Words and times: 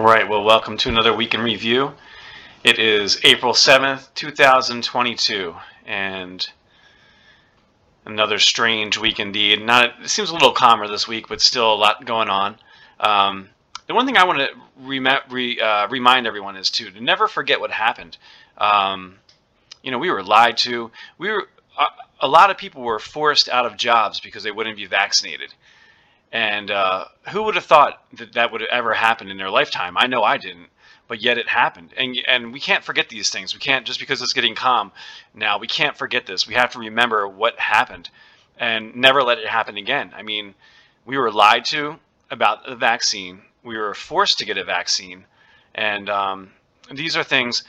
All 0.00 0.06
right, 0.06 0.26
well, 0.26 0.42
welcome 0.42 0.78
to 0.78 0.88
another 0.88 1.14
week 1.14 1.34
in 1.34 1.42
review. 1.42 1.92
It 2.64 2.78
is 2.78 3.20
April 3.22 3.52
7th, 3.52 4.08
2022, 4.14 5.54
and 5.84 6.50
another 8.06 8.38
strange 8.38 8.96
week 8.96 9.20
indeed. 9.20 9.60
Not 9.60 10.02
it 10.02 10.08
seems 10.08 10.30
a 10.30 10.32
little 10.32 10.52
calmer 10.52 10.88
this 10.88 11.06
week, 11.06 11.28
but 11.28 11.42
still 11.42 11.70
a 11.70 11.76
lot 11.76 12.06
going 12.06 12.30
on. 12.30 12.56
Um, 12.98 13.50
the 13.88 13.92
one 13.92 14.06
thing 14.06 14.16
I 14.16 14.24
want 14.24 14.38
to 14.38 14.48
re, 14.78 15.60
uh, 15.60 15.86
remind 15.88 16.26
everyone 16.26 16.56
is 16.56 16.70
to, 16.70 16.90
to 16.90 17.00
never 17.02 17.28
forget 17.28 17.60
what 17.60 17.70
happened. 17.70 18.16
Um, 18.56 19.18
you 19.82 19.90
know, 19.90 19.98
we 19.98 20.10
were 20.10 20.22
lied 20.22 20.56
to. 20.58 20.90
We 21.18 21.30
were 21.30 21.46
uh, 21.76 21.88
a 22.20 22.26
lot 22.26 22.48
of 22.48 22.56
people 22.56 22.80
were 22.80 23.00
forced 23.00 23.50
out 23.50 23.66
of 23.66 23.76
jobs 23.76 24.18
because 24.18 24.44
they 24.44 24.50
wouldn't 24.50 24.78
be 24.78 24.86
vaccinated. 24.86 25.52
And 26.32 26.70
uh, 26.70 27.06
who 27.30 27.42
would 27.42 27.56
have 27.56 27.64
thought 27.64 28.02
that 28.14 28.34
that 28.34 28.52
would 28.52 28.62
ever 28.62 28.94
happened 28.94 29.30
in 29.30 29.36
their 29.36 29.50
lifetime? 29.50 29.96
I 29.96 30.06
know 30.06 30.22
I 30.22 30.36
didn't, 30.36 30.68
but 31.08 31.20
yet 31.20 31.38
it 31.38 31.48
happened. 31.48 31.92
And 31.96 32.16
and 32.28 32.52
we 32.52 32.60
can't 32.60 32.84
forget 32.84 33.08
these 33.08 33.30
things. 33.30 33.52
We 33.52 33.58
can't 33.58 33.84
just 33.84 33.98
because 33.98 34.22
it's 34.22 34.32
getting 34.32 34.54
calm 34.54 34.92
now. 35.34 35.58
We 35.58 35.66
can't 35.66 35.96
forget 35.96 36.26
this. 36.26 36.46
We 36.46 36.54
have 36.54 36.70
to 36.72 36.78
remember 36.78 37.26
what 37.26 37.58
happened, 37.58 38.10
and 38.58 38.94
never 38.94 39.22
let 39.24 39.38
it 39.38 39.48
happen 39.48 39.76
again. 39.76 40.12
I 40.14 40.22
mean, 40.22 40.54
we 41.04 41.18
were 41.18 41.32
lied 41.32 41.64
to 41.66 41.98
about 42.30 42.64
the 42.64 42.76
vaccine. 42.76 43.42
We 43.64 43.76
were 43.76 43.94
forced 43.94 44.38
to 44.38 44.44
get 44.44 44.56
a 44.56 44.64
vaccine, 44.64 45.24
and 45.74 46.08
um, 46.08 46.52
these 46.92 47.16
are 47.16 47.24
things 47.24 47.64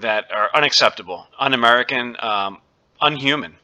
that 0.00 0.30
are 0.32 0.50
unacceptable, 0.54 1.26
un-American, 1.38 2.16
um, 2.18 2.58
unhuman. 3.00 3.54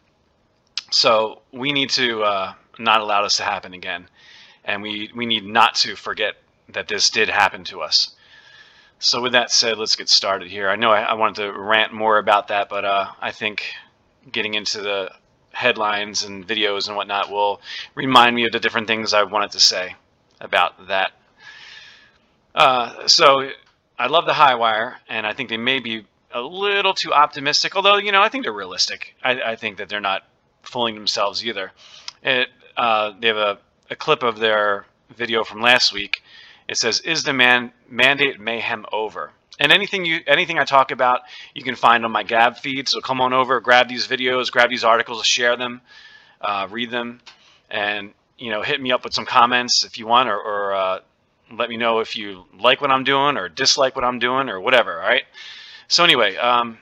So 0.93 1.43
we 1.51 1.73
need 1.73 1.91
to. 1.91 2.23
Uh, 2.23 2.55
not 2.79 3.01
allow 3.01 3.25
us 3.25 3.37
to 3.39 3.43
happen 3.43 3.75
again. 3.75 4.09
And 4.65 4.83
we, 4.83 5.11
we 5.15 5.27
need 5.27 5.45
not 5.45 5.75
to 5.77 5.97
forget 5.97 6.35
that 6.71 6.89
this 6.89 7.11
did 7.11 7.29
happen 7.29 7.65
to 7.65 7.81
us. 7.81 8.15
So 8.99 9.23
with 9.23 9.33
that 9.33 9.51
said, 9.51 9.79
let's 9.79 9.97
get 9.97 10.09
started 10.09 10.49
here. 10.49 10.69
I 10.69 10.77
know 10.77 10.91
I, 10.91 11.03
I 11.03 11.15
wanted 11.15 11.43
to 11.43 11.53
rant 11.53 11.93
more 11.93 12.19
about 12.19 12.49
that, 12.49 12.69
but 12.69 12.85
uh, 12.85 13.07
I 13.21 13.31
think 13.31 13.63
getting 14.31 14.55
into 14.55 14.81
the 14.81 15.13
headlines 15.53 16.25
and 16.25 16.47
videos 16.47 16.89
and 16.89 16.97
whatnot 16.97 17.31
will 17.31 17.61
remind 17.95 18.35
me 18.35 18.45
of 18.45 18.53
the 18.53 18.61
different 18.61 18.87
things 18.87 19.15
I 19.15 19.23
wanted 19.23 19.53
to 19.53 19.61
say 19.61 19.95
about 20.41 20.89
that. 20.89 21.13
Uh, 22.55 23.07
so 23.07 23.51
I 23.99 24.09
love 24.09 24.27
the 24.27 24.33
HighWire, 24.33 24.97
and 25.09 25.27
I 25.27 25.33
think 25.33 25.49
they 25.49 25.57
may 25.57 25.79
be 25.79 26.05
a 26.33 26.41
little 26.41 26.93
too 26.93 27.13
optimistic, 27.13 27.77
although, 27.77 27.97
you 27.97 28.13
know, 28.13 28.21
I 28.21 28.29
think 28.29 28.45
they're 28.45 28.53
realistic. 28.53 29.15
I, 29.23 29.41
I 29.41 29.57
think 29.57 29.79
that 29.79 29.89
they're 29.89 30.01
not 30.01 30.25
fooling 30.63 30.95
themselves 30.95 31.45
either. 31.45 31.73
It, 32.23 32.49
uh, 32.79 33.13
they 33.21 33.27
have 33.27 33.37
a, 33.37 33.59
a 33.91 33.97
clip 33.97 34.23
of 34.23 34.39
their 34.39 34.87
video 35.15 35.45
from 35.45 35.61
last 35.61 35.93
week. 35.93 36.23
It 36.69 36.77
says, 36.77 37.01
"Is 37.01 37.25
the 37.25 37.33
man 37.33 37.73
mandate 37.89 38.41
mayhem 38.41 38.87
over?" 38.93 39.33
And 39.59 39.73
anything 39.73 40.05
you 40.05 40.21
anything 40.27 40.59
I 40.59 40.65
talk 40.65 40.93
about, 40.93 41.23
you 41.55 41.65
can 41.65 41.75
find 41.75 42.05
on 42.05 42.13
my 42.13 42.23
Gab 42.23 42.57
feed. 42.57 42.89
So 42.89 43.01
come 43.01 43.21
on 43.21 43.33
over, 43.33 43.61
grab 43.61 43.89
these 43.89 44.07
videos, 44.07 44.53
grab 44.53 44.71
these 44.71 44.85
articles, 44.85 45.27
share 45.27 45.57
them, 45.57 45.81
uh, 46.41 46.69
read 46.71 46.91
them, 46.91 47.21
and 47.69 48.13
you 48.39 48.51
know 48.51 48.63
hit 48.63 48.81
me 48.81 48.93
up 48.93 49.03
with 49.03 49.13
some 49.13 49.27
comments 49.27 49.85
if 49.85 49.99
you 49.99 50.07
want, 50.07 50.29
or, 50.29 50.39
or 50.39 50.75
uh, 50.75 51.01
let 51.51 51.69
me 51.69 51.77
know 51.77 51.99
if 51.99 52.17
you 52.17 52.45
like 52.61 52.81
what 52.81 52.93
I'm 52.93 53.05
doing 53.05 53.37
or 53.37 53.49
dislike 53.49 53.97
what 53.97 54.05
I'm 54.05 54.21
doing 54.21 54.49
or 54.49 54.61
whatever. 54.61 55.01
All 55.01 55.09
right. 55.09 55.25
So 55.89 56.05
anyway, 56.05 56.37
um, 56.37 56.79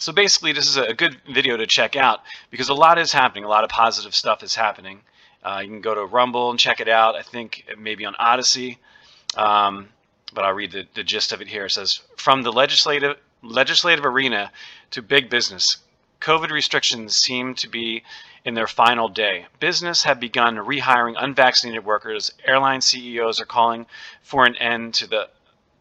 so 0.00 0.12
basically, 0.12 0.52
this 0.52 0.66
is 0.66 0.76
a 0.76 0.94
good 0.94 1.18
video 1.32 1.56
to 1.58 1.66
check 1.66 1.94
out 1.94 2.22
because 2.50 2.70
a 2.70 2.74
lot 2.74 2.98
is 2.98 3.12
happening. 3.12 3.44
A 3.44 3.48
lot 3.48 3.64
of 3.64 3.70
positive 3.70 4.14
stuff 4.14 4.42
is 4.42 4.54
happening. 4.56 5.02
Uh, 5.44 5.60
you 5.62 5.68
can 5.68 5.82
go 5.82 5.94
to 5.94 6.04
Rumble 6.04 6.50
and 6.50 6.58
check 6.58 6.80
it 6.80 6.88
out. 6.88 7.14
I 7.14 7.22
think 7.22 7.64
maybe 7.78 8.06
on 8.06 8.14
Odysee. 8.18 8.78
um, 9.36 9.90
but 10.32 10.44
I'll 10.44 10.54
read 10.54 10.72
the, 10.72 10.86
the 10.94 11.04
gist 11.04 11.32
of 11.32 11.40
it 11.42 11.48
here. 11.48 11.66
It 11.66 11.70
says, 11.70 12.00
from 12.16 12.42
the 12.42 12.52
legislative 12.52 13.16
legislative 13.42 14.06
arena 14.06 14.50
to 14.92 15.02
big 15.02 15.28
business, 15.28 15.76
COVID 16.20 16.50
restrictions 16.50 17.16
seem 17.16 17.54
to 17.56 17.68
be 17.68 18.02
in 18.44 18.54
their 18.54 18.66
final 18.66 19.08
day. 19.08 19.46
Business 19.58 20.04
have 20.04 20.18
begun 20.18 20.56
rehiring 20.56 21.14
unvaccinated 21.18 21.84
workers. 21.84 22.32
Airline 22.46 22.80
CEOs 22.80 23.40
are 23.40 23.46
calling 23.46 23.86
for 24.22 24.46
an 24.46 24.56
end 24.56 24.94
to 24.94 25.06
the 25.06 25.28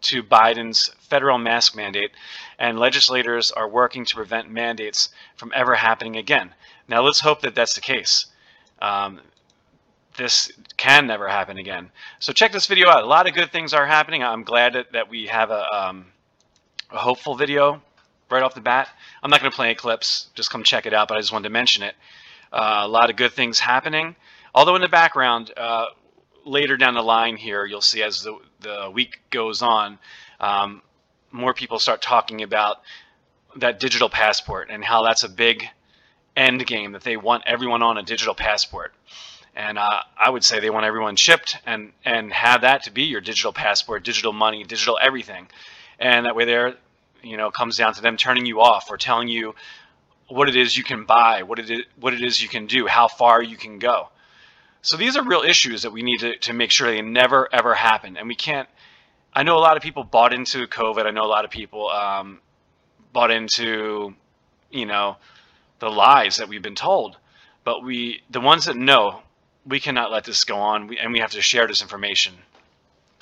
to 0.01 0.23
Biden's 0.23 0.89
federal 0.99 1.37
mask 1.37 1.75
mandate, 1.75 2.11
and 2.57 2.79
legislators 2.79 3.51
are 3.51 3.67
working 3.67 4.05
to 4.05 4.15
prevent 4.15 4.49
mandates 4.49 5.09
from 5.35 5.51
ever 5.55 5.75
happening 5.75 6.15
again. 6.15 6.53
Now, 6.87 7.01
let's 7.01 7.19
hope 7.19 7.41
that 7.41 7.55
that's 7.55 7.75
the 7.75 7.81
case. 7.81 8.27
Um, 8.81 9.19
this 10.17 10.51
can 10.77 11.07
never 11.07 11.27
happen 11.27 11.57
again. 11.57 11.91
So 12.19 12.33
check 12.33 12.51
this 12.51 12.65
video 12.65 12.89
out. 12.89 13.03
A 13.03 13.07
lot 13.07 13.27
of 13.27 13.33
good 13.33 13.51
things 13.51 13.73
are 13.73 13.85
happening. 13.85 14.23
I'm 14.23 14.43
glad 14.43 14.73
that, 14.73 14.91
that 14.91 15.09
we 15.09 15.27
have 15.27 15.49
a, 15.49 15.65
um, 15.73 16.07
a 16.91 16.97
hopeful 16.97 17.35
video 17.35 17.81
right 18.29 18.43
off 18.43 18.53
the 18.53 18.61
bat. 18.61 18.89
I'm 19.23 19.29
not 19.29 19.39
going 19.39 19.51
to 19.51 19.55
play 19.55 19.67
any 19.67 19.75
clips. 19.75 20.27
Just 20.35 20.51
come 20.51 20.63
check 20.63 20.85
it 20.85 20.93
out, 20.93 21.07
but 21.07 21.17
I 21.17 21.21
just 21.21 21.31
wanted 21.31 21.47
to 21.47 21.53
mention 21.53 21.83
it. 21.83 21.95
Uh, 22.51 22.81
a 22.83 22.87
lot 22.87 23.09
of 23.09 23.15
good 23.15 23.33
things 23.33 23.59
happening. 23.59 24.15
Although 24.53 24.75
in 24.75 24.81
the 24.81 24.89
background, 24.89 25.51
uh, 25.55 25.85
later 26.45 26.77
down 26.77 26.95
the 26.95 27.01
line 27.01 27.37
here, 27.37 27.65
you'll 27.65 27.81
see 27.81 28.03
as 28.03 28.23
the, 28.23 28.37
the 28.61 28.89
week 28.93 29.19
goes 29.29 29.61
on, 29.61 29.99
um, 30.39 30.81
more 31.31 31.53
people 31.53 31.79
start 31.79 32.01
talking 32.01 32.41
about 32.41 32.77
that 33.57 33.79
digital 33.79 34.09
passport 34.09 34.69
and 34.71 34.83
how 34.83 35.03
that's 35.03 35.23
a 35.23 35.29
big 35.29 35.67
end 36.35 36.65
game 36.65 36.93
that 36.93 37.03
they 37.03 37.17
want 37.17 37.43
everyone 37.45 37.81
on 37.81 37.97
a 37.97 38.03
digital 38.03 38.33
passport. 38.33 38.93
And 39.55 39.77
uh, 39.77 40.01
I 40.17 40.29
would 40.29 40.43
say 40.43 40.59
they 40.59 40.69
want 40.69 40.85
everyone 40.85 41.15
chipped 41.15 41.57
and, 41.65 41.91
and 42.05 42.31
have 42.31 42.61
that 42.61 42.83
to 42.83 42.91
be 42.91 43.03
your 43.03 43.21
digital 43.21 43.51
passport, 43.51 44.03
digital 44.03 44.31
money, 44.31 44.63
digital 44.63 44.97
everything. 45.01 45.47
And 45.99 46.25
that 46.25 46.35
way 46.35 46.45
there, 46.45 46.75
you 47.21 47.35
know, 47.35 47.51
comes 47.51 47.75
down 47.75 47.93
to 47.95 48.01
them 48.01 48.15
turning 48.15 48.45
you 48.45 48.61
off 48.61 48.87
or 48.89 48.97
telling 48.97 49.27
you 49.27 49.55
what 50.27 50.47
it 50.47 50.55
is 50.55 50.77
you 50.77 50.83
can 50.83 51.05
buy, 51.05 51.43
what 51.43 51.59
it 51.59 51.69
is, 51.69 51.81
what 51.99 52.13
it 52.13 52.21
is 52.21 52.41
you 52.41 52.47
can 52.47 52.67
do, 52.67 52.87
how 52.87 53.07
far 53.07 53.41
you 53.41 53.57
can 53.57 53.79
go. 53.79 54.09
So 54.81 54.97
these 54.97 55.17
are 55.17 55.23
real 55.23 55.41
issues 55.41 55.81
that 55.83 55.91
we 55.91 56.01
need 56.01 56.19
to, 56.19 56.37
to 56.37 56.53
make 56.53 56.71
sure 56.71 56.89
they 56.89 57.01
never, 57.01 57.49
ever 57.53 57.73
happen. 57.73 58.15
And 58.17 58.27
we 58.27 58.35
can't, 58.35 58.69
I 59.33 59.43
know 59.43 59.57
a 59.57 59.59
lot 59.59 59.77
of 59.77 59.83
people 59.83 60.03
bought 60.03 60.33
into 60.33 60.67
COVID. 60.67 61.05
I 61.05 61.11
know 61.11 61.23
a 61.23 61.27
lot 61.27 61.45
of 61.45 61.51
people 61.51 61.89
um, 61.89 62.39
bought 63.11 63.31
into, 63.31 64.13
you 64.71 64.85
know, 64.85 65.17
the 65.79 65.89
lies 65.89 66.37
that 66.37 66.47
we've 66.47 66.61
been 66.61 66.75
told. 66.75 67.17
But 67.63 67.83
we, 67.83 68.21
the 68.29 68.39
ones 68.39 68.65
that 68.65 68.77
know, 68.77 69.21
we 69.65 69.79
cannot 69.79 70.11
let 70.11 70.23
this 70.23 70.43
go 70.45 70.57
on. 70.57 70.87
We, 70.87 70.97
and 70.97 71.11
we 71.11 71.19
have 71.19 71.31
to 71.31 71.41
share 71.41 71.67
this 71.67 71.81
information 71.81 72.33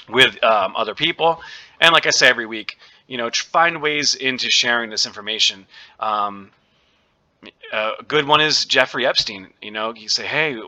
with 0.08 0.42
um, 0.44 0.76
other 0.76 0.96
people. 0.96 1.42
And 1.82 1.92
like 1.92 2.06
I 2.06 2.12
say 2.12 2.28
every 2.28 2.46
week, 2.46 2.78
you 3.08 3.18
know, 3.18 3.30
find 3.32 3.82
ways 3.82 4.16
into 4.16 4.50
sharing 4.50 4.90
this 4.90 5.06
information. 5.06 5.66
Um, 6.00 6.52
a 7.72 7.94
good 8.08 8.28
one 8.28 8.42
is 8.42 8.66
Jeffrey 8.66 9.06
Epstein. 9.06 9.54
You 9.62 9.72
know, 9.72 9.94
you 9.94 10.10
say, 10.10 10.26
hey, 10.26 10.60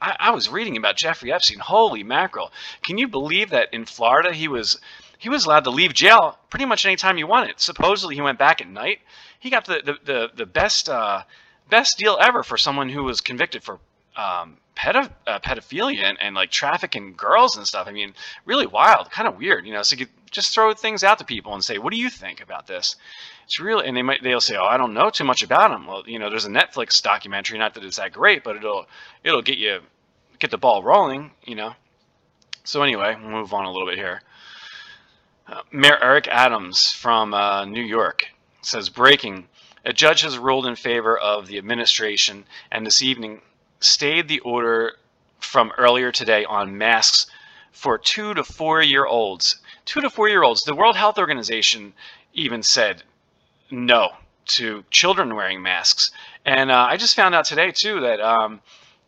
I, 0.00 0.16
I 0.18 0.30
was 0.30 0.48
reading 0.48 0.76
about 0.76 0.96
Jeffrey 0.96 1.32
Epstein. 1.32 1.58
Holy 1.58 2.02
mackerel! 2.02 2.52
Can 2.82 2.98
you 2.98 3.08
believe 3.08 3.50
that 3.50 3.72
in 3.72 3.84
Florida 3.84 4.32
he 4.32 4.48
was 4.48 4.78
he 5.18 5.28
was 5.28 5.44
allowed 5.44 5.64
to 5.64 5.70
leave 5.70 5.92
jail 5.92 6.38
pretty 6.48 6.64
much 6.64 6.86
anytime 6.86 7.16
he 7.16 7.24
wanted. 7.24 7.58
Supposedly 7.60 8.14
he 8.14 8.20
went 8.20 8.38
back 8.38 8.60
at 8.60 8.68
night. 8.68 9.00
He 9.40 9.50
got 9.50 9.64
the 9.64 9.82
the 9.84 9.98
the, 10.04 10.30
the 10.34 10.46
best 10.46 10.88
uh, 10.88 11.22
best 11.68 11.98
deal 11.98 12.16
ever 12.20 12.42
for 12.42 12.56
someone 12.56 12.88
who 12.88 13.04
was 13.04 13.20
convicted 13.20 13.62
for 13.64 13.78
um, 14.16 14.56
pedo- 14.76 15.10
uh, 15.26 15.38
pedophilia 15.40 16.02
and, 16.02 16.18
and 16.20 16.34
like 16.34 16.50
trafficking 16.50 17.14
girls 17.16 17.56
and 17.56 17.66
stuff. 17.66 17.86
I 17.86 17.92
mean, 17.92 18.14
really 18.44 18.66
wild, 18.66 19.10
kind 19.10 19.28
of 19.28 19.36
weird, 19.36 19.66
you 19.66 19.72
know. 19.72 19.82
So 19.82 19.96
you 19.96 20.06
just 20.30 20.54
throw 20.54 20.72
things 20.74 21.04
out 21.04 21.18
to 21.18 21.24
people 21.24 21.54
and 21.54 21.64
say, 21.64 21.78
"What 21.78 21.92
do 21.92 21.98
you 21.98 22.10
think 22.10 22.40
about 22.40 22.66
this?" 22.66 22.96
It's 23.44 23.60
really, 23.60 23.86
and 23.86 23.96
they 23.96 24.02
might 24.02 24.22
they'll 24.22 24.40
say, 24.40 24.56
"Oh, 24.56 24.64
I 24.64 24.76
don't 24.76 24.94
know 24.94 25.10
too 25.10 25.24
much 25.24 25.42
about 25.42 25.70
them." 25.70 25.86
Well, 25.86 26.04
you 26.06 26.18
know, 26.18 26.30
there's 26.30 26.44
a 26.44 26.50
Netflix 26.50 27.02
documentary. 27.02 27.58
Not 27.58 27.74
that 27.74 27.84
it's 27.84 27.96
that 27.96 28.12
great, 28.12 28.44
but 28.44 28.56
it'll 28.56 28.86
it'll 29.24 29.42
get 29.42 29.58
you 29.58 29.80
get 30.38 30.50
the 30.50 30.58
ball 30.58 30.82
rolling, 30.82 31.32
you 31.44 31.54
know. 31.54 31.74
So 32.64 32.82
anyway, 32.82 33.16
we'll 33.20 33.30
move 33.30 33.54
on 33.54 33.64
a 33.64 33.72
little 33.72 33.88
bit 33.88 33.98
here. 33.98 34.22
Uh, 35.46 35.62
Mayor 35.72 35.98
Eric 36.02 36.28
Adams 36.28 36.92
from 36.92 37.32
uh, 37.32 37.64
New 37.64 37.82
York 37.82 38.28
says, 38.60 38.90
breaking, 38.90 39.48
a 39.84 39.92
judge 39.94 40.20
has 40.20 40.36
ruled 40.36 40.66
in 40.66 40.76
favor 40.76 41.16
of 41.16 41.46
the 41.46 41.56
administration 41.56 42.44
and 42.70 42.86
this 42.86 43.02
evening 43.02 43.40
stayed 43.80 44.28
the 44.28 44.40
order 44.40 44.96
from 45.40 45.72
earlier 45.78 46.12
today 46.12 46.44
on 46.44 46.76
masks 46.76 47.26
for 47.78 47.96
two 47.96 48.34
to 48.34 48.42
four 48.42 48.82
year 48.82 49.06
olds. 49.06 49.60
Two 49.84 50.00
to 50.00 50.10
four 50.10 50.28
year 50.28 50.42
olds. 50.42 50.62
The 50.62 50.74
World 50.74 50.96
Health 50.96 51.16
Organization 51.16 51.94
even 52.34 52.64
said 52.64 53.04
no 53.70 54.10
to 54.46 54.84
children 54.90 55.36
wearing 55.36 55.62
masks. 55.62 56.10
And 56.44 56.72
uh, 56.72 56.86
I 56.90 56.96
just 56.96 57.14
found 57.14 57.36
out 57.36 57.44
today, 57.44 57.70
too, 57.70 58.00
that 58.00 58.20
um, 58.20 58.60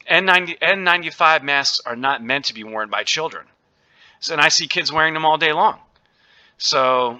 N90, 0.08 0.60
N95 0.60 1.42
masks 1.42 1.80
are 1.84 1.96
not 1.96 2.22
meant 2.22 2.44
to 2.44 2.54
be 2.54 2.62
worn 2.62 2.90
by 2.90 3.02
children. 3.02 3.46
So, 4.20 4.34
and 4.34 4.40
I 4.40 4.48
see 4.48 4.68
kids 4.68 4.92
wearing 4.92 5.14
them 5.14 5.24
all 5.24 5.36
day 5.36 5.52
long. 5.52 5.80
So, 6.58 7.18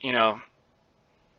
you 0.00 0.10
know, 0.10 0.40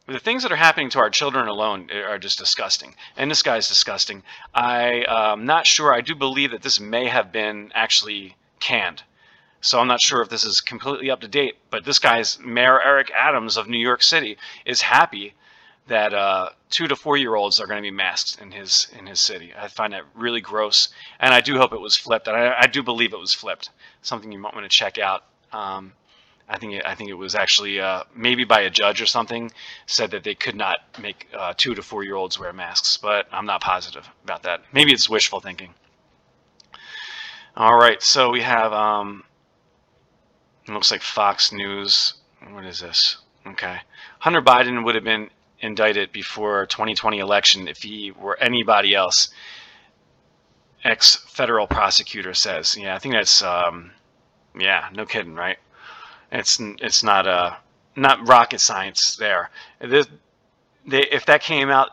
the 0.07 0.19
things 0.19 0.43
that 0.43 0.51
are 0.53 0.55
happening 0.55 0.91
to 0.91 0.99
our 0.99 1.09
children 1.09 1.49
alone 1.49 1.89
are 1.91 2.19
just 2.19 2.37
disgusting. 2.37 2.95
And 3.17 3.29
this 3.29 3.43
guy's 3.43 3.67
disgusting. 3.67 4.23
I, 4.53 5.03
am 5.07 5.39
um, 5.39 5.45
not 5.45 5.67
sure. 5.67 5.93
I 5.93 5.99
do 5.99 6.15
believe 6.15 6.51
that 6.51 6.61
this 6.61 6.79
may 6.79 7.07
have 7.07 7.33
been 7.33 7.71
actually 7.73 8.37
canned. 8.61 9.03
So 9.65 9.79
I'm 9.79 9.88
not 9.88 10.00
sure 10.00 10.21
if 10.21 10.29
this 10.29 10.44
is 10.45 10.62
completely 10.62 11.09
up 11.09 11.21
to 11.21 11.27
date, 11.27 11.56
but 11.71 11.83
this 11.83 11.97
guy's 11.97 12.38
Mayor 12.38 12.79
Eric 12.79 13.12
Adams 13.17 13.57
of 13.57 13.67
New 13.67 13.79
York 13.79 14.03
City 14.03 14.38
is 14.63 14.79
happy 14.79 15.33
that 15.88 16.13
uh, 16.13 16.50
two 16.69 16.88
to 16.88 16.95
four 16.95 17.17
year 17.17 17.33
olds 17.33 17.59
are 17.59 17.65
going 17.65 17.79
to 17.79 17.81
be 17.81 17.89
masked 17.89 18.39
in 18.39 18.51
his 18.51 18.88
in 18.97 19.07
his 19.07 19.19
city. 19.19 19.53
I 19.57 19.67
find 19.67 19.94
that 19.94 20.03
really 20.13 20.39
gross, 20.39 20.89
and 21.19 21.33
I 21.33 21.41
do 21.41 21.57
hope 21.57 21.73
it 21.73 21.81
was 21.81 21.97
flipped. 21.97 22.27
And 22.27 22.38
I, 22.38 22.56
I 22.59 22.67
do 22.67 22.83
believe 22.83 23.12
it 23.12 23.19
was 23.19 23.33
flipped. 23.33 23.71
Something 24.03 24.31
you 24.31 24.38
might 24.38 24.53
want 24.53 24.69
to 24.69 24.77
check 24.77 25.00
out. 25.00 25.23
Um, 25.51 25.94
I 26.47 26.59
think 26.59 26.73
it, 26.73 26.83
I 26.85 26.94
think 26.94 27.09
it 27.09 27.15
was 27.15 27.33
actually 27.33 27.79
uh, 27.79 28.03
maybe 28.15 28.44
by 28.44 28.61
a 28.61 28.69
judge 28.69 29.01
or 29.01 29.07
something 29.07 29.51
said 29.88 30.11
that 30.11 30.23
they 30.23 30.35
could 30.35 30.56
not 30.56 30.77
make 31.01 31.27
uh, 31.35 31.56
two 31.57 31.73
to 31.73 31.81
four 31.81 32.03
year 32.03 32.15
olds 32.15 32.38
wear 32.38 32.53
masks, 32.53 32.97
but 32.97 33.27
I'm 33.31 33.47
not 33.47 33.61
positive 33.61 34.07
about 34.23 34.44
that. 34.44 34.61
Maybe 34.73 34.94
it's 34.94 35.09
wishful 35.09 35.39
thinking. 35.39 35.73
All 37.57 37.75
right, 37.75 38.00
so 38.03 38.29
we 38.29 38.41
have 38.41 38.71
um, 38.71 39.23
it 40.67 40.71
looks 40.71 40.91
like 40.91 41.01
Fox 41.01 41.51
News. 41.51 42.13
What 42.51 42.65
is 42.65 42.79
this? 42.79 43.17
Okay, 43.45 43.79
Hunter 44.19 44.41
Biden 44.41 44.83
would 44.83 44.95
have 44.95 45.03
been 45.03 45.29
indicted 45.59 46.12
before 46.12 46.65
2020 46.65 47.19
election 47.19 47.67
if 47.67 47.83
he 47.83 48.12
were 48.12 48.38
anybody 48.39 48.95
else. 48.95 49.29
Ex 50.83 51.15
federal 51.15 51.67
prosecutor 51.67 52.33
says, 52.33 52.77
yeah, 52.77 52.95
I 52.95 53.00
think 53.00 53.13
that's 53.13 53.41
um, 53.41 53.91
yeah, 54.57 54.89
no 54.94 55.06
kidding, 55.06 55.35
right? 55.35 55.57
It's 56.31 56.59
it's 56.59 57.03
not 57.03 57.27
uh, 57.27 57.56
not 57.95 58.27
rocket 58.27 58.59
science 58.59 59.15
there. 59.15 59.50
This, 59.79 60.07
they, 60.85 61.03
if 61.03 61.25
that 61.25 61.41
came 61.41 61.69
out, 61.69 61.89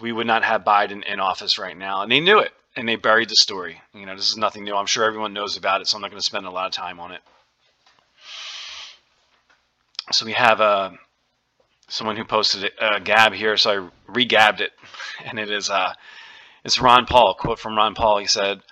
we 0.00 0.12
would 0.12 0.26
not 0.26 0.44
have 0.44 0.64
Biden 0.64 1.04
in 1.04 1.20
office 1.20 1.58
right 1.58 1.76
now, 1.76 2.02
and 2.02 2.10
they 2.10 2.20
knew 2.20 2.38
it, 2.38 2.52
and 2.76 2.88
they 2.88 2.96
buried 2.96 3.28
the 3.28 3.36
story. 3.36 3.80
You 3.92 4.06
know, 4.06 4.16
this 4.16 4.30
is 4.30 4.36
nothing 4.36 4.64
new. 4.64 4.74
I'm 4.74 4.86
sure 4.86 5.04
everyone 5.04 5.32
knows 5.32 5.56
about 5.56 5.80
it, 5.80 5.86
so 5.86 5.96
I'm 5.96 6.02
not 6.02 6.10
going 6.10 6.20
to 6.20 6.26
spend 6.26 6.46
a 6.46 6.50
lot 6.50 6.66
of 6.66 6.72
time 6.72 7.00
on 7.00 7.12
it. 7.12 7.20
So 10.12 10.26
we 10.26 10.32
have 10.32 10.60
uh, 10.60 10.90
someone 11.88 12.16
who 12.16 12.24
posted 12.24 12.70
a 12.78 13.00
gab 13.00 13.32
here, 13.32 13.56
so 13.56 13.70
I 13.70 13.88
re-gabbed 14.06 14.60
it, 14.60 14.72
and 15.24 15.38
it 15.38 15.50
is 15.50 15.70
uh, 15.70 15.94
it's 16.64 16.80
Ron 16.80 17.06
Paul. 17.06 17.34
Quote 17.34 17.58
from 17.58 17.76
Ron 17.76 17.94
Paul. 17.94 18.18
He 18.18 18.26
said, 18.26 18.62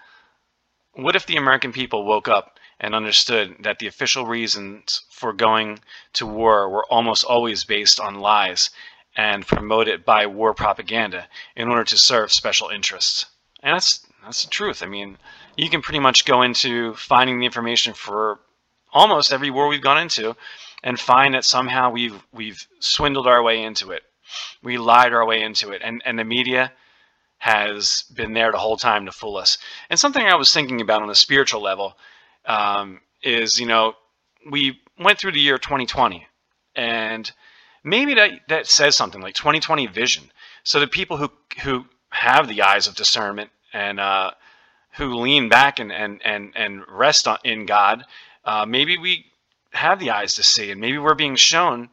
"What 0.93 1.17
if 1.17 1.26
the 1.26 1.37
American 1.37 1.73
people 1.73 2.05
woke 2.05 2.29
up 2.29 2.58
and 2.81 2.94
understood 2.94 3.56
that 3.61 3.79
the 3.79 3.87
official 3.87 4.26
reasons 4.26 5.02
for 5.11 5.32
going 5.32 5.79
to 6.14 6.26
war 6.26 6.69
were 6.69 6.84
almost 6.87 7.25
always 7.25 7.64
based 7.64 8.00
on 8.00 8.17
lies 8.20 8.70
and 9.17 9.46
promoted 9.46 10.05
by 10.05 10.26
war 10.26 10.52
propaganda 10.52 11.29
in 11.55 11.69
order 11.69 11.84
to 11.84 11.96
serve 11.96 12.32
special 12.32 12.69
interests. 12.69 13.26
And 13.62 13.75
that's 13.75 14.06
that's 14.25 14.44
the 14.44 14.50
truth. 14.50 14.82
I 14.82 14.87
mean, 14.87 15.19
you 15.56 15.70
can 15.70 15.82
pretty 15.82 16.00
much 16.00 16.25
go 16.25 16.43
into 16.43 16.94
finding 16.94 17.38
the 17.38 17.46
information 17.46 17.94
for 17.94 18.40
almost 18.92 19.32
every 19.32 19.50
war 19.50 19.68
we've 19.68 19.82
gone 19.82 19.98
into 19.98 20.36
and 20.82 20.98
find 20.98 21.34
that 21.34 21.44
somehow 21.44 21.90
we've 21.90 22.22
we've 22.32 22.66
swindled 22.80 23.26
our 23.26 23.42
way 23.42 23.62
into 23.62 23.90
it. 23.92 24.02
We 24.62 24.78
lied 24.78 25.12
our 25.12 25.24
way 25.26 25.42
into 25.42 25.70
it. 25.70 25.82
And 25.84 26.02
and 26.04 26.18
the 26.18 26.24
media 26.24 26.72
has 27.38 28.04
been 28.14 28.34
there 28.34 28.52
the 28.52 28.58
whole 28.58 28.76
time 28.76 29.06
to 29.06 29.12
fool 29.12 29.36
us. 29.36 29.58
And 29.90 29.98
something 29.98 30.24
I 30.24 30.36
was 30.36 30.52
thinking 30.52 30.80
about 30.80 31.02
on 31.02 31.10
a 31.10 31.14
spiritual 31.14 31.60
level 31.60 31.96
um, 32.46 33.00
is 33.22 33.58
you 33.58 33.66
know 33.66 33.94
we 34.50 34.80
went 34.98 35.18
through 35.18 35.32
the 35.32 35.40
year 35.40 35.58
2020 35.58 36.26
and 36.74 37.30
maybe 37.84 38.14
that 38.14 38.30
that 38.48 38.66
says 38.66 38.96
something 38.96 39.20
like 39.20 39.34
2020 39.34 39.86
vision 39.86 40.24
so 40.64 40.80
the 40.80 40.86
people 40.86 41.16
who 41.16 41.30
who 41.62 41.84
have 42.10 42.48
the 42.48 42.62
eyes 42.62 42.86
of 42.86 42.94
discernment 42.94 43.50
and 43.72 44.00
uh, 44.00 44.30
who 44.96 45.14
lean 45.14 45.48
back 45.48 45.78
and 45.78 45.92
and 45.92 46.20
and, 46.24 46.52
and 46.56 46.82
rest 46.88 47.28
on, 47.28 47.38
in 47.44 47.66
god 47.66 48.04
uh, 48.44 48.66
maybe 48.66 48.98
we 48.98 49.26
have 49.72 49.98
the 49.98 50.10
eyes 50.10 50.34
to 50.34 50.42
see 50.42 50.70
and 50.70 50.80
maybe 50.80 50.98
we're 50.98 51.14
being 51.14 51.36
shown 51.36 51.88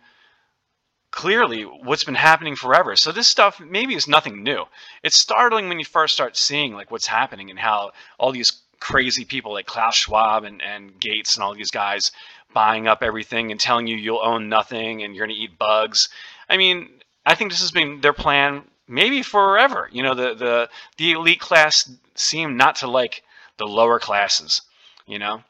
clearly 1.11 1.63
what's 1.63 2.03
been 2.03 2.15
happening 2.15 2.55
forever 2.55 2.95
so 2.95 3.11
this 3.11 3.27
stuff 3.27 3.59
maybe 3.59 3.95
is 3.95 4.07
nothing 4.07 4.43
new 4.43 4.63
it's 5.01 5.17
startling 5.17 5.67
when 5.67 5.79
you 5.79 5.85
first 5.85 6.13
start 6.13 6.37
seeing 6.37 6.73
like 6.73 6.91
what's 6.91 7.07
happening 7.07 7.49
and 7.49 7.57
how 7.57 7.91
all 8.19 8.31
these 8.31 8.61
crazy 8.79 9.25
people 9.25 9.53
like 9.53 9.65
Klaus 9.65 9.95
Schwab 9.95 10.43
and, 10.43 10.61
and 10.61 10.99
Gates 10.99 11.35
and 11.35 11.43
all 11.43 11.53
these 11.53 11.71
guys 11.71 12.11
buying 12.53 12.87
up 12.87 13.03
everything 13.03 13.51
and 13.51 13.59
telling 13.59 13.87
you 13.87 13.95
you'll 13.95 14.21
own 14.23 14.49
nothing 14.49 15.03
and 15.03 15.15
you're 15.15 15.25
going 15.27 15.35
to 15.35 15.41
eat 15.41 15.59
bugs. 15.59 16.09
I 16.49 16.57
mean, 16.57 16.89
I 17.25 17.35
think 17.35 17.51
this 17.51 17.61
has 17.61 17.71
been 17.71 18.01
their 18.01 18.13
plan 18.13 18.63
maybe 18.87 19.21
forever. 19.21 19.89
You 19.91 20.03
know, 20.03 20.15
the, 20.15 20.33
the, 20.33 20.69
the 20.97 21.11
elite 21.11 21.39
class 21.39 21.91
seem 22.15 22.57
not 22.57 22.77
to 22.77 22.87
like 22.87 23.23
the 23.57 23.67
lower 23.67 23.99
classes, 23.99 24.61
you 25.05 25.19
know, 25.19 25.43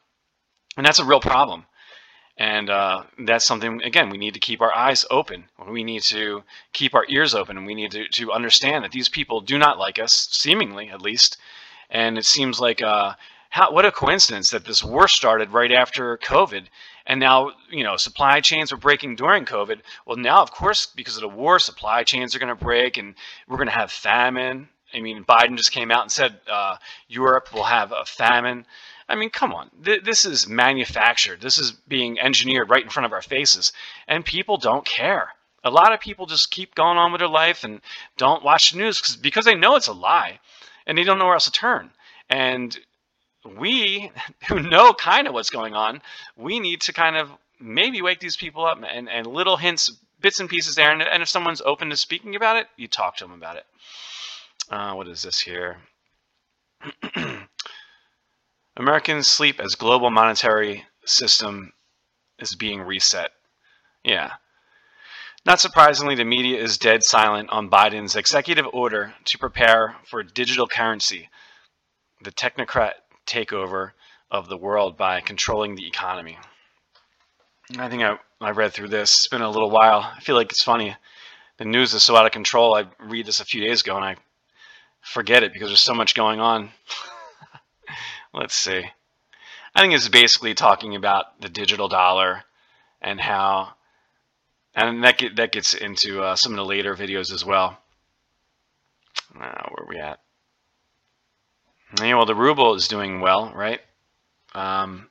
and 0.76 0.86
that's 0.86 0.98
a 0.98 1.04
real 1.04 1.20
problem. 1.20 1.66
And 2.36 2.70
uh, 2.70 3.02
that's 3.18 3.44
something, 3.44 3.82
again, 3.82 4.08
we 4.08 4.16
need 4.16 4.32
to 4.32 4.40
keep 4.40 4.62
our 4.62 4.74
eyes 4.74 5.04
open. 5.10 5.44
We 5.68 5.84
need 5.84 6.02
to 6.04 6.42
keep 6.72 6.94
our 6.94 7.04
ears 7.08 7.34
open 7.34 7.58
and 7.58 7.66
we 7.66 7.74
need 7.74 7.90
to, 7.90 8.08
to 8.08 8.32
understand 8.32 8.82
that 8.82 8.92
these 8.92 9.10
people 9.10 9.42
do 9.42 9.58
not 9.58 9.78
like 9.78 9.98
us, 9.98 10.28
seemingly 10.30 10.88
at 10.88 11.02
least, 11.02 11.36
and 11.90 12.16
it 12.16 12.24
seems 12.24 12.58
like 12.58 12.80
uh, 12.80 13.12
how, 13.50 13.72
what 13.72 13.84
a 13.84 13.92
coincidence 13.92 14.50
that 14.50 14.64
this 14.64 14.82
war 14.82 15.06
started 15.06 15.50
right 15.50 15.72
after 15.72 16.16
COVID. 16.16 16.66
And 17.04 17.20
now, 17.20 17.52
you 17.68 17.82
know, 17.82 17.96
supply 17.96 18.40
chains 18.40 18.72
were 18.72 18.78
breaking 18.78 19.16
during 19.16 19.44
COVID. 19.44 19.80
Well, 20.06 20.16
now, 20.16 20.40
of 20.40 20.50
course, 20.50 20.86
because 20.86 21.16
of 21.16 21.22
the 21.22 21.28
war, 21.28 21.58
supply 21.58 22.04
chains 22.04 22.34
are 22.34 22.38
going 22.38 22.56
to 22.56 22.64
break 22.64 22.96
and 22.96 23.16
we're 23.48 23.56
going 23.56 23.68
to 23.68 23.74
have 23.74 23.90
famine. 23.90 24.68
I 24.94 25.00
mean, 25.00 25.24
Biden 25.24 25.56
just 25.56 25.72
came 25.72 25.90
out 25.90 26.02
and 26.02 26.12
said 26.12 26.38
uh, 26.50 26.76
Europe 27.08 27.52
will 27.52 27.64
have 27.64 27.92
a 27.92 28.04
famine. 28.04 28.64
I 29.10 29.16
mean, 29.16 29.30
come 29.30 29.52
on. 29.52 29.70
Th- 29.84 30.02
this 30.02 30.24
is 30.24 30.48
manufactured. 30.48 31.40
This 31.40 31.58
is 31.58 31.72
being 31.72 32.18
engineered 32.20 32.70
right 32.70 32.84
in 32.84 32.90
front 32.90 33.06
of 33.06 33.12
our 33.12 33.22
faces. 33.22 33.72
And 34.06 34.24
people 34.24 34.56
don't 34.56 34.86
care. 34.86 35.30
A 35.64 35.70
lot 35.70 35.92
of 35.92 36.00
people 36.00 36.26
just 36.26 36.50
keep 36.50 36.74
going 36.74 36.96
on 36.96 37.12
with 37.12 37.18
their 37.18 37.28
life 37.28 37.64
and 37.64 37.80
don't 38.16 38.44
watch 38.44 38.70
the 38.70 38.78
news 38.78 39.00
because 39.00 39.16
because 39.16 39.44
they 39.44 39.54
know 39.54 39.74
it's 39.74 39.88
a 39.88 39.92
lie 39.92 40.38
and 40.86 40.96
they 40.96 41.04
don't 41.04 41.18
know 41.18 41.26
where 41.26 41.34
else 41.34 41.44
to 41.44 41.52
turn. 41.52 41.90
And 42.30 42.78
we, 43.44 44.10
who 44.48 44.60
know 44.60 44.92
kind 44.94 45.26
of 45.26 45.34
what's 45.34 45.50
going 45.50 45.74
on, 45.74 46.02
we 46.36 46.60
need 46.60 46.80
to 46.82 46.92
kind 46.92 47.16
of 47.16 47.30
maybe 47.58 48.00
wake 48.00 48.20
these 48.20 48.36
people 48.36 48.64
up 48.64 48.80
and, 48.86 49.08
and 49.08 49.26
little 49.26 49.56
hints, 49.56 49.90
bits 50.20 50.40
and 50.40 50.48
pieces 50.48 50.76
there. 50.76 50.92
And, 50.92 51.02
and 51.02 51.22
if 51.22 51.28
someone's 51.28 51.60
open 51.60 51.90
to 51.90 51.96
speaking 51.96 52.36
about 52.36 52.56
it, 52.56 52.68
you 52.76 52.88
talk 52.88 53.16
to 53.16 53.24
them 53.24 53.32
about 53.32 53.56
it. 53.56 53.66
Uh, 54.70 54.94
what 54.94 55.08
is 55.08 55.22
this 55.22 55.40
here? 55.40 55.78
Americans 58.80 59.28
sleep 59.28 59.60
as 59.60 59.74
global 59.74 60.08
monetary 60.08 60.86
system 61.04 61.70
is 62.38 62.56
being 62.56 62.80
reset. 62.80 63.30
Yeah. 64.02 64.32
Not 65.44 65.60
surprisingly, 65.60 66.14
the 66.14 66.24
media 66.24 66.58
is 66.58 66.78
dead 66.78 67.04
silent 67.04 67.50
on 67.50 67.68
Biden's 67.68 68.16
executive 68.16 68.64
order 68.72 69.12
to 69.26 69.38
prepare 69.38 69.96
for 70.06 70.22
digital 70.22 70.66
currency, 70.66 71.28
the 72.22 72.32
technocrat 72.32 72.92
takeover 73.26 73.90
of 74.30 74.48
the 74.48 74.56
world 74.56 74.96
by 74.96 75.20
controlling 75.20 75.74
the 75.74 75.86
economy. 75.86 76.38
I 77.78 77.90
think 77.90 78.02
I, 78.02 78.18
I 78.40 78.52
read 78.52 78.72
through 78.72 78.88
this. 78.88 79.12
It's 79.12 79.28
been 79.28 79.42
a 79.42 79.50
little 79.50 79.70
while. 79.70 80.10
I 80.16 80.20
feel 80.20 80.36
like 80.36 80.52
it's 80.52 80.64
funny. 80.64 80.96
The 81.58 81.66
news 81.66 81.92
is 81.92 82.02
so 82.02 82.16
out 82.16 82.24
of 82.24 82.32
control. 82.32 82.74
I 82.74 82.86
read 82.98 83.26
this 83.26 83.40
a 83.40 83.44
few 83.44 83.60
days 83.60 83.82
ago 83.82 83.96
and 83.96 84.06
I 84.06 84.16
forget 85.02 85.42
it 85.42 85.52
because 85.52 85.68
there's 85.68 85.80
so 85.80 85.92
much 85.92 86.14
going 86.14 86.40
on. 86.40 86.70
Let's 88.32 88.54
see. 88.54 88.84
I 89.74 89.80
think 89.80 89.94
it's 89.94 90.08
basically 90.08 90.54
talking 90.54 90.94
about 90.94 91.40
the 91.40 91.48
digital 91.48 91.88
dollar 91.88 92.44
and 93.00 93.20
how 93.20 93.74
and 94.74 95.02
that 95.04 95.18
get, 95.18 95.36
that 95.36 95.52
gets 95.52 95.74
into 95.74 96.22
uh, 96.22 96.36
some 96.36 96.52
of 96.52 96.56
the 96.56 96.64
later 96.64 96.94
videos 96.94 97.32
as 97.32 97.44
well. 97.44 97.78
Uh, 99.34 99.68
where 99.68 99.84
are 99.84 99.86
we 99.88 99.98
at? 99.98 100.20
Yeah, 102.00 102.14
well, 102.14 102.26
the 102.26 102.34
ruble 102.34 102.74
is 102.74 102.88
doing 102.88 103.20
well, 103.20 103.52
right? 103.54 103.80
Um, 104.54 105.08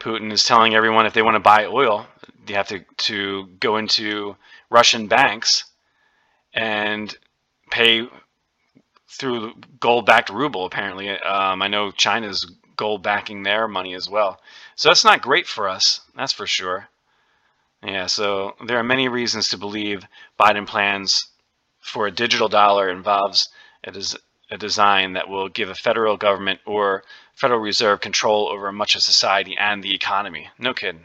Putin 0.00 0.32
is 0.32 0.44
telling 0.44 0.74
everyone 0.74 1.06
if 1.06 1.14
they 1.14 1.22
want 1.22 1.36
to 1.36 1.40
buy 1.40 1.66
oil, 1.66 2.06
they 2.46 2.54
have 2.54 2.68
to, 2.68 2.84
to 2.96 3.46
go 3.60 3.76
into 3.76 4.36
Russian 4.70 5.06
banks 5.06 5.64
and 6.52 7.16
pay 7.70 8.08
through 9.08 9.54
gold-backed 9.80 10.30
ruble. 10.30 10.66
Apparently, 10.66 11.10
um, 11.10 11.62
I 11.62 11.68
know 11.68 11.90
China's 11.90 12.44
gold 12.76 13.02
backing 13.02 13.42
their 13.42 13.66
money 13.68 13.94
as 13.94 14.08
well. 14.08 14.40
So 14.74 14.88
that's 14.88 15.04
not 15.04 15.22
great 15.22 15.46
for 15.46 15.68
us. 15.68 16.00
That's 16.14 16.32
for 16.32 16.46
sure. 16.46 16.88
Yeah, 17.82 18.06
so 18.06 18.56
there 18.66 18.78
are 18.78 18.82
many 18.82 19.08
reasons 19.08 19.48
to 19.48 19.58
believe 19.58 20.04
Biden 20.38 20.66
plans 20.66 21.26
for 21.80 22.06
a 22.06 22.10
digital 22.10 22.48
dollar 22.48 22.90
involves 22.90 23.48
a, 23.84 23.92
des 23.92 24.16
a 24.50 24.58
design 24.58 25.12
that 25.14 25.28
will 25.28 25.48
give 25.48 25.70
a 25.70 25.74
federal 25.74 26.16
government 26.16 26.60
or 26.66 27.04
Federal 27.34 27.60
Reserve 27.60 28.00
control 28.00 28.48
over 28.48 28.72
much 28.72 28.94
of 28.94 29.02
society 29.02 29.56
and 29.58 29.82
the 29.82 29.94
economy. 29.94 30.48
No 30.58 30.72
kidding. 30.72 31.04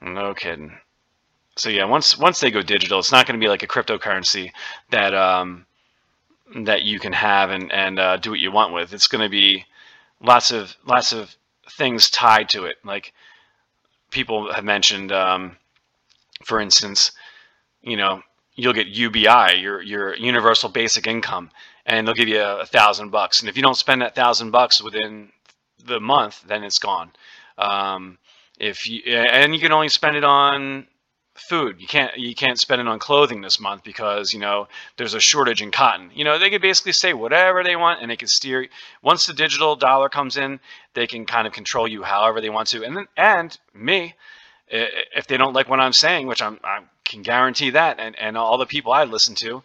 No 0.00 0.32
kidding. 0.34 0.78
So 1.56 1.68
yeah, 1.68 1.84
once 1.84 2.16
once 2.16 2.40
they 2.40 2.50
go 2.50 2.62
digital, 2.62 3.00
it's 3.00 3.12
not 3.12 3.26
going 3.26 3.38
to 3.38 3.44
be 3.44 3.48
like 3.48 3.62
a 3.62 3.66
cryptocurrency 3.66 4.52
that 4.90 5.12
um, 5.14 5.66
that 6.54 6.82
you 6.82 6.98
can 6.98 7.12
have 7.12 7.50
and 7.50 7.72
and 7.72 7.98
uh, 7.98 8.16
do 8.16 8.30
what 8.30 8.40
you 8.40 8.52
want 8.52 8.74
with. 8.74 8.92
It's 8.92 9.06
going 9.06 9.22
to 9.22 9.28
be 9.28 9.64
lots 10.20 10.50
of 10.50 10.76
lots 10.86 11.12
of 11.12 11.34
things 11.70 12.10
tied 12.10 12.48
to 12.50 12.64
it. 12.64 12.76
Like 12.84 13.12
people 14.10 14.52
have 14.52 14.64
mentioned, 14.64 15.12
um, 15.12 15.56
for 16.44 16.60
instance, 16.60 17.12
you 17.82 17.96
know, 17.96 18.22
you'll 18.54 18.72
get 18.72 18.88
UBI, 18.88 19.60
your 19.60 19.82
your 19.82 20.14
universal 20.16 20.68
basic 20.68 21.06
income, 21.06 21.50
and 21.86 22.06
they'll 22.06 22.14
give 22.14 22.28
you 22.28 22.40
a, 22.40 22.60
a 22.60 22.66
thousand 22.66 23.10
bucks. 23.10 23.40
And 23.40 23.48
if 23.48 23.56
you 23.56 23.62
don't 23.62 23.76
spend 23.76 24.02
that 24.02 24.14
thousand 24.14 24.50
bucks 24.50 24.82
within 24.82 25.30
the 25.84 26.00
month, 26.00 26.42
then 26.46 26.64
it's 26.64 26.78
gone. 26.78 27.12
Um, 27.56 28.18
if 28.58 28.88
you 28.88 29.02
and 29.14 29.54
you 29.54 29.60
can 29.60 29.72
only 29.72 29.88
spend 29.88 30.16
it 30.16 30.24
on 30.24 30.86
food. 31.34 31.80
You 31.80 31.86
can't 31.86 32.16
you 32.16 32.34
can't 32.34 32.58
spend 32.58 32.80
it 32.80 32.88
on 32.88 32.98
clothing 32.98 33.40
this 33.40 33.60
month 33.60 33.84
because 33.84 34.32
you 34.32 34.40
know 34.40 34.68
there's 34.96 35.14
a 35.14 35.20
shortage 35.20 35.62
in 35.62 35.70
cotton. 35.70 36.10
You 36.14 36.24
know 36.24 36.38
they 36.38 36.50
could 36.50 36.62
basically 36.62 36.92
say 36.92 37.12
whatever 37.12 37.62
they 37.62 37.76
want 37.76 38.02
and 38.02 38.10
they 38.10 38.16
can 38.16 38.28
steer. 38.28 38.68
Once 39.02 39.26
the 39.26 39.32
digital 39.32 39.76
dollar 39.76 40.08
comes 40.08 40.36
in, 40.36 40.60
they 40.94 41.06
can 41.06 41.26
kind 41.26 41.46
of 41.46 41.52
control 41.52 41.86
you 41.86 42.02
however 42.02 42.40
they 42.40 42.50
want 42.50 42.68
to. 42.68 42.84
And 42.84 42.96
then 42.96 43.08
and 43.16 43.56
me, 43.74 44.14
if 44.68 45.26
they 45.26 45.36
don't 45.36 45.54
like 45.54 45.68
what 45.68 45.80
I'm 45.80 45.92
saying, 45.92 46.26
which 46.26 46.42
I'm 46.42 46.58
I 46.64 46.80
can 47.04 47.22
guarantee 47.22 47.70
that, 47.70 48.00
and 48.00 48.18
and 48.18 48.36
all 48.36 48.58
the 48.58 48.66
people 48.66 48.92
I 48.92 49.04
listen 49.04 49.34
to, 49.36 49.62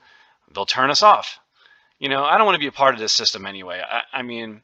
they'll 0.53 0.65
turn 0.65 0.91
us 0.91 1.03
off. 1.03 1.39
You 2.00 2.10
know 2.10 2.24
I 2.24 2.38
don't 2.38 2.45
want 2.45 2.55
to 2.55 2.60
be 2.60 2.67
a 2.67 2.72
part 2.72 2.93
of 2.93 3.00
this 3.00 3.13
system 3.13 3.45
anyway. 3.45 3.81
I, 3.84 4.19
I 4.19 4.22
mean, 4.22 4.62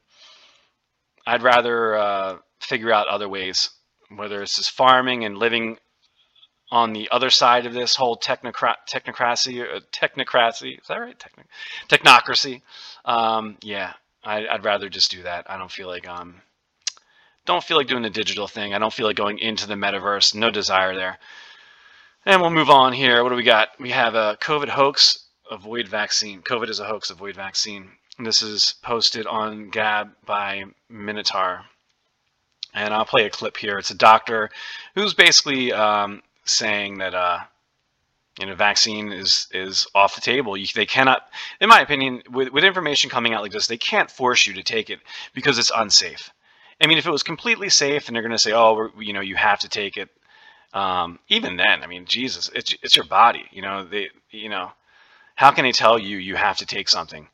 I'd 1.25 1.43
rather 1.43 1.95
uh, 1.95 2.37
figure 2.59 2.91
out 2.91 3.07
other 3.07 3.27
ways 3.27 3.69
whether 4.15 4.41
it's 4.41 4.57
just 4.57 4.71
farming 4.71 5.23
and 5.23 5.37
living 5.37 5.77
on 6.71 6.93
the 6.93 7.09
other 7.11 7.29
side 7.29 7.65
of 7.65 7.73
this 7.73 7.95
whole 7.95 8.17
technocrat 8.17 8.75
technocracy 8.89 9.61
uh, 9.61 9.79
technocracy 9.91 10.79
is 10.79 10.87
that 10.87 10.99
right? 10.99 11.19
Techno 11.19 11.43
technocracy. 11.89 12.61
Um, 13.05 13.57
yeah 13.61 13.93
I, 14.23 14.45
would 14.51 14.65
rather 14.65 14.89
just 14.89 15.11
do 15.11 15.23
that. 15.23 15.49
I 15.49 15.57
don't 15.57 15.71
feel 15.71 15.87
like 15.87 16.07
um 16.07 16.41
don't 17.45 17.63
feel 17.63 17.77
like 17.77 17.87
doing 17.87 18.03
the 18.03 18.09
digital 18.09 18.47
thing. 18.47 18.73
I 18.73 18.79
don't 18.79 18.93
feel 18.93 19.07
like 19.07 19.15
going 19.15 19.39
into 19.39 19.67
the 19.67 19.73
metaverse. 19.73 20.35
No 20.35 20.51
desire 20.51 20.95
there. 20.95 21.17
And 22.25 22.39
we'll 22.39 22.51
move 22.51 22.69
on 22.69 22.93
here. 22.93 23.23
What 23.23 23.29
do 23.29 23.35
we 23.35 23.43
got? 23.43 23.69
We 23.79 23.89
have 23.91 24.13
a 24.13 24.37
COVID 24.41 24.69
hoax 24.69 25.25
avoid 25.49 25.87
vaccine. 25.87 26.41
COVID 26.43 26.69
is 26.69 26.79
a 26.79 26.85
hoax 26.85 27.09
avoid 27.09 27.35
vaccine. 27.35 27.89
This 28.19 28.43
is 28.43 28.75
posted 28.83 29.25
on 29.25 29.71
Gab 29.71 30.11
by 30.25 30.65
Minotaur. 30.87 31.65
And 32.73 32.93
I'll 32.93 33.05
play 33.05 33.25
a 33.25 33.29
clip 33.29 33.57
here. 33.57 33.77
It's 33.79 33.89
a 33.89 33.95
doctor 33.95 34.51
who's 34.93 35.13
basically 35.13 35.73
um, 35.73 36.21
saying 36.45 36.99
that 36.99 37.13
uh, 37.13 37.39
you 38.39 38.45
know 38.45 38.55
vaccine 38.55 39.11
is 39.11 39.47
is 39.51 39.87
off 39.93 40.15
the 40.15 40.21
table. 40.21 40.57
You, 40.57 40.67
they 40.73 40.85
cannot, 40.85 41.23
in 41.59 41.69
my 41.69 41.81
opinion, 41.81 42.23
with 42.31 42.49
with 42.49 42.63
information 42.63 43.09
coming 43.09 43.33
out 43.33 43.41
like 43.41 43.51
this, 43.51 43.67
they 43.67 43.77
can't 43.77 44.09
force 44.09 44.47
you 44.47 44.53
to 44.53 44.63
take 44.63 44.89
it 44.89 44.99
because 45.33 45.57
it's 45.57 45.71
unsafe. 45.75 46.31
I 46.81 46.87
mean, 46.87 46.97
if 46.97 47.05
it 47.05 47.11
was 47.11 47.23
completely 47.23 47.69
safe, 47.69 48.07
and 48.07 48.15
they're 48.15 48.23
going 48.23 48.31
to 48.31 48.39
say, 48.39 48.53
oh, 48.53 48.89
you 48.99 49.13
know, 49.13 49.21
you 49.21 49.35
have 49.35 49.59
to 49.59 49.69
take 49.69 49.97
it. 49.97 50.09
Um, 50.73 51.19
even 51.27 51.57
then, 51.57 51.83
I 51.83 51.87
mean, 51.87 52.05
Jesus, 52.05 52.49
it's 52.55 52.75
it's 52.81 52.95
your 52.95 53.05
body. 53.05 53.45
You 53.51 53.61
know, 53.61 53.83
they, 53.83 54.09
you 54.31 54.49
know, 54.49 54.71
how 55.35 55.51
can 55.51 55.65
they 55.65 55.71
tell 55.73 55.99
you 55.99 56.17
you 56.17 56.35
have 56.35 56.57
to 56.57 56.65
take 56.65 56.89
something? 56.89 57.27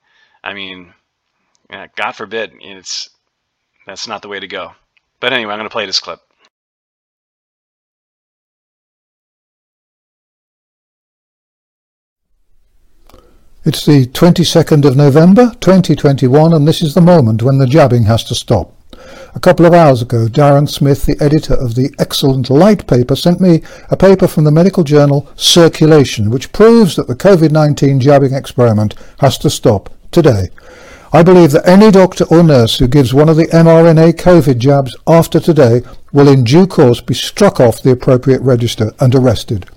I 0.43 0.53
mean, 0.53 0.93
God 1.69 2.11
forbid, 2.13 2.53
it's 2.59 3.09
that's 3.85 4.07
not 4.07 4.21
the 4.21 4.27
way 4.27 4.39
to 4.39 4.47
go. 4.47 4.73
But 5.19 5.33
anyway, 5.33 5.53
I'm 5.53 5.59
going 5.59 5.69
to 5.69 5.73
play 5.73 5.85
this 5.85 5.99
clip. 5.99 6.19
It's 13.67 13.85
the 13.85 14.05
22nd 14.05 14.85
of 14.85 14.95
November 14.95 15.51
2021 15.59 16.53
and 16.53 16.65
this 16.65 16.81
is 16.81 16.93
the 16.93 17.01
moment 17.01 17.43
when 17.43 17.57
the 17.57 17.67
jabbing 17.67 18.03
has 18.03 18.23
to 18.23 18.33
stop. 18.33 18.73
A 19.35 19.41
couple 19.41 19.65
of 19.65 19.73
hours 19.73 20.01
ago, 20.01 20.27
Darren 20.27 20.69
Smith, 20.69 21.05
the 21.05 21.21
editor 21.21 21.53
of 21.53 21.75
the 21.75 21.93
excellent 21.99 22.49
Light 22.49 22.87
paper, 22.87 23.13
sent 23.13 23.41
me 23.41 23.61
a 23.91 23.97
paper 23.97 24.25
from 24.25 24.45
the 24.45 24.51
medical 24.51 24.85
journal 24.85 25.29
Circulation, 25.35 26.29
which 26.29 26.53
proves 26.53 26.95
that 26.95 27.09
the 27.09 27.15
COVID-19 27.15 27.99
jabbing 27.99 28.33
experiment 28.33 28.95
has 29.19 29.37
to 29.39 29.49
stop 29.49 29.89
today. 30.11 30.47
I 31.11 31.21
believe 31.21 31.51
that 31.51 31.67
any 31.67 31.91
doctor 31.91 32.23
or 32.31 32.43
nurse 32.43 32.79
who 32.79 32.87
gives 32.87 33.13
one 33.13 33.27
of 33.27 33.35
the 33.35 33.47
mRNA 33.47 34.13
COVID 34.13 34.59
jabs 34.59 34.95
after 35.05 35.41
today 35.41 35.81
will 36.13 36.29
in 36.29 36.45
due 36.45 36.67
course 36.67 37.01
be 37.01 37.13
struck 37.13 37.59
off 37.59 37.83
the 37.83 37.91
appropriate 37.91 38.41
register 38.43 38.93
and 39.01 39.13
arrested. 39.13 39.69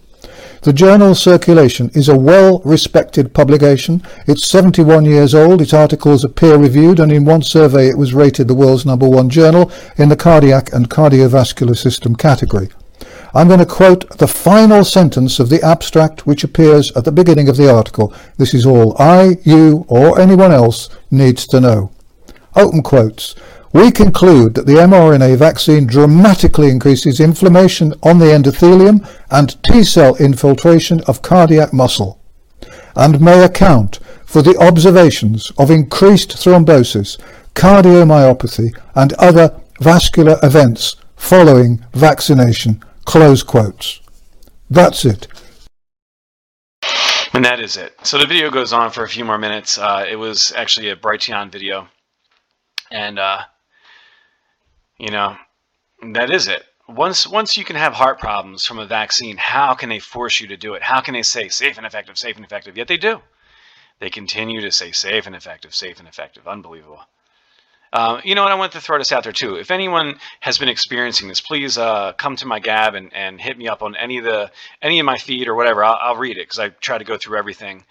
The 0.63 0.75
journal 0.75 1.15
Circulation 1.15 1.91
is 1.95 2.11
a 2.11 2.19
well-respected 2.19 3.33
publication. 3.33 4.03
It's 4.27 4.47
71 4.47 5.07
years 5.07 5.35
old, 5.35 5.63
its 5.63 5.73
articles 5.73 6.23
are 6.23 6.29
peer-reviewed, 6.29 7.01
and 7.01 7.11
in 7.11 7.25
one 7.25 7.41
survey 7.41 7.89
it 7.89 7.97
was 7.97 8.13
rated 8.13 8.47
the 8.47 8.55
world's 8.55 8.85
number 8.85 9.09
one 9.09 9.31
journal 9.31 9.73
in 9.97 10.11
the 10.11 10.17
cardiac 10.17 10.71
and 10.75 10.91
cardiovascular 10.91 11.75
system 11.75 12.15
category. 12.15 12.69
I'm 13.33 13.49
going 13.49 13.61
to 13.61 13.65
quote 13.65 14.19
the 14.19 14.29
final 14.29 14.85
sentence 14.85 15.41
of 15.41 15.49
the 15.49 15.63
abstract 15.63 16.27
which 16.27 16.45
appears 16.45 16.93
at 16.93 17.07
the 17.07 17.13
beginning 17.13 17.49
of 17.49 17.57
the 17.57 17.75
article. 17.75 18.13
This 18.37 18.53
is 18.53 18.67
all 18.67 18.95
I, 19.01 19.39
you, 19.45 19.87
or 19.89 20.21
anyone 20.21 20.53
else 20.53 20.91
needs 21.11 21.47
to 21.47 21.61
know. 21.61 21.91
Open 22.55 22.83
quotes. 22.83 23.35
We 23.73 23.93
conclude 23.93 24.55
that 24.55 24.67
the 24.67 24.75
mRNA 24.75 25.37
vaccine 25.37 25.87
dramatically 25.87 26.71
increases 26.71 27.21
inflammation 27.21 27.95
on 28.03 28.19
the 28.19 28.27
endothelium 28.27 29.09
and 29.31 29.63
T-cell 29.63 30.17
infiltration 30.17 31.01
of 31.03 31.23
cardiac 31.23 31.73
muscle 31.73 32.21
and 32.97 33.21
may 33.21 33.45
account 33.45 34.01
for 34.27 34.43
the 34.43 34.57
observations 34.59 35.53
of 35.57 35.71
increased 35.71 36.31
thrombosis, 36.31 37.17
cardiomyopathy 37.55 38.77
and 38.97 39.13
other 39.15 39.55
vascular 39.81 40.37
events 40.43 40.97
following 41.17 41.85
vaccination. 41.93 42.83
Close 43.05 43.45
quotes. 43.45 44.01
That's 44.69 45.05
it. 45.05 45.29
And 47.33 47.45
that 47.45 47.61
is 47.61 47.77
it. 47.77 47.95
So 48.03 48.19
the 48.19 48.27
video 48.27 48.51
goes 48.51 48.73
on 48.73 48.91
for 48.91 49.05
a 49.05 49.09
few 49.09 49.25
more 49.25 49.39
minutes. 49.39 49.79
Uh, 49.79 50.05
it 50.09 50.17
was 50.17 50.53
actually 50.57 50.89
a 50.89 50.97
Brighteon 50.97 51.53
video. 51.53 51.87
And 52.91 53.21
uh, 53.21 53.43
you 55.01 55.11
know, 55.11 55.37
that 56.13 56.31
is 56.31 56.47
it. 56.47 56.63
Once 56.87 57.27
once 57.27 57.57
you 57.57 57.65
can 57.65 57.77
have 57.77 57.95
heart 57.95 58.19
problems 58.19 58.67
from 58.67 58.79
a 58.79 58.87
vaccine, 58.87 59.37
how 59.37 59.75
can 59.75 59.89
they 59.89 59.99
force 59.99 60.41
you 60.41 60.49
to 60.49 60.57
do 60.57 60.75
it? 60.75 60.83
How 60.83 61.01
can 61.01 61.15
they 61.15 61.23
say 61.23 61.49
safe 61.49 61.79
and 61.79 61.87
effective, 61.87 62.19
safe 62.19 62.37
and 62.37 62.45
effective? 62.45 62.77
Yet 62.77 62.89
they 62.89 62.97
do. 62.97 63.23
They 64.01 64.11
continue 64.11 64.61
to 64.61 64.71
say 64.71 64.93
safe 64.93 65.27
and 65.27 65.35
effective, 65.35 65.75
safe 65.75 65.99
and 66.01 66.09
effective. 66.09 66.47
Unbelievable. 66.47 67.01
Uh, 67.93 68.21
you 68.25 68.35
know 68.35 68.43
what? 68.43 68.53
I 68.53 68.57
want 68.57 68.73
to 68.73 68.81
throw 68.81 68.99
this 68.99 69.11
out 69.11 69.25
there 69.25 69.33
too. 69.33 69.57
If 69.57 69.71
anyone 69.71 70.19
has 70.41 70.59
been 70.59 70.69
experiencing 70.69 71.29
this, 71.29 71.41
please 71.41 71.79
uh, 71.79 72.13
come 72.13 72.37
to 72.37 72.47
my 72.47 72.61
Gab 72.61 72.95
and, 72.95 73.13
and 73.15 73.41
hit 73.41 73.57
me 73.57 73.69
up 73.69 73.83
on 73.83 73.97
any 73.97 74.19
of 74.19 74.25
the 74.25 74.51
any 74.83 75.01
of 75.01 75.07
my 75.07 75.17
feed 75.17 75.49
or 75.49 75.55
whatever. 75.55 75.83
I'll, 75.83 75.99
I'll 76.01 76.17
read 76.17 76.37
it 76.37 76.47
because 76.47 76.59
I 76.59 76.69
try 76.69 76.99
to 76.99 77.05
go 77.05 77.17
through 77.17 77.39
everything. 77.39 77.85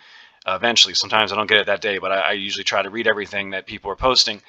Uh, 0.45 0.55
eventually, 0.55 0.93
sometimes 0.93 1.31
I 1.31 1.35
don't 1.35 1.47
get 1.47 1.59
it 1.59 1.65
that 1.65 1.81
day, 1.81 1.97
but 1.97 2.11
I, 2.11 2.19
I, 2.19 2.31
usually 2.31 2.63
try 2.63 2.81
to 2.81 2.89
read 2.89 3.07
everything 3.07 3.49
that 3.49 3.65
people 3.65 3.91
are 3.91 3.95
posting. 3.95 4.41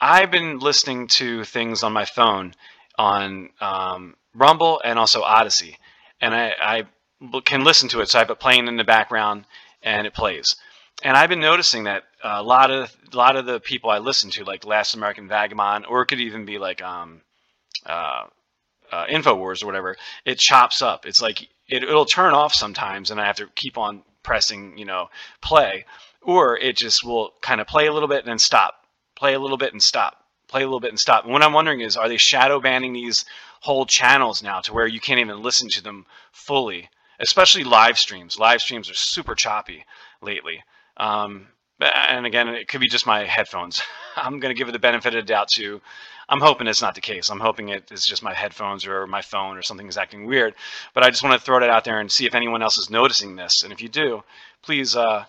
I've 0.00 0.30
been 0.30 0.58
listening 0.58 1.08
to 1.08 1.44
things 1.44 1.82
on 1.82 1.92
my 1.92 2.04
phone 2.06 2.54
on 2.98 3.50
um, 3.60 4.14
Rumble 4.34 4.80
and 4.84 4.98
also 4.98 5.22
Odysee, 5.22 5.76
and 6.20 6.34
I, 6.34 6.52
I, 6.60 6.86
can 7.44 7.64
listen 7.64 7.88
to 7.90 8.00
it. 8.00 8.08
So 8.08 8.18
I 8.18 8.22
have 8.22 8.30
it 8.30 8.40
playing 8.40 8.66
in 8.66 8.76
the 8.76 8.84
background, 8.84 9.44
and 9.82 10.06
it 10.06 10.14
plays. 10.14 10.56
And 11.02 11.16
I've 11.16 11.28
been 11.28 11.40
noticing 11.40 11.84
that 11.84 12.04
a 12.22 12.42
lot 12.42 12.70
of 12.70 12.94
a 13.12 13.16
lot 13.16 13.36
of 13.36 13.46
the 13.46 13.60
people 13.60 13.90
I 13.90 13.98
listen 13.98 14.30
to, 14.30 14.44
like 14.44 14.64
Last 14.64 14.94
American 14.94 15.28
Vagabond, 15.28 15.86
or 15.86 16.02
it 16.02 16.06
could 16.06 16.20
even 16.20 16.44
be 16.46 16.58
like 16.58 16.82
um, 16.82 17.20
uh, 17.84 18.24
uh, 18.90 19.06
Infowars 19.06 19.62
or 19.62 19.66
whatever, 19.66 19.96
it 20.24 20.38
chops 20.38 20.82
up. 20.82 21.06
It's 21.06 21.20
like 21.20 21.42
it, 21.68 21.82
it'll 21.82 22.06
turn 22.06 22.32
off 22.32 22.54
sometimes, 22.54 23.10
and 23.10 23.20
I 23.20 23.26
have 23.26 23.36
to 23.36 23.48
keep 23.54 23.76
on 23.76 24.02
pressing, 24.22 24.78
you 24.78 24.84
know, 24.84 25.08
play, 25.42 25.84
or 26.22 26.56
it 26.56 26.76
just 26.76 27.04
will 27.04 27.32
kind 27.40 27.60
of 27.60 27.66
play 27.66 27.86
a 27.86 27.92
little 27.92 28.08
bit 28.08 28.20
and 28.20 28.28
then 28.28 28.38
stop 28.38 28.79
play 29.20 29.34
a 29.34 29.38
little 29.38 29.58
bit 29.58 29.74
and 29.74 29.82
stop, 29.82 30.24
play 30.48 30.62
a 30.62 30.64
little 30.64 30.80
bit 30.80 30.88
and 30.90 30.98
stop. 30.98 31.24
And 31.24 31.32
what 31.32 31.42
I'm 31.42 31.52
wondering 31.52 31.82
is, 31.82 31.94
are 31.94 32.08
they 32.08 32.16
shadow 32.16 32.58
banning 32.58 32.94
these 32.94 33.26
whole 33.60 33.84
channels 33.84 34.42
now 34.42 34.60
to 34.62 34.72
where 34.72 34.86
you 34.86 34.98
can't 34.98 35.20
even 35.20 35.42
listen 35.42 35.68
to 35.68 35.82
them 35.82 36.06
fully? 36.32 36.88
Especially 37.20 37.62
live 37.62 37.98
streams. 37.98 38.38
Live 38.38 38.62
streams 38.62 38.88
are 38.88 38.94
super 38.94 39.34
choppy 39.34 39.84
lately. 40.22 40.64
Um, 40.96 41.48
and 41.80 42.24
again, 42.24 42.48
it 42.48 42.66
could 42.66 42.80
be 42.80 42.88
just 42.88 43.06
my 43.06 43.24
headphones. 43.26 43.82
I'm 44.16 44.40
going 44.40 44.54
to 44.54 44.58
give 44.58 44.70
it 44.70 44.72
the 44.72 44.78
benefit 44.78 45.14
of 45.14 45.26
the 45.26 45.28
doubt 45.28 45.48
too. 45.54 45.82
I'm 46.26 46.40
hoping 46.40 46.66
it's 46.66 46.80
not 46.80 46.94
the 46.94 47.02
case. 47.02 47.28
I'm 47.28 47.40
hoping 47.40 47.68
it 47.68 47.92
is 47.92 48.06
just 48.06 48.22
my 48.22 48.32
headphones 48.32 48.86
or 48.86 49.06
my 49.06 49.20
phone 49.20 49.58
or 49.58 49.62
something 49.62 49.88
is 49.88 49.98
acting 49.98 50.24
weird. 50.24 50.54
But 50.94 51.04
I 51.04 51.10
just 51.10 51.22
want 51.22 51.38
to 51.38 51.44
throw 51.44 51.58
it 51.58 51.68
out 51.68 51.84
there 51.84 52.00
and 52.00 52.10
see 52.10 52.24
if 52.24 52.34
anyone 52.34 52.62
else 52.62 52.78
is 52.78 52.88
noticing 52.88 53.36
this. 53.36 53.64
And 53.64 53.72
if 53.72 53.82
you 53.82 53.88
do, 53.90 54.22
please 54.62 54.96
uh, 54.96 55.26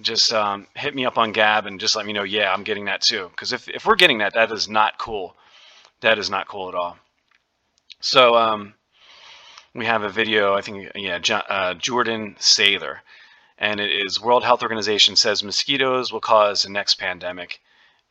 just 0.00 0.32
um, 0.32 0.66
hit 0.74 0.94
me 0.94 1.04
up 1.04 1.18
on 1.18 1.32
Gab 1.32 1.66
and 1.66 1.80
just 1.80 1.96
let 1.96 2.06
me 2.06 2.12
know, 2.12 2.22
yeah, 2.22 2.52
I'm 2.52 2.64
getting 2.64 2.86
that 2.86 3.00
too. 3.02 3.28
Because 3.30 3.52
if, 3.52 3.68
if 3.68 3.86
we're 3.86 3.96
getting 3.96 4.18
that, 4.18 4.34
that 4.34 4.50
is 4.52 4.68
not 4.68 4.98
cool. 4.98 5.36
That 6.00 6.18
is 6.18 6.30
not 6.30 6.48
cool 6.48 6.68
at 6.68 6.74
all. 6.74 6.96
So 8.00 8.34
um, 8.34 8.74
we 9.74 9.84
have 9.86 10.02
a 10.02 10.08
video, 10.08 10.54
I 10.54 10.62
think, 10.62 10.90
yeah, 10.94 11.18
uh, 11.48 11.74
Jordan 11.74 12.36
Sather. 12.38 12.98
And 13.58 13.78
it 13.78 13.90
is 13.90 14.20
World 14.20 14.42
Health 14.42 14.62
Organization 14.62 15.16
says 15.16 15.42
mosquitoes 15.42 16.12
will 16.12 16.20
cause 16.20 16.62
the 16.62 16.70
next 16.70 16.94
pandemic. 16.94 17.60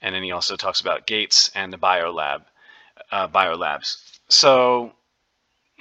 and 0.01 0.15
then 0.15 0.23
he 0.23 0.31
also 0.31 0.55
talks 0.55 0.79
about 0.79 1.07
Gates 1.07 1.51
and 1.55 1.73
the 1.73 1.77
biolab, 1.77 2.43
uh, 3.11 3.27
biolabs. 3.27 3.97
So 4.29 4.93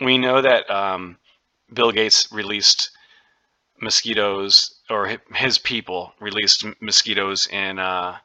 we 0.00 0.19
know 0.19 0.41
that 0.41 0.69
um, 0.71 1.19
Bill 1.73 1.93
Gates 1.93 2.33
released 2.33 2.91
mosquitoes, 3.81 4.77
or 4.90 5.18
his 5.35 5.59
people 5.59 6.12
released 6.21 6.64
mosquitoes 6.80 7.47
in 7.47 7.78
uh, 7.78 8.16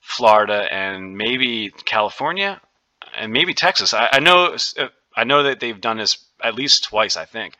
Florida 0.00 0.66
and 0.72 1.16
maybe 1.16 1.70
California 1.84 2.60
and 3.16 3.32
maybe 3.32 3.54
Texas. 3.54 3.94
I, 3.94 4.08
I, 4.12 4.20
know 4.20 4.56
uh, 4.78 4.88
I 5.16 5.24
know 5.24 5.42
that 5.42 5.60
they've 5.60 5.80
done 5.80 5.98
this 5.98 6.18
at 6.42 6.54
least 6.54 6.84
twice. 6.84 7.16
I 7.16 7.24
think. 7.24 7.56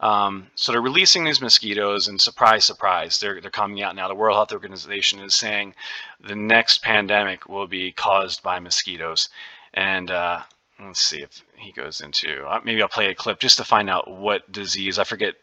Um, 0.00 0.46
so 0.54 0.72
they're 0.72 0.80
releasing 0.80 1.24
these 1.24 1.42
mosquitoes, 1.42 2.08
and 2.08 2.18
surprise, 2.18 2.64
surprise, 2.64 3.18
they're 3.18 3.40
they're 3.40 3.50
coming 3.50 3.82
out 3.82 3.94
now. 3.94 4.08
The 4.08 4.14
World 4.14 4.36
Health 4.36 4.52
Organization 4.52 5.20
is 5.20 5.34
saying 5.34 5.74
the 6.20 6.34
next 6.34 6.82
pandemic 6.82 7.48
will 7.48 7.66
be 7.66 7.92
caused 7.92 8.42
by 8.42 8.60
mosquitoes, 8.60 9.28
and 9.74 10.10
uh, 10.10 10.40
let's 10.80 11.02
see 11.02 11.20
if 11.20 11.42
he 11.56 11.72
goes 11.72 12.00
into 12.00 12.44
uh, 12.46 12.60
maybe 12.64 12.80
I'll 12.80 12.88
play 12.88 13.10
a 13.10 13.14
clip 13.14 13.40
just 13.40 13.58
to 13.58 13.64
find 13.64 13.90
out 13.90 14.10
what 14.10 14.50
disease 14.50 14.98
I 14.98 15.04
forget 15.04 15.34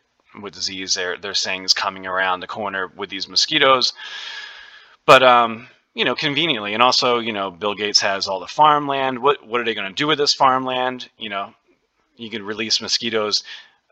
what 0.41 0.53
disease 0.53 0.93
they're 0.93 1.17
they're 1.17 1.33
saying 1.33 1.63
is 1.63 1.73
coming 1.73 2.05
around 2.05 2.39
the 2.39 2.47
corner 2.47 2.91
with 2.95 3.09
these 3.09 3.27
mosquitoes, 3.27 3.93
but 5.05 5.23
um, 5.23 5.67
you 5.93 6.05
know, 6.05 6.15
conveniently, 6.15 6.73
and 6.73 6.83
also 6.83 7.19
you 7.19 7.33
know, 7.33 7.51
Bill 7.51 7.75
Gates 7.75 8.01
has 8.01 8.27
all 8.27 8.39
the 8.39 8.47
farmland. 8.47 9.19
What 9.19 9.45
what 9.45 9.61
are 9.61 9.63
they 9.63 9.75
going 9.75 9.87
to 9.87 9.93
do 9.93 10.07
with 10.07 10.17
this 10.17 10.33
farmland? 10.33 11.09
You 11.17 11.29
know, 11.29 11.53
you 12.15 12.29
can 12.29 12.43
release 12.43 12.81
mosquitoes 12.81 13.43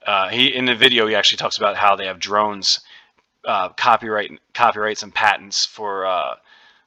uh, 0.06 0.30
he 0.30 0.54
in 0.54 0.66
the 0.66 0.76
video 0.76 1.08
he 1.08 1.16
actually 1.16 1.38
talks 1.38 1.58
about 1.58 1.76
how 1.76 1.96
they 1.96 2.06
have 2.06 2.20
drones, 2.20 2.80
uh, 3.44 3.70
copyright 3.70 4.32
copyrights 4.54 5.04
and 5.04 5.14
patents 5.14 5.66
for 5.66 6.06
uh, 6.06 6.36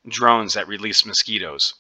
drones 0.07 0.55
that 0.55 0.69
release 0.69 1.05
mosquitoes. 1.05 1.75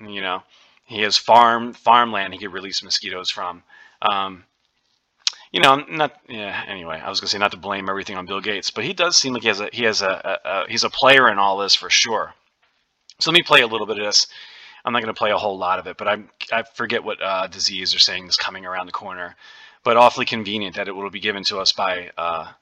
You 0.00 0.20
know, 0.20 0.42
he 0.84 1.02
has 1.02 1.16
farm 1.16 1.72
farmland 1.72 2.34
he 2.34 2.40
could 2.40 2.52
release 2.52 2.82
mosquitoes 2.82 3.30
from. 3.30 3.62
Um, 4.02 4.44
you 5.52 5.60
know, 5.60 5.84
not 5.88 6.14
yeah. 6.28 6.64
Anyway, 6.68 7.00
I 7.02 7.08
was 7.08 7.20
gonna 7.20 7.28
say 7.28 7.38
not 7.38 7.52
to 7.52 7.56
blame 7.56 7.88
everything 7.88 8.16
on 8.16 8.26
Bill 8.26 8.40
Gates, 8.40 8.70
but 8.70 8.84
he 8.84 8.92
does 8.92 9.16
seem 9.16 9.32
like 9.34 9.42
he 9.42 9.48
has 9.48 9.60
a 9.60 9.68
he 9.72 9.84
has 9.84 10.02
a, 10.02 10.38
a, 10.44 10.48
a 10.48 10.64
he's 10.68 10.84
a 10.84 10.90
player 10.90 11.30
in 11.30 11.38
all 11.38 11.58
this 11.58 11.74
for 11.74 11.90
sure. 11.90 12.34
So 13.18 13.30
let 13.30 13.36
me 13.36 13.42
play 13.42 13.60
a 13.60 13.66
little 13.66 13.86
bit 13.86 13.98
of 13.98 14.04
this. 14.04 14.26
I'm 14.84 14.94
not 14.94 15.00
to 15.00 15.12
play 15.12 15.30
a 15.30 15.36
whole 15.36 15.58
lot 15.58 15.78
of 15.78 15.86
it, 15.86 15.96
but 15.98 16.08
I'm 16.08 16.30
I 16.52 16.62
forget 16.62 17.04
what 17.04 17.22
uh, 17.22 17.46
disease 17.48 17.92
they're 17.92 17.98
saying 17.98 18.28
is 18.28 18.36
coming 18.36 18.64
around 18.64 18.86
the 18.86 18.92
corner 18.92 19.36
but 19.82 19.96
awfully 19.96 20.26
convenient 20.26 20.76
that 20.76 20.88
it 20.88 20.92
will 20.92 21.10
be 21.10 21.20
given 21.20 21.44
to 21.44 21.58
us 21.58 21.72
by 21.72 22.10
uh, 22.16 22.52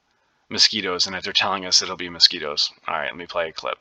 mosquitoes 0.49 1.07
and 1.07 1.15
that 1.15 1.25
they're 1.25 1.33
telling 1.33 1.67
us 1.67 1.83
it'll 1.83 1.97
be 1.97 2.09
mosquitoes. 2.09 2.71
All 2.87 2.95
right, 2.95 3.11
let 3.11 3.17
me 3.17 3.27
play 3.27 3.49
a 3.49 3.53
clip. 3.53 3.79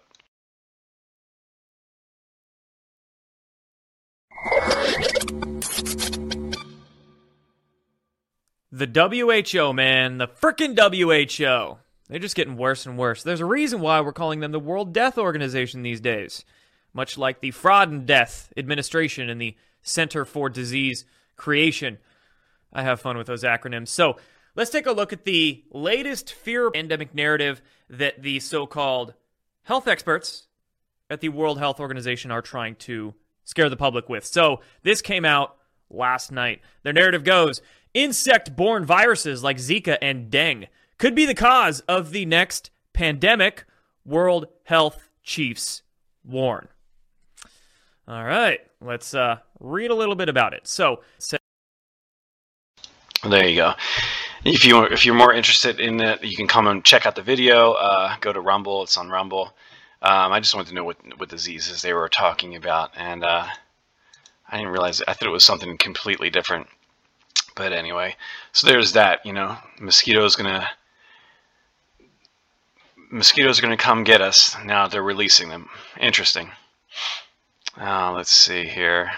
The 8.71 8.85
WHO, 8.85 9.73
man, 9.73 10.17
the 10.17 10.27
frickin' 10.27 10.77
WHO. 10.77 11.77
They're 12.09 12.19
just 12.19 12.35
getting 12.35 12.57
worse 12.57 12.85
and 12.85 12.97
worse. 12.97 13.23
There's 13.23 13.39
a 13.39 13.45
reason 13.45 13.81
why 13.81 14.01
we're 14.01 14.13
calling 14.13 14.39
them 14.39 14.51
the 14.51 14.59
World 14.59 14.93
Death 14.93 15.17
Organization 15.17 15.83
these 15.83 16.01
days, 16.01 16.43
much 16.93 17.17
like 17.17 17.39
the 17.41 17.51
Fraud 17.51 17.89
and 17.89 18.05
Death 18.05 18.51
Administration 18.57 19.29
and 19.29 19.41
the 19.41 19.55
Center 19.81 20.25
for 20.25 20.49
Disease 20.49 21.05
Creation. 21.35 21.97
I 22.73 22.83
have 22.83 23.01
fun 23.01 23.17
with 23.17 23.27
those 23.27 23.43
acronyms. 23.43 23.87
So 23.89 24.17
let's 24.55 24.71
take 24.71 24.85
a 24.85 24.91
look 24.91 25.13
at 25.13 25.23
the 25.23 25.63
latest 25.71 26.31
fear 26.33 26.71
pandemic 26.71 27.13
narrative 27.13 27.61
that 27.89 28.21
the 28.21 28.39
so 28.39 28.65
called 28.65 29.13
health 29.63 29.87
experts 29.87 30.47
at 31.09 31.21
the 31.21 31.29
World 31.29 31.59
Health 31.59 31.79
Organization 31.79 32.31
are 32.31 32.41
trying 32.41 32.75
to 32.75 33.13
scare 33.45 33.69
the 33.69 33.77
public 33.77 34.09
with. 34.09 34.25
So 34.25 34.59
this 34.83 35.01
came 35.01 35.23
out 35.23 35.57
last 35.89 36.31
night. 36.31 36.61
Their 36.83 36.93
narrative 36.93 37.23
goes 37.23 37.61
insect 37.93 38.55
borne 38.55 38.85
viruses 38.85 39.43
like 39.43 39.57
Zika 39.57 39.97
and 40.01 40.29
Dengue 40.29 40.67
could 40.97 41.15
be 41.15 41.25
the 41.25 41.35
cause 41.35 41.81
of 41.81 42.11
the 42.11 42.25
next 42.25 42.71
pandemic, 42.93 43.65
World 44.05 44.47
Health 44.63 45.09
Chiefs 45.23 45.83
warn. 46.23 46.67
All 48.07 48.23
right, 48.23 48.59
let's 48.81 49.13
uh, 49.13 49.39
read 49.59 49.91
a 49.91 49.95
little 49.95 50.15
bit 50.15 50.29
about 50.29 50.53
it. 50.53 50.65
So, 50.67 51.01
there 53.23 53.47
you 53.47 53.55
go. 53.57 53.73
If 54.45 54.63
you 54.63 54.83
if 54.83 55.05
you're 55.05 55.15
more 55.15 55.33
interested 55.33 55.79
in 55.79 55.99
it, 55.99 56.23
you 56.23 56.35
can 56.35 56.47
come 56.47 56.67
and 56.67 56.85
check 56.85 57.05
out 57.05 57.15
the 57.15 57.21
video. 57.21 57.73
Uh, 57.73 58.15
go 58.21 58.31
to 58.31 58.39
Rumble. 58.39 58.83
It's 58.83 58.97
on 58.97 59.09
Rumble. 59.09 59.53
Um, 60.01 60.31
I 60.31 60.39
just 60.39 60.55
wanted 60.55 60.69
to 60.69 60.75
know 60.75 60.83
what 60.83 60.97
what 61.17 61.29
diseases 61.29 61.81
they 61.81 61.93
were 61.93 62.07
talking 62.07 62.55
about, 62.55 62.91
and 62.95 63.23
uh, 63.23 63.47
I 64.49 64.57
didn't 64.57 64.71
realize. 64.71 65.01
I 65.07 65.13
thought 65.13 65.27
it 65.27 65.31
was 65.31 65.43
something 65.43 65.77
completely 65.77 66.29
different. 66.29 66.67
But 67.57 67.73
anyway, 67.73 68.15
so 68.53 68.67
there's 68.67 68.93
that. 68.93 69.25
You 69.25 69.33
know, 69.33 69.57
mosquitoes 69.79 70.35
gonna 70.35 70.69
mosquitoes 73.09 73.57
are 73.57 73.63
gonna 73.63 73.75
come 73.75 74.03
get 74.03 74.21
us. 74.21 74.55
Now 74.63 74.87
they're 74.87 75.01
releasing 75.03 75.49
them. 75.49 75.69
Interesting. 75.99 76.51
Uh, 77.79 78.11
let's 78.13 78.31
see 78.31 78.67
here. 78.67 79.11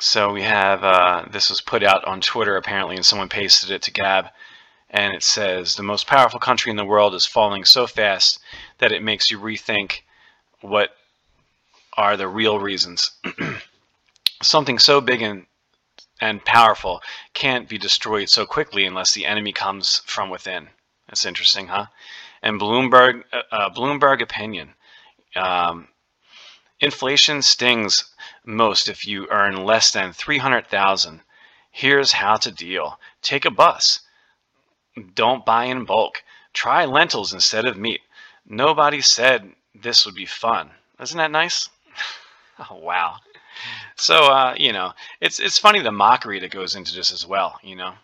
So 0.00 0.32
we 0.32 0.42
have, 0.42 0.84
uh, 0.84 1.24
this 1.30 1.50
was 1.50 1.60
put 1.60 1.82
out 1.82 2.04
on 2.04 2.20
Twitter 2.20 2.56
apparently, 2.56 2.96
and 2.96 3.06
someone 3.06 3.28
pasted 3.28 3.70
it 3.70 3.82
to 3.82 3.92
Gab, 3.92 4.28
and 4.90 5.14
it 5.14 5.22
says, 5.22 5.76
the 5.76 5.82
most 5.82 6.06
powerful 6.06 6.40
country 6.40 6.70
in 6.70 6.76
the 6.76 6.84
world 6.84 7.14
is 7.14 7.24
falling 7.24 7.64
so 7.64 7.86
fast 7.86 8.40
that 8.78 8.92
it 8.92 9.02
makes 9.02 9.30
you 9.30 9.38
rethink 9.38 10.00
what 10.60 10.90
are 11.96 12.16
the 12.16 12.28
real 12.28 12.58
reasons. 12.58 13.12
Something 14.42 14.78
so 14.78 15.00
big 15.00 15.22
and, 15.22 15.46
and 16.24 16.42
powerful 16.42 17.02
can't 17.34 17.68
be 17.68 17.76
destroyed 17.76 18.30
so 18.30 18.46
quickly 18.46 18.86
unless 18.86 19.12
the 19.12 19.26
enemy 19.26 19.52
comes 19.52 19.98
from 20.06 20.30
within. 20.30 20.70
That's 21.06 21.26
interesting, 21.26 21.66
huh? 21.66 21.86
And 22.42 22.58
Bloomberg, 22.58 23.24
uh, 23.30 23.42
uh 23.52 23.68
Bloomberg 23.68 24.22
opinion. 24.22 24.74
Um, 25.36 25.88
inflation 26.80 27.42
stings 27.42 28.10
most 28.42 28.88
if 28.88 29.06
you 29.06 29.28
earn 29.30 29.66
less 29.66 29.90
than 29.90 30.14
300,000. 30.14 31.20
Here's 31.70 32.12
how 32.12 32.36
to 32.36 32.50
deal. 32.50 32.98
Take 33.20 33.44
a 33.44 33.50
bus. 33.50 34.00
Don't 35.14 35.44
buy 35.44 35.64
in 35.64 35.84
bulk. 35.84 36.22
Try 36.54 36.86
lentils 36.86 37.34
instead 37.34 37.66
of 37.66 37.76
meat. 37.76 38.00
Nobody 38.46 39.02
said 39.02 39.54
this 39.74 40.06
would 40.06 40.14
be 40.14 40.26
fun. 40.26 40.70
Isn't 40.98 41.18
that 41.18 41.30
nice? 41.30 41.68
oh, 42.58 42.76
wow. 42.88 43.16
So, 43.96 44.16
uh, 44.16 44.54
you 44.58 44.72
know, 44.72 44.92
it's 45.20 45.40
it's 45.40 45.58
funny 45.58 45.80
the 45.80 45.92
mockery 45.92 46.40
that 46.40 46.50
goes 46.50 46.74
into 46.74 46.94
this 46.94 47.12
as 47.12 47.26
well, 47.26 47.58
you 47.62 47.76
know. 47.76 47.94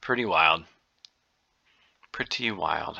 Pretty 0.00 0.24
wild. 0.24 0.64
Pretty 2.12 2.50
wild. 2.50 2.98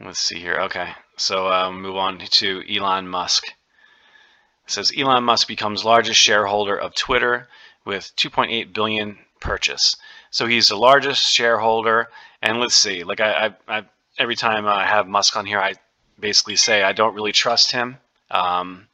Let's 0.00 0.18
see 0.18 0.40
here. 0.40 0.56
Okay, 0.62 0.94
so 1.16 1.46
uh, 1.52 1.70
move 1.70 1.96
on 1.96 2.18
to 2.18 2.62
Elon 2.68 3.06
Musk. 3.06 3.46
It 3.46 4.70
says 4.70 4.92
Elon 4.96 5.24
Musk 5.24 5.46
becomes 5.46 5.84
largest 5.84 6.20
shareholder 6.20 6.76
of 6.76 6.94
Twitter 6.94 7.48
with 7.84 8.12
2.8 8.16 8.72
billion 8.72 9.18
purchase. 9.40 9.96
So 10.30 10.46
he's 10.46 10.68
the 10.68 10.76
largest 10.76 11.30
shareholder. 11.32 12.08
And 12.40 12.58
let's 12.58 12.74
see, 12.74 13.04
like 13.04 13.20
I, 13.20 13.54
I, 13.68 13.78
I 13.78 13.84
every 14.18 14.36
time 14.36 14.66
I 14.66 14.86
have 14.86 15.06
Musk 15.06 15.36
on 15.36 15.46
here, 15.46 15.60
I 15.60 15.74
basically 16.18 16.56
say 16.56 16.82
I 16.82 16.92
don't 16.92 17.14
really 17.14 17.32
trust 17.32 17.70
him. 17.70 17.98
Um, 18.30 18.88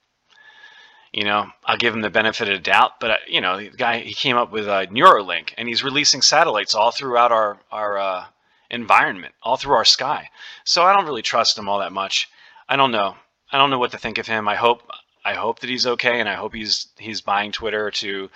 you 1.18 1.24
know, 1.24 1.50
I'll 1.64 1.76
give 1.76 1.92
him 1.92 2.00
the 2.00 2.10
benefit 2.10 2.48
of 2.48 2.54
the 2.54 2.62
doubt, 2.62 3.00
but 3.00 3.10
uh, 3.10 3.16
you 3.26 3.40
know, 3.40 3.58
the 3.58 3.70
guy 3.70 3.98
he 3.98 4.14
came 4.14 4.36
up 4.36 4.52
with 4.52 4.68
a 4.68 4.86
Neuralink, 4.88 5.52
and 5.58 5.66
he's 5.66 5.82
releasing 5.82 6.22
satellites 6.22 6.76
all 6.76 6.92
throughout 6.92 7.32
our 7.32 7.58
our 7.72 7.98
uh, 7.98 8.24
environment, 8.70 9.34
all 9.42 9.56
through 9.56 9.74
our 9.74 9.84
sky. 9.84 10.28
So 10.62 10.84
I 10.84 10.94
don't 10.94 11.06
really 11.06 11.22
trust 11.22 11.58
him 11.58 11.68
all 11.68 11.80
that 11.80 11.92
much. 11.92 12.28
I 12.68 12.76
don't 12.76 12.92
know. 12.92 13.16
I 13.50 13.58
don't 13.58 13.70
know 13.70 13.80
what 13.80 13.90
to 13.90 13.98
think 13.98 14.18
of 14.18 14.28
him. 14.28 14.46
I 14.46 14.54
hope 14.54 14.88
I 15.24 15.34
hope 15.34 15.58
that 15.58 15.70
he's 15.70 15.88
okay, 15.88 16.20
and 16.20 16.28
I 16.28 16.34
hope 16.34 16.54
he's 16.54 16.86
he's 16.98 17.20
buying 17.20 17.50
Twitter 17.50 17.90
to 17.90 18.30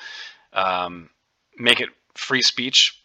um, 0.53 1.09
make 1.57 1.81
it 1.81 1.91
free 2.15 2.43
speech. 2.43 3.01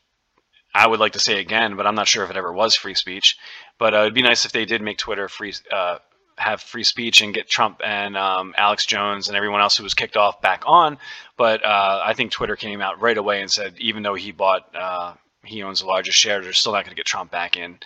I 0.73 0.87
would 0.87 0.99
like 0.99 1.13
to 1.13 1.19
say 1.19 1.39
again, 1.39 1.75
but 1.75 1.85
I'm 1.85 1.93
not 1.93 2.07
sure 2.07 2.23
if 2.23 2.31
it 2.31 2.35
ever 2.35 2.51
was 2.51 2.75
free 2.75 2.95
speech. 2.95 3.37
But 3.77 3.93
uh, 3.93 3.99
it'd 3.99 4.15
be 4.15 4.23
nice 4.23 4.43
if 4.45 4.53
they 4.53 4.65
did 4.65 4.81
make 4.81 4.97
Twitter 4.97 5.29
free, 5.29 5.53
uh, 5.71 5.99
have 6.37 6.61
free 6.61 6.83
speech, 6.83 7.21
and 7.21 7.33
get 7.33 7.49
Trump 7.49 7.81
and 7.83 8.15
um, 8.17 8.53
Alex 8.57 8.85
Jones 8.85 9.27
and 9.27 9.35
everyone 9.35 9.61
else 9.61 9.77
who 9.77 9.83
was 9.83 9.93
kicked 9.93 10.17
off 10.17 10.41
back 10.41 10.63
on. 10.65 10.97
But 11.35 11.63
uh, 11.65 12.01
I 12.03 12.13
think 12.13 12.31
Twitter 12.31 12.55
came 12.55 12.81
out 12.81 13.01
right 13.01 13.17
away 13.17 13.41
and 13.41 13.51
said, 13.51 13.75
even 13.77 14.03
though 14.03 14.15
he 14.15 14.31
bought, 14.31 14.73
uh, 14.75 15.13
he 15.43 15.63
owns 15.63 15.79
the 15.79 15.87
largest 15.87 16.17
share, 16.17 16.41
they're 16.41 16.53
still 16.53 16.73
not 16.73 16.83
going 16.83 16.91
to 16.91 16.95
get 16.95 17.05
Trump 17.05 17.31
back 17.31 17.57
in 17.57 17.79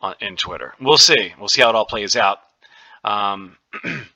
on, 0.00 0.14
in 0.20 0.36
Twitter. 0.36 0.74
We'll 0.80 0.98
see. 0.98 1.32
We'll 1.38 1.48
see 1.48 1.62
how 1.62 1.70
it 1.70 1.74
all 1.74 1.86
plays 1.86 2.16
out. 2.16 2.38
Um, 3.04 3.56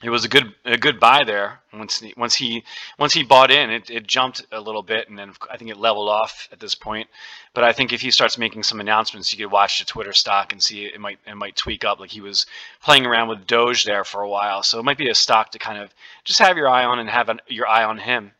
it 0.00 0.10
was 0.10 0.24
a 0.24 0.28
good 0.28 0.54
a 0.64 0.76
good 0.76 1.00
buy 1.00 1.24
there. 1.24 1.60
Once 1.72 1.98
he, 1.98 2.14
once 2.16 2.34
he 2.34 2.62
once 2.98 3.12
he 3.12 3.24
bought 3.24 3.50
in 3.50 3.70
it, 3.70 3.90
it 3.90 4.06
jumped 4.06 4.46
a 4.52 4.60
little 4.60 4.82
bit 4.82 5.08
and 5.08 5.18
then 5.18 5.32
I 5.50 5.56
think 5.56 5.70
it 5.70 5.76
leveled 5.76 6.08
off 6.08 6.48
at 6.52 6.60
this 6.60 6.74
point. 6.76 7.08
But 7.52 7.64
I 7.64 7.72
think 7.72 7.92
if 7.92 8.00
he 8.00 8.12
starts 8.12 8.38
making 8.38 8.62
some 8.62 8.78
announcements 8.78 9.32
you 9.32 9.44
could 9.44 9.52
watch 9.52 9.80
the 9.80 9.84
Twitter 9.84 10.12
stock 10.12 10.52
and 10.52 10.62
see 10.62 10.84
it 10.84 11.00
might 11.00 11.18
it 11.26 11.34
might 11.34 11.56
tweak 11.56 11.84
up. 11.84 11.98
Like 11.98 12.10
he 12.10 12.20
was 12.20 12.46
playing 12.80 13.06
around 13.06 13.28
with 13.28 13.46
Doge 13.46 13.84
there 13.84 14.04
for 14.04 14.22
a 14.22 14.28
while. 14.28 14.62
So 14.62 14.78
it 14.78 14.84
might 14.84 14.98
be 14.98 15.10
a 15.10 15.14
stock 15.14 15.50
to 15.50 15.58
kind 15.58 15.78
of 15.78 15.92
just 16.24 16.38
have 16.38 16.56
your 16.56 16.68
eye 16.68 16.84
on 16.84 17.00
and 17.00 17.08
have 17.08 17.28
an, 17.28 17.40
your 17.48 17.66
eye 17.66 17.84
on 17.84 17.98
him 17.98 18.32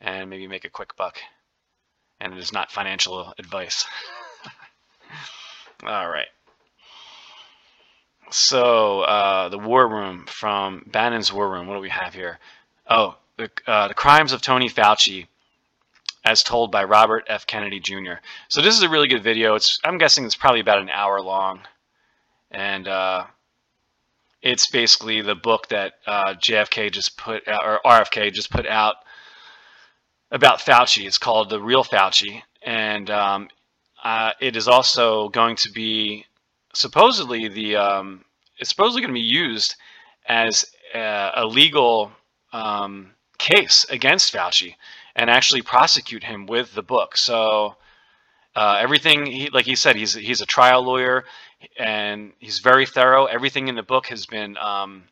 and 0.00 0.28
maybe 0.28 0.48
make 0.48 0.64
a 0.64 0.70
quick 0.70 0.96
buck. 0.96 1.20
And 2.20 2.32
it 2.32 2.38
is 2.38 2.52
not 2.52 2.72
financial 2.72 3.32
advice. 3.38 3.86
All 5.84 6.08
right 6.08 6.26
so 8.30 9.00
uh, 9.02 9.48
the 9.48 9.58
War 9.58 9.88
Room 9.88 10.24
from 10.26 10.84
Bannon's 10.86 11.32
War 11.32 11.50
Room. 11.50 11.66
What 11.66 11.74
do 11.74 11.80
we 11.80 11.90
have 11.90 12.14
here? 12.14 12.38
Oh, 12.88 13.16
the, 13.36 13.50
uh, 13.66 13.88
the 13.88 13.94
crimes 13.94 14.32
of 14.32 14.42
Tony 14.42 14.68
Fauci, 14.68 15.26
as 16.24 16.42
told 16.42 16.70
by 16.70 16.84
Robert 16.84 17.24
F. 17.28 17.46
Kennedy 17.46 17.80
Jr. 17.80 18.14
So 18.48 18.60
this 18.60 18.76
is 18.76 18.82
a 18.82 18.88
really 18.88 19.08
good 19.08 19.22
video. 19.22 19.54
It's 19.54 19.78
I'm 19.84 19.98
guessing 19.98 20.24
it's 20.24 20.36
probably 20.36 20.60
about 20.60 20.80
an 20.80 20.90
hour 20.90 21.20
long, 21.20 21.60
and 22.50 22.86
uh, 22.86 23.24
it's 24.42 24.70
basically 24.70 25.22
the 25.22 25.34
book 25.34 25.68
that 25.68 25.94
uh, 26.06 26.34
JFK 26.34 26.92
just 26.92 27.16
put 27.16 27.46
out, 27.48 27.64
or 27.64 27.80
RFK 27.84 28.32
just 28.32 28.50
put 28.50 28.66
out 28.66 28.96
about 30.30 30.60
Fauci. 30.60 31.06
It's 31.06 31.18
called 31.18 31.50
The 31.50 31.60
Real 31.60 31.84
Fauci, 31.84 32.42
and 32.62 33.10
um, 33.10 33.48
uh, 34.02 34.32
it 34.40 34.56
is 34.56 34.68
also 34.68 35.28
going 35.30 35.56
to 35.56 35.70
be 35.70 36.26
supposedly 36.72 37.48
the 37.48 37.76
um, 37.76 38.24
it's 38.58 38.70
supposedly 38.70 39.02
going 39.02 39.14
to 39.14 39.20
be 39.20 39.20
used 39.20 39.76
as 40.26 40.64
a, 40.94 41.30
a 41.36 41.46
legal 41.46 42.12
um, 42.52 43.12
case 43.38 43.86
against 43.88 44.32
Fauci 44.32 44.74
and 45.16 45.30
actually 45.30 45.62
prosecute 45.62 46.22
him 46.22 46.46
with 46.46 46.74
the 46.74 46.82
book. 46.82 47.16
So 47.16 47.76
uh, 48.54 48.78
everything, 48.80 49.26
he, 49.26 49.50
like 49.50 49.66
he 49.66 49.76
said, 49.76 49.96
he's 49.96 50.14
he's 50.14 50.40
a 50.40 50.46
trial 50.46 50.82
lawyer 50.82 51.24
and 51.78 52.32
he's 52.38 52.58
very 52.58 52.86
thorough. 52.86 53.26
Everything 53.26 53.68
in 53.68 53.74
the 53.74 53.82
book 53.82 54.06
has 54.06 54.26
been 54.26 54.56
um, 54.56 55.04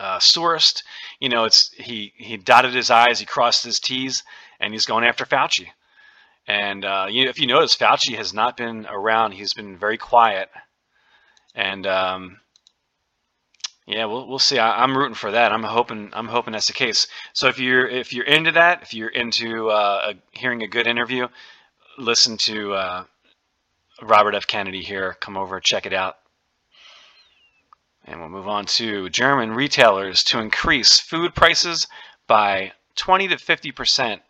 uh, 0.00 0.18
sourced. 0.18 0.82
You 1.20 1.28
know, 1.28 1.44
it's 1.44 1.70
he 1.70 2.12
he 2.16 2.36
dotted 2.36 2.74
his 2.74 2.90
i's, 2.90 3.18
he 3.18 3.26
crossed 3.26 3.64
his 3.64 3.80
t's, 3.80 4.22
and 4.60 4.72
he's 4.72 4.86
going 4.86 5.04
after 5.04 5.24
Fauci. 5.24 5.68
And 6.46 6.84
uh, 6.84 7.06
you 7.08 7.28
if 7.28 7.38
you 7.38 7.46
notice, 7.46 7.76
Fauci 7.76 8.16
has 8.16 8.34
not 8.34 8.56
been 8.56 8.86
around. 8.86 9.32
He's 9.32 9.54
been 9.54 9.78
very 9.78 9.96
quiet. 9.96 10.50
And 11.54 11.86
um, 11.86 12.40
yeah, 13.86 14.06
we'll 14.06 14.26
we'll 14.26 14.38
see. 14.38 14.58
I, 14.58 14.82
am 14.82 14.96
rooting 14.96 15.14
for 15.14 15.30
that. 15.30 15.52
I'm 15.52 15.62
hoping 15.62 16.10
I'm 16.12 16.28
hoping 16.28 16.52
that's 16.52 16.66
the 16.66 16.72
case. 16.72 17.06
So 17.32 17.48
if 17.48 17.58
you're 17.58 17.86
if 17.86 18.12
you're 18.12 18.26
into 18.26 18.52
that, 18.52 18.82
if 18.82 18.94
you're 18.94 19.08
into 19.08 19.70
uh, 19.70 20.14
hearing 20.32 20.62
a 20.62 20.68
good 20.68 20.86
interview, 20.86 21.28
listen 21.98 22.36
to 22.38 22.74
uh, 22.74 23.04
Robert 24.02 24.34
F. 24.34 24.46
Kennedy 24.46 24.82
here. 24.82 25.16
Come 25.20 25.36
over, 25.36 25.60
check 25.60 25.86
it 25.86 25.92
out. 25.92 26.18
And 28.06 28.20
we'll 28.20 28.28
move 28.28 28.48
on 28.48 28.66
to 28.66 29.08
German 29.08 29.52
retailers 29.52 30.24
to 30.24 30.40
increase 30.40 31.00
food 31.00 31.34
prices 31.34 31.86
by 32.26 32.72
20 32.96 33.28
to 33.28 33.38
50 33.38 33.72
percent 33.72 34.22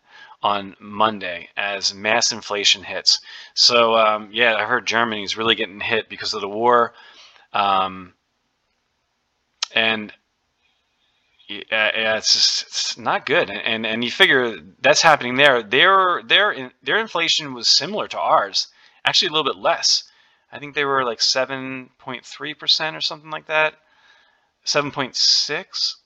on 0.45 0.75
Monday 0.79 1.49
as 1.57 1.95
mass 1.95 2.31
inflation 2.31 2.83
hits. 2.83 3.19
So 3.55 3.95
um, 3.95 4.29
yeah, 4.31 4.53
I 4.55 4.65
heard 4.65 4.85
Germany's 4.85 5.35
really 5.35 5.55
getting 5.55 5.79
hit 5.79 6.07
because 6.07 6.35
of 6.35 6.41
the 6.41 6.47
war, 6.47 6.93
um, 7.51 8.13
and 9.73 10.13
yeah, 11.47 12.17
it's 12.17 12.33
just, 12.33 12.61
it's 12.67 12.97
not 12.97 13.25
good. 13.25 13.49
And 13.49 13.87
and 13.87 14.03
you 14.03 14.11
figure 14.11 14.57
that's 14.81 15.01
happening 15.01 15.35
there. 15.35 15.63
Their 15.63 16.21
their 16.23 16.71
their 16.83 16.99
inflation 16.99 17.55
was 17.55 17.67
similar 17.67 18.07
to 18.09 18.19
ours, 18.19 18.67
actually 19.03 19.29
a 19.29 19.31
little 19.31 19.51
bit 19.51 19.59
less. 19.61 20.03
I 20.51 20.59
think 20.59 20.75
they 20.75 20.85
were 20.85 21.03
like 21.03 21.21
seven 21.23 21.89
point 21.97 22.23
three 22.23 22.53
percent 22.53 22.95
or 22.95 23.01
something 23.01 23.31
like 23.31 23.47
that. 23.47 23.73
Seven 24.63 24.91
point 24.91 25.15
six 25.15 25.97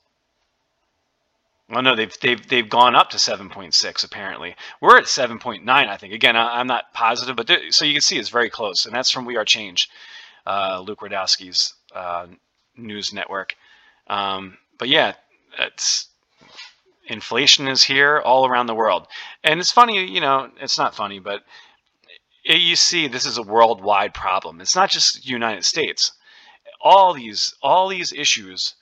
well, 1.70 1.84
no, 1.84 1.96
they've 1.96 2.14
they've 2.22 2.48
they've 2.48 2.70
gone 2.70 2.96
up 2.96 3.12
to 3.12 3.18
7.6 3.18 4.04
apparently. 4.04 4.56
We're 4.82 4.98
at 4.98 5.04
7.9, 5.04 5.68
I 5.70 5.98
think. 5.98 6.14
Again, 6.14 6.36
I, 6.36 6.60
am 6.60 6.68
not 6.68 6.94
positive, 6.94 7.36
but 7.36 7.50
so 7.70 7.86
you 7.86 7.94
can 7.94 8.02
see 8.02 8.18
it's 8.18 8.30
very 8.30 8.50
close, 8.50 8.86
and 8.86 8.96
that's 8.96 9.12
from 9.12 9.26
We 9.26 9.38
Are 9.38 9.46
Change, 9.46 9.90
uh, 10.48 10.84
Luke 10.86 11.00
Rudkowski's 11.02 11.76
uh, 11.94 12.28
news 12.76 13.14
network. 13.14 13.56
Um, 14.08 14.58
but 14.80 14.90
yeah, 14.90 15.14
it's 15.60 16.08
inflation 17.08 17.68
is 17.68 17.84
here 17.84 18.20
all 18.20 18.48
around 18.48 18.66
the 18.66 18.76
world, 18.76 19.08
and 19.44 19.60
it's 19.60 19.72
funny. 19.72 20.06
You 20.06 20.22
know, 20.22 20.50
it's 20.60 20.78
not 20.80 20.96
funny, 20.96 21.20
but 21.20 21.44
it, 22.44 22.62
you 22.62 22.76
see, 22.76 23.08
this 23.08 23.26
is 23.26 23.38
a 23.38 23.44
worldwide 23.44 24.16
problem. 24.16 24.60
It's 24.60 24.76
not 24.76 24.90
just 24.90 25.28
United 25.28 25.66
States. 25.66 26.14
All 26.82 27.14
these 27.14 27.54
all 27.62 27.90
these 27.90 28.12
issues 28.12 28.74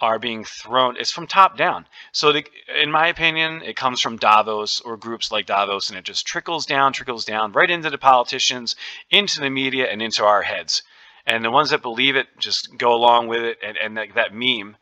are 0.00 0.18
being 0.18 0.44
thrown 0.44 0.96
it's 0.98 1.10
from 1.10 1.26
top 1.26 1.56
down. 1.56 1.86
So 2.12 2.32
the, 2.32 2.44
in 2.80 2.90
my 2.90 3.08
opinion 3.08 3.62
it 3.62 3.76
comes 3.76 4.00
from 4.00 4.18
davos 4.18 4.80
or 4.80 4.96
groups 4.96 5.32
like 5.32 5.46
davos 5.46 5.88
and 5.88 5.98
it 5.98 6.04
just 6.04 6.26
trickles 6.26 6.66
down 6.66 6.92
trickles 6.92 7.24
down 7.24 7.52
right 7.52 7.70
into 7.70 7.88
the 7.88 7.98
politicians 7.98 8.76
into 9.10 9.40
the 9.40 9.50
media 9.50 9.90
and 9.90 10.02
into 10.02 10.24
our 10.24 10.42
heads. 10.42 10.82
And 11.26 11.44
the 11.44 11.50
ones 11.50 11.70
that 11.70 11.82
believe 11.82 12.14
it 12.14 12.28
just 12.38 12.76
go 12.76 12.92
along 12.92 13.28
with 13.28 13.42
it 13.42 13.58
and, 13.64 13.76
and 13.78 13.96
that, 13.96 14.14
that 14.14 14.34
meme 14.34 14.76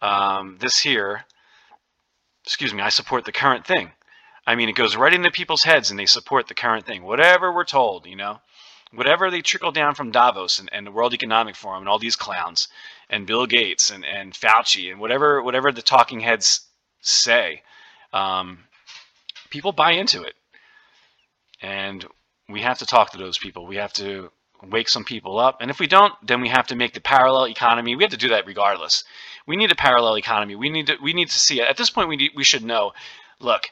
um, 0.00 0.56
this 0.60 0.80
here 0.80 1.24
excuse 2.44 2.74
me 2.74 2.82
i 2.82 2.88
support 2.88 3.24
the 3.26 3.32
current 3.32 3.66
thing. 3.66 3.92
I 4.46 4.54
mean 4.54 4.70
it 4.70 4.76
goes 4.76 4.96
right 4.96 5.12
into 5.12 5.30
people's 5.30 5.64
heads 5.64 5.90
and 5.90 6.00
they 6.00 6.06
support 6.06 6.48
the 6.48 6.54
current 6.54 6.86
thing. 6.86 7.02
Whatever 7.02 7.52
we're 7.52 7.64
told 7.64 8.06
you 8.06 8.16
know? 8.16 8.40
Whatever 8.92 9.30
they 9.30 9.42
trickle 9.42 9.72
down 9.72 9.94
from 9.94 10.12
davos 10.12 10.58
and, 10.58 10.70
and 10.72 10.86
the 10.86 10.92
world 10.92 11.12
economic 11.12 11.56
forum 11.56 11.82
and 11.82 11.88
all 11.88 11.98
these 11.98 12.16
clowns 12.16 12.68
and 13.10 13.26
Bill 13.26 13.46
Gates 13.46 13.90
and, 13.90 14.04
and 14.04 14.32
Fauci 14.32 14.90
and 14.90 15.00
whatever 15.00 15.42
whatever 15.42 15.72
the 15.72 15.82
talking 15.82 16.20
heads 16.20 16.60
say, 17.00 17.62
um, 18.12 18.58
people 19.50 19.72
buy 19.72 19.92
into 19.92 20.22
it, 20.22 20.34
and 21.60 22.04
we 22.48 22.60
have 22.62 22.78
to 22.78 22.86
talk 22.86 23.12
to 23.12 23.18
those 23.18 23.38
people. 23.38 23.66
We 23.66 23.76
have 23.76 23.92
to 23.94 24.30
wake 24.62 24.88
some 24.88 25.04
people 25.04 25.38
up, 25.38 25.58
and 25.60 25.70
if 25.70 25.78
we 25.78 25.86
don't, 25.86 26.14
then 26.26 26.40
we 26.40 26.48
have 26.48 26.66
to 26.68 26.76
make 26.76 26.94
the 26.94 27.00
parallel 27.00 27.48
economy. 27.48 27.96
We 27.96 28.04
have 28.04 28.12
to 28.12 28.16
do 28.16 28.30
that 28.30 28.46
regardless. 28.46 29.04
We 29.46 29.56
need 29.56 29.70
a 29.70 29.76
parallel 29.76 30.16
economy. 30.16 30.56
We 30.56 30.70
need 30.70 30.86
to 30.86 30.96
we 31.02 31.12
need 31.12 31.28
to 31.28 31.38
see 31.38 31.60
it. 31.60 31.68
At 31.68 31.76
this 31.76 31.90
point, 31.90 32.08
we 32.08 32.16
need, 32.16 32.32
we 32.34 32.44
should 32.44 32.64
know. 32.64 32.92
Look, 33.40 33.68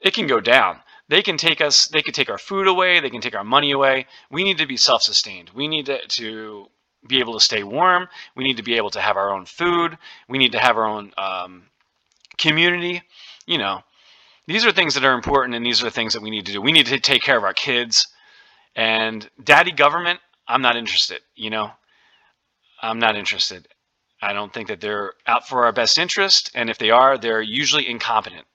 it 0.00 0.14
can 0.14 0.26
go 0.26 0.40
down. 0.40 0.80
They 1.08 1.22
can 1.22 1.36
take 1.36 1.60
us. 1.60 1.88
They 1.88 2.02
can 2.02 2.12
take 2.12 2.30
our 2.30 2.38
food 2.38 2.66
away. 2.66 3.00
They 3.00 3.10
can 3.10 3.20
take 3.20 3.34
our 3.34 3.44
money 3.44 3.72
away. 3.72 4.06
We 4.30 4.44
need 4.44 4.58
to 4.58 4.66
be 4.66 4.76
self-sustained. 4.76 5.50
We 5.54 5.68
need 5.68 5.86
to, 5.86 6.06
to 6.06 6.68
be 7.06 7.20
able 7.20 7.34
to 7.34 7.40
stay 7.40 7.62
warm. 7.62 8.08
We 8.34 8.44
need 8.44 8.58
to 8.58 8.62
be 8.62 8.76
able 8.76 8.90
to 8.90 9.00
have 9.00 9.16
our 9.16 9.32
own 9.32 9.44
food. 9.44 9.98
We 10.28 10.38
need 10.38 10.52
to 10.52 10.58
have 10.58 10.76
our 10.76 10.86
own 10.86 11.12
um, 11.16 11.64
community. 12.38 13.02
You 13.46 13.58
know, 13.58 13.82
these 14.46 14.64
are 14.64 14.72
things 14.72 14.94
that 14.94 15.04
are 15.04 15.14
important, 15.14 15.54
and 15.54 15.64
these 15.64 15.82
are 15.82 15.86
the 15.86 15.90
things 15.90 16.12
that 16.14 16.22
we 16.22 16.30
need 16.30 16.46
to 16.46 16.52
do. 16.52 16.60
We 16.60 16.72
need 16.72 16.86
to 16.86 17.00
take 17.00 17.22
care 17.22 17.36
of 17.36 17.44
our 17.44 17.54
kids. 17.54 18.08
And 18.74 19.28
daddy 19.42 19.72
government, 19.72 20.20
I'm 20.46 20.62
not 20.62 20.76
interested. 20.76 21.20
You 21.34 21.50
know, 21.50 21.70
I'm 22.80 22.98
not 22.98 23.16
interested. 23.16 23.68
I 24.20 24.32
don't 24.32 24.52
think 24.52 24.68
that 24.68 24.80
they're 24.80 25.14
out 25.26 25.48
for 25.48 25.64
our 25.64 25.72
best 25.72 25.98
interest, 25.98 26.50
and 26.54 26.70
if 26.70 26.78
they 26.78 26.90
are, 26.90 27.18
they're 27.18 27.42
usually 27.42 27.88
incompetent. 27.88 28.46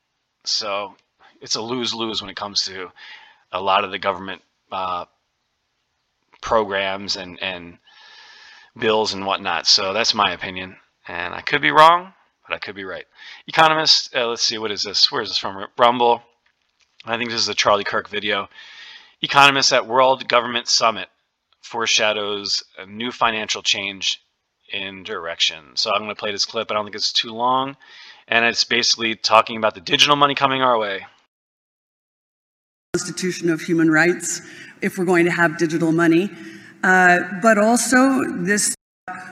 So 0.45 0.95
it's 1.41 1.55
a 1.55 1.61
lose 1.61 1.93
lose 1.93 2.21
when 2.21 2.29
it 2.29 2.37
comes 2.37 2.63
to 2.63 2.89
a 3.51 3.61
lot 3.61 3.83
of 3.83 3.91
the 3.91 3.99
government 3.99 4.41
uh, 4.71 5.05
programs 6.41 7.17
and 7.17 7.41
and 7.41 7.77
bills 8.79 9.13
and 9.13 9.25
whatnot. 9.25 9.67
So 9.67 9.93
that's 9.93 10.13
my 10.13 10.31
opinion, 10.31 10.77
and 11.07 11.33
I 11.33 11.41
could 11.41 11.61
be 11.61 11.71
wrong, 11.71 12.13
but 12.47 12.55
I 12.55 12.59
could 12.59 12.75
be 12.75 12.85
right. 12.85 13.05
Economist, 13.47 14.15
uh, 14.15 14.27
let's 14.27 14.43
see, 14.43 14.57
what 14.57 14.71
is 14.71 14.83
this? 14.83 15.11
Where 15.11 15.21
is 15.21 15.29
this 15.29 15.37
from? 15.37 15.65
Rumble. 15.77 16.21
I 17.05 17.17
think 17.17 17.29
this 17.29 17.41
is 17.41 17.49
a 17.49 17.55
Charlie 17.55 17.83
Kirk 17.83 18.09
video. 18.09 18.49
Economists 19.21 19.73
at 19.73 19.87
World 19.87 20.27
Government 20.27 20.67
Summit 20.67 21.07
foreshadows 21.61 22.63
a 22.77 22.85
new 22.85 23.11
financial 23.11 23.61
change 23.61 24.21
in 24.71 25.03
direction. 25.03 25.75
So 25.75 25.91
I'm 25.91 26.03
going 26.03 26.13
to 26.13 26.19
play 26.19 26.31
this 26.31 26.45
clip. 26.45 26.69
I 26.69 26.73
don't 26.73 26.85
think 26.85 26.95
it's 26.95 27.13
too 27.13 27.31
long, 27.31 27.77
and 28.27 28.45
it's 28.45 28.63
basically 28.63 29.15
talking 29.15 29.57
about 29.57 29.75
the 29.75 29.81
digital 29.81 30.15
money 30.15 30.35
coming 30.35 30.61
our 30.61 30.77
way. 30.77 31.05
Constitution 32.93 33.49
of 33.49 33.61
Human 33.61 33.91
Rights, 33.91 34.41
if 34.81 34.97
we're 34.97 35.05
going 35.05 35.25
to 35.25 35.31
have 35.31 35.57
digital 35.57 35.91
money. 35.91 36.29
Uh, 36.83 37.19
but 37.41 37.57
also, 37.57 38.23
this 38.37 38.75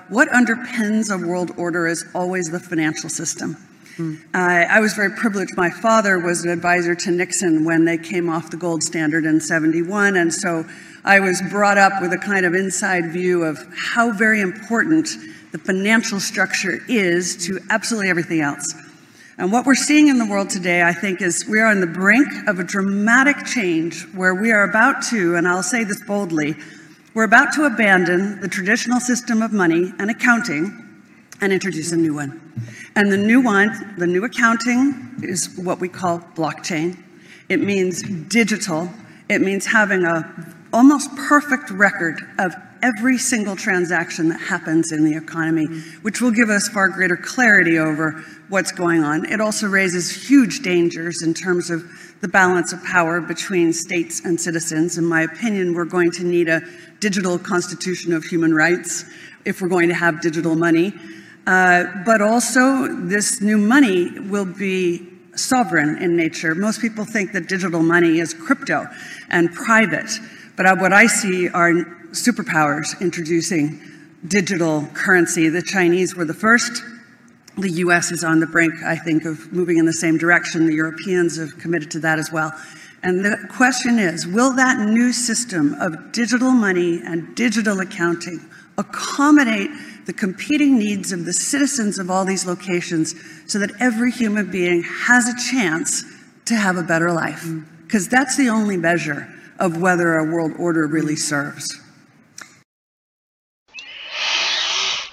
what 0.09 0.29
underpins 0.29 1.09
a 1.09 1.27
world 1.27 1.51
order 1.57 1.87
is 1.87 2.05
always 2.13 2.51
the 2.51 2.59
financial 2.59 3.09
system. 3.09 3.57
Mm. 3.97 4.19
Uh, 4.33 4.67
I 4.69 4.79
was 4.79 4.93
very 4.93 5.11
privileged. 5.11 5.55
My 5.55 5.69
father 5.69 6.19
was 6.19 6.43
an 6.43 6.51
advisor 6.51 6.95
to 6.95 7.11
Nixon 7.11 7.65
when 7.65 7.85
they 7.85 7.97
came 7.97 8.29
off 8.29 8.51
the 8.51 8.57
gold 8.57 8.83
standard 8.83 9.25
in 9.25 9.39
71. 9.39 10.17
And 10.17 10.33
so 10.33 10.65
I 11.03 11.19
was 11.19 11.41
brought 11.49 11.77
up 11.77 12.01
with 12.01 12.11
a 12.13 12.17
kind 12.17 12.45
of 12.45 12.53
inside 12.53 13.11
view 13.11 13.43
of 13.43 13.57
how 13.75 14.11
very 14.11 14.41
important 14.41 15.09
the 15.51 15.57
financial 15.57 16.19
structure 16.19 16.79
is 16.87 17.37
to 17.47 17.59
absolutely 17.69 18.09
everything 18.09 18.41
else. 18.41 18.73
And 19.37 19.51
what 19.51 19.65
we're 19.65 19.75
seeing 19.75 20.07
in 20.07 20.17
the 20.17 20.25
world 20.25 20.49
today, 20.49 20.81
I 20.81 20.93
think, 20.93 21.21
is 21.21 21.45
we 21.47 21.59
are 21.59 21.67
on 21.67 21.81
the 21.81 21.87
brink 21.87 22.27
of 22.47 22.59
a 22.59 22.63
dramatic 22.63 23.45
change 23.45 24.03
where 24.13 24.33
we 24.33 24.51
are 24.51 24.63
about 24.63 25.03
to, 25.09 25.35
and 25.35 25.47
I'll 25.47 25.63
say 25.63 25.83
this 25.83 26.01
boldly, 26.03 26.55
we're 27.15 27.23
about 27.23 27.53
to 27.53 27.63
abandon 27.63 28.41
the 28.41 28.47
traditional 28.47 28.99
system 28.99 29.41
of 29.41 29.53
money 29.53 29.93
and 29.99 30.11
accounting 30.11 31.01
and 31.39 31.53
introduce 31.53 31.93
a 31.93 31.95
new 31.95 32.13
one. 32.13 32.41
And 32.97 33.09
the 33.09 33.17
new 33.17 33.41
one, 33.41 33.95
the 33.97 34.05
new 34.05 34.25
accounting, 34.25 35.15
is 35.23 35.57
what 35.57 35.79
we 35.79 35.87
call 35.87 36.19
blockchain. 36.19 37.01
It 37.47 37.61
means 37.61 38.03
digital. 38.27 38.89
It 39.29 39.41
means 39.41 39.65
having 39.65 40.03
a 40.03 40.53
almost 40.73 41.09
perfect 41.15 41.69
record 41.71 42.19
of 42.37 42.53
every 42.83 43.17
single 43.17 43.55
transaction 43.55 44.27
that 44.27 44.39
happens 44.39 44.91
in 44.91 45.05
the 45.05 45.15
economy, 45.15 45.65
which 46.01 46.19
will 46.19 46.31
give 46.31 46.49
us 46.49 46.67
far 46.67 46.89
greater 46.89 47.15
clarity 47.15 47.79
over 47.79 48.23
what's 48.49 48.73
going 48.73 49.03
on. 49.03 49.25
It 49.25 49.39
also 49.39 49.67
raises 49.67 50.27
huge 50.27 50.61
dangers 50.61 51.23
in 51.23 51.33
terms 51.33 51.69
of 51.69 51.83
the 52.21 52.27
balance 52.27 52.73
of 52.73 52.83
power 52.83 53.21
between 53.21 53.71
states 53.73 54.23
and 54.23 54.39
citizens. 54.39 54.97
In 54.97 55.05
my 55.05 55.21
opinion, 55.21 55.73
we're 55.73 55.85
going 55.85 56.11
to 56.11 56.23
need 56.23 56.49
a 56.49 56.61
digital 57.05 57.37
constitution 57.37 58.13
of 58.13 58.23
human 58.23 58.51
rights 58.51 59.05
if 59.45 59.61
we're 59.61 59.67
going 59.67 59.87
to 59.87 59.93
have 59.93 60.21
digital 60.21 60.55
money. 60.55 60.91
Uh, 61.45 61.83
but 62.03 62.19
also, 62.19 62.87
this 63.05 63.41
new 63.41 63.59
money 63.59 64.19
will 64.21 64.51
be 64.67 65.07
sovereign 65.35 66.01
in 66.01 66.15
nature. 66.17 66.55
Most 66.55 66.81
people 66.81 67.05
think 67.05 67.31
that 67.33 67.47
digital 67.47 67.83
money 67.83 68.17
is 68.17 68.33
crypto 68.33 68.87
and 69.29 69.53
private, 69.53 70.09
but 70.57 70.65
what 70.79 70.93
I 70.93 71.05
see 71.05 71.47
are 71.47 71.73
superpowers 72.09 72.99
introducing 72.99 73.79
digital 74.27 74.87
currency. 74.95 75.47
The 75.49 75.61
Chinese 75.61 76.15
were 76.15 76.25
the 76.25 76.33
first. 76.33 76.81
The 77.59 77.69
US 77.85 78.11
is 78.11 78.23
on 78.23 78.39
the 78.39 78.47
brink, 78.47 78.73
I 78.83 78.95
think, 78.95 79.25
of 79.25 79.53
moving 79.53 79.77
in 79.77 79.85
the 79.85 79.93
same 79.93 80.17
direction. 80.17 80.65
The 80.65 80.73
Europeans 80.73 81.37
have 81.37 81.59
committed 81.59 81.91
to 81.91 81.99
that 81.99 82.17
as 82.17 82.31
well. 82.31 82.51
And 83.05 83.23
the 83.23 83.37
question 83.55 83.99
is 83.99 84.25
will 84.25 84.51
that 84.55 84.79
new 84.79 85.13
system 85.13 85.75
of 85.75 86.11
digital 86.11 86.49
money 86.49 87.01
and 87.05 87.35
digital 87.35 87.79
accounting 87.79 88.43
accommodate 88.79 89.69
the 90.07 90.13
competing 90.13 90.79
needs 90.79 91.11
of 91.11 91.23
the 91.23 91.31
citizens 91.31 91.99
of 91.99 92.09
all 92.09 92.25
these 92.25 92.47
locations 92.47 93.13
so 93.45 93.59
that 93.59 93.69
every 93.79 94.11
human 94.11 94.49
being 94.49 94.81
has 94.81 95.27
a 95.27 95.51
chance 95.51 96.03
to 96.45 96.55
have 96.55 96.77
a 96.77 96.81
better 96.81 97.11
life. 97.11 97.47
Because 97.83 98.09
that's 98.09 98.37
the 98.37 98.49
only 98.49 98.75
measure 98.75 99.31
of 99.59 99.79
whether 99.79 100.15
a 100.15 100.23
world 100.23 100.53
order 100.57 100.87
really 100.87 101.15
serves. 101.15 101.79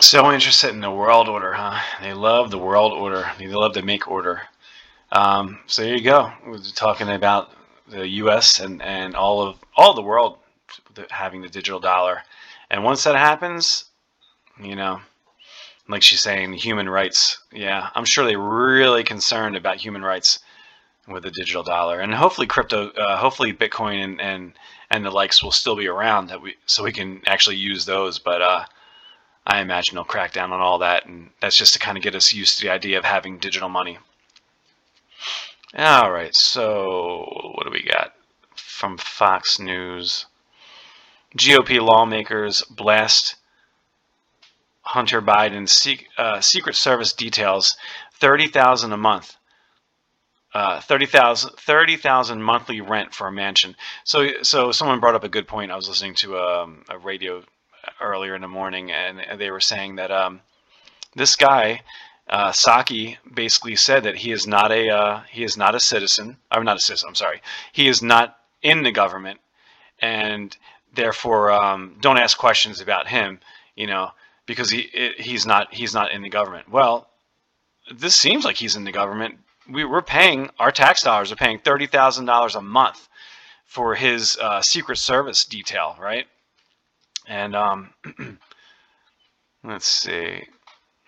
So 0.00 0.32
interested 0.32 0.70
in 0.70 0.80
the 0.80 0.90
world 0.90 1.28
order, 1.28 1.52
huh? 1.52 1.78
They 2.00 2.14
love 2.14 2.50
the 2.50 2.58
world 2.58 2.94
order. 2.94 3.30
They 3.38 3.48
love 3.48 3.74
to 3.74 3.82
make 3.82 4.08
order. 4.08 4.40
Um, 5.10 5.58
so 5.66 5.82
there 5.82 5.94
you 5.94 6.02
go. 6.02 6.32
We're 6.46 6.58
talking 6.58 7.10
about 7.10 7.52
the 7.92 8.08
U.S. 8.08 8.58
and, 8.58 8.82
and 8.82 9.14
all 9.14 9.42
of 9.42 9.58
all 9.76 9.94
the 9.94 10.02
world 10.02 10.38
having 11.10 11.42
the 11.42 11.48
digital 11.48 11.80
dollar. 11.80 12.22
And 12.70 12.84
once 12.84 13.04
that 13.04 13.14
happens, 13.14 13.84
you 14.60 14.74
know, 14.74 15.00
like 15.88 16.02
she's 16.02 16.22
saying, 16.22 16.54
human 16.54 16.88
rights. 16.88 17.38
Yeah, 17.52 17.90
I'm 17.94 18.04
sure 18.04 18.24
they're 18.24 18.38
really 18.38 19.04
concerned 19.04 19.56
about 19.56 19.76
human 19.76 20.02
rights 20.02 20.38
with 21.06 21.24
the 21.24 21.30
digital 21.30 21.62
dollar, 21.62 22.00
and 22.00 22.14
hopefully 22.14 22.46
crypto, 22.46 22.90
uh, 22.90 23.16
hopefully 23.16 23.52
Bitcoin 23.52 24.02
and, 24.02 24.20
and 24.20 24.52
and 24.90 25.04
the 25.04 25.10
likes 25.10 25.42
will 25.42 25.52
still 25.52 25.74
be 25.76 25.88
around 25.88 26.28
that 26.28 26.40
we 26.40 26.54
so 26.66 26.84
we 26.84 26.92
can 26.92 27.22
actually 27.26 27.56
use 27.56 27.84
those. 27.84 28.18
But 28.18 28.42
uh, 28.42 28.64
I 29.46 29.60
imagine 29.60 29.96
they'll 29.96 30.04
crack 30.04 30.32
down 30.32 30.52
on 30.52 30.60
all 30.60 30.78
that, 30.78 31.06
and 31.06 31.30
that's 31.40 31.56
just 31.56 31.72
to 31.74 31.78
kind 31.78 31.96
of 31.96 32.04
get 32.04 32.14
us 32.14 32.32
used 32.32 32.58
to 32.58 32.66
the 32.66 32.72
idea 32.72 32.98
of 32.98 33.04
having 33.04 33.38
digital 33.38 33.68
money. 33.68 33.98
All 35.74 36.12
right, 36.12 36.34
so 36.34 37.52
what 37.54 37.64
do 37.64 37.70
we 37.70 37.82
got 37.82 38.12
from 38.54 38.98
Fox 38.98 39.58
News? 39.58 40.26
GOP 41.38 41.80
lawmakers 41.80 42.62
blast 42.68 43.36
Hunter 44.82 45.22
Biden's 45.22 45.88
uh, 46.18 46.42
Secret 46.42 46.76
Service 46.76 47.14
details 47.14 47.78
30,000 48.16 48.92
a 48.92 48.98
month. 48.98 49.34
Uh, 50.52 50.78
30,000 50.82 51.52
30, 51.58 52.34
monthly 52.42 52.82
rent 52.82 53.14
for 53.14 53.28
a 53.28 53.32
mansion. 53.32 53.74
So, 54.04 54.42
so 54.42 54.72
someone 54.72 55.00
brought 55.00 55.14
up 55.14 55.24
a 55.24 55.30
good 55.30 55.48
point. 55.48 55.72
I 55.72 55.76
was 55.76 55.88
listening 55.88 56.16
to 56.16 56.36
a, 56.36 56.64
um, 56.64 56.84
a 56.90 56.98
radio 56.98 57.42
earlier 57.98 58.34
in 58.34 58.42
the 58.42 58.48
morning, 58.48 58.92
and 58.92 59.40
they 59.40 59.50
were 59.50 59.60
saying 59.60 59.96
that 59.96 60.10
um, 60.10 60.42
this 61.16 61.36
guy, 61.36 61.80
uh, 62.32 62.50
Psaki, 62.50 63.18
basically 63.34 63.76
said 63.76 64.04
that 64.04 64.16
he 64.16 64.32
is 64.32 64.46
not 64.46 64.72
a 64.72 64.88
uh, 64.88 65.20
he 65.30 65.44
is 65.44 65.58
not 65.58 65.74
a 65.74 65.80
citizen. 65.80 66.38
I'm 66.50 66.64
not 66.64 66.78
a 66.78 66.80
citizen. 66.80 67.08
I'm 67.10 67.14
sorry. 67.14 67.42
He 67.72 67.88
is 67.88 68.00
not 68.00 68.38
in 68.62 68.82
the 68.82 68.90
government, 68.90 69.38
and 69.98 70.56
therefore 70.94 71.52
um, 71.52 71.98
don't 72.00 72.16
ask 72.16 72.38
questions 72.38 72.80
about 72.80 73.06
him. 73.06 73.38
You 73.76 73.86
know, 73.86 74.12
because 74.46 74.70
he 74.70 75.12
he's 75.18 75.44
not 75.44 75.74
he's 75.74 75.92
not 75.92 76.10
in 76.10 76.22
the 76.22 76.30
government. 76.30 76.70
Well, 76.70 77.06
this 77.94 78.14
seems 78.14 78.46
like 78.46 78.56
he's 78.56 78.76
in 78.76 78.84
the 78.84 78.92
government. 78.92 79.38
We, 79.68 79.84
we're 79.84 80.00
paying 80.00 80.48
our 80.58 80.72
tax 80.72 81.02
dollars 81.02 81.32
are 81.32 81.36
paying 81.36 81.58
thirty 81.58 81.86
thousand 81.86 82.24
dollars 82.24 82.54
a 82.54 82.62
month 82.62 83.10
for 83.66 83.94
his 83.94 84.38
uh, 84.38 84.62
Secret 84.62 84.96
Service 84.96 85.44
detail, 85.44 85.98
right? 86.00 86.26
And 87.26 87.54
um, 87.54 87.92
let's 89.62 89.86
see. 89.86 90.44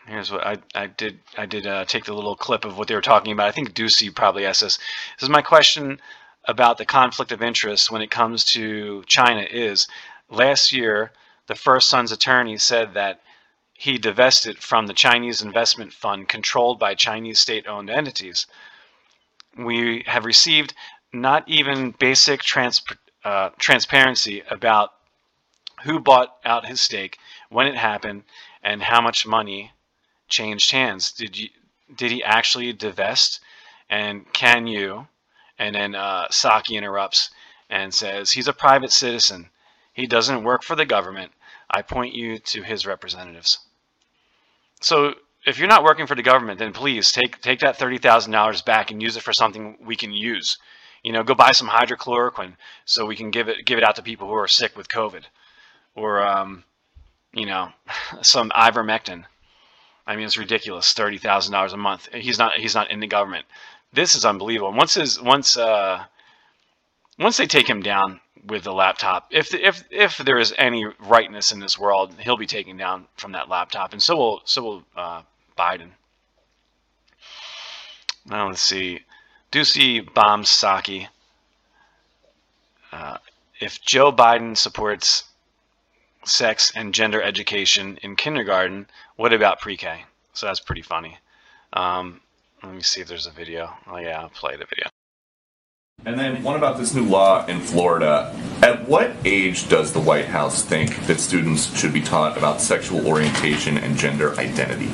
Here's 0.06 0.30
what 0.30 0.46
I, 0.46 0.58
I 0.74 0.86
did. 0.86 1.20
I 1.38 1.46
did 1.46 1.66
uh, 1.66 1.84
take 1.86 2.04
the 2.04 2.12
little 2.12 2.36
clip 2.36 2.64
of 2.64 2.76
what 2.76 2.88
they 2.88 2.94
were 2.94 3.00
talking 3.00 3.32
about. 3.32 3.48
I 3.48 3.52
think 3.52 3.72
Doocy 3.74 4.14
probably 4.14 4.44
asked 4.44 4.60
this. 4.60 4.76
This 4.76 5.22
is 5.22 5.28
my 5.30 5.40
question 5.40 6.00
about 6.44 6.76
the 6.76 6.84
conflict 6.84 7.32
of 7.32 7.42
interest 7.42 7.90
when 7.90 8.02
it 8.02 8.10
comes 8.10 8.44
to 8.46 9.02
China. 9.06 9.46
Is 9.50 9.88
last 10.30 10.72
year 10.72 11.12
the 11.46 11.54
First 11.54 11.88
Son's 11.88 12.12
attorney 12.12 12.58
said 12.58 12.94
that 12.94 13.22
he 13.72 13.98
divested 13.98 14.58
from 14.58 14.86
the 14.86 14.94
Chinese 14.94 15.42
investment 15.42 15.92
fund 15.92 16.28
controlled 16.28 16.78
by 16.78 16.94
Chinese 16.94 17.40
state 17.40 17.66
owned 17.66 17.90
entities. 17.90 18.46
We 19.56 20.04
have 20.06 20.24
received 20.24 20.74
not 21.12 21.48
even 21.48 21.92
basic 21.98 22.42
trans- 22.42 22.82
uh, 23.24 23.50
transparency 23.58 24.42
about 24.50 24.92
who 25.84 25.98
bought 25.98 26.36
out 26.44 26.66
his 26.66 26.80
stake, 26.80 27.18
when 27.48 27.66
it 27.66 27.76
happened, 27.76 28.24
and 28.62 28.82
how 28.82 29.00
much 29.00 29.26
money 29.26 29.72
changed 30.34 30.70
hands. 30.72 31.12
Did 31.12 31.38
you 31.38 31.48
did 31.94 32.10
he 32.10 32.22
actually 32.24 32.72
divest? 32.72 33.40
And 33.88 34.30
can 34.32 34.66
you? 34.66 35.06
And 35.58 35.74
then 35.74 35.94
uh, 35.94 36.26
Psaki 36.28 36.76
interrupts 36.76 37.30
and 37.70 37.94
says 37.94 38.32
he's 38.32 38.48
a 38.48 38.52
private 38.52 38.92
citizen. 38.92 39.50
He 39.92 40.06
doesn't 40.06 40.42
work 40.42 40.62
for 40.64 40.74
the 40.74 40.84
government. 40.84 41.32
I 41.70 41.82
point 41.82 42.14
you 42.14 42.38
to 42.38 42.62
his 42.62 42.86
representatives. 42.86 43.58
So 44.80 45.14
if 45.46 45.58
you're 45.58 45.68
not 45.68 45.84
working 45.84 46.06
for 46.06 46.14
the 46.14 46.22
government, 46.22 46.58
then 46.58 46.72
please 46.72 47.12
take 47.12 47.40
take 47.40 47.60
that 47.60 47.76
thirty 47.76 47.98
thousand 47.98 48.32
dollars 48.32 48.62
back 48.62 48.90
and 48.90 49.02
use 49.02 49.16
it 49.16 49.22
for 49.22 49.32
something 49.32 49.78
we 49.80 49.96
can 49.96 50.12
use. 50.12 50.58
You 51.02 51.12
know, 51.12 51.22
go 51.22 51.34
buy 51.34 51.52
some 51.52 51.68
hydrochloroquine 51.68 52.56
so 52.84 53.06
we 53.06 53.16
can 53.16 53.30
give 53.30 53.48
it 53.48 53.64
give 53.64 53.78
it 53.78 53.84
out 53.84 53.96
to 53.96 54.02
people 54.02 54.26
who 54.26 54.34
are 54.34 54.48
sick 54.48 54.76
with 54.76 54.88
COVID, 54.88 55.24
or 55.94 56.26
um, 56.26 56.64
you 57.32 57.46
know, 57.46 57.70
some 58.22 58.50
ivermectin. 58.50 59.24
I 60.06 60.16
mean, 60.16 60.26
it's 60.26 60.36
ridiculous. 60.36 60.92
Thirty 60.92 61.18
thousand 61.18 61.52
dollars 61.52 61.72
a 61.72 61.76
month. 61.76 62.08
He's 62.12 62.38
not 62.38 62.54
he's 62.54 62.74
not 62.74 62.90
in 62.90 63.00
the 63.00 63.06
government. 63.06 63.46
This 63.92 64.14
is 64.14 64.24
unbelievable. 64.24 64.72
Once 64.72 64.94
his 64.94 65.20
once 65.20 65.56
uh, 65.56 66.04
once 67.18 67.36
they 67.36 67.46
take 67.46 67.68
him 67.68 67.82
down 67.82 68.20
with 68.46 68.64
the 68.64 68.72
laptop, 68.72 69.28
if 69.30 69.54
if 69.54 69.84
if 69.90 70.18
there 70.18 70.38
is 70.38 70.54
any 70.58 70.84
rightness 70.98 71.52
in 71.52 71.60
this 71.60 71.78
world, 71.78 72.14
he'll 72.18 72.36
be 72.36 72.46
taken 72.46 72.76
down 72.76 73.06
from 73.16 73.32
that 73.32 73.48
laptop, 73.48 73.92
and 73.92 74.02
so 74.02 74.16
will 74.16 74.42
so 74.44 74.62
will 74.62 74.82
uh, 74.96 75.22
Biden. 75.56 75.90
Now 78.26 78.48
let's 78.48 78.62
see, 78.62 79.00
Doocy 79.52 80.12
bombs 80.12 80.48
Psaki. 80.48 81.08
Uh, 82.92 83.18
if 83.60 83.80
Joe 83.82 84.12
Biden 84.12 84.56
supports 84.56 85.24
sex 86.24 86.72
and 86.74 86.94
gender 86.94 87.22
education 87.22 87.98
in 88.02 88.16
kindergarten, 88.16 88.86
what 89.16 89.32
about 89.32 89.60
pre-K? 89.60 90.04
So 90.32 90.46
that's 90.46 90.60
pretty 90.60 90.82
funny. 90.82 91.18
Um, 91.72 92.20
let 92.62 92.74
me 92.74 92.82
see 92.82 93.00
if 93.00 93.08
there's 93.08 93.26
a 93.26 93.30
video. 93.30 93.72
Oh 93.86 93.98
yeah, 93.98 94.20
I'll 94.20 94.30
play 94.30 94.56
the 94.56 94.66
video. 94.66 94.88
And 96.06 96.18
then 96.18 96.42
one 96.42 96.56
about 96.56 96.76
this 96.76 96.94
new 96.94 97.04
law 97.04 97.46
in 97.46 97.60
Florida. 97.60 98.34
At 98.62 98.86
what 98.88 99.14
age 99.24 99.68
does 99.68 99.92
the 99.92 100.00
White 100.00 100.26
House 100.26 100.62
think 100.62 101.06
that 101.06 101.20
students 101.20 101.78
should 101.78 101.92
be 101.92 102.02
taught 102.02 102.36
about 102.36 102.60
sexual 102.60 103.06
orientation 103.06 103.78
and 103.78 103.96
gender 103.96 104.34
identity? 104.38 104.90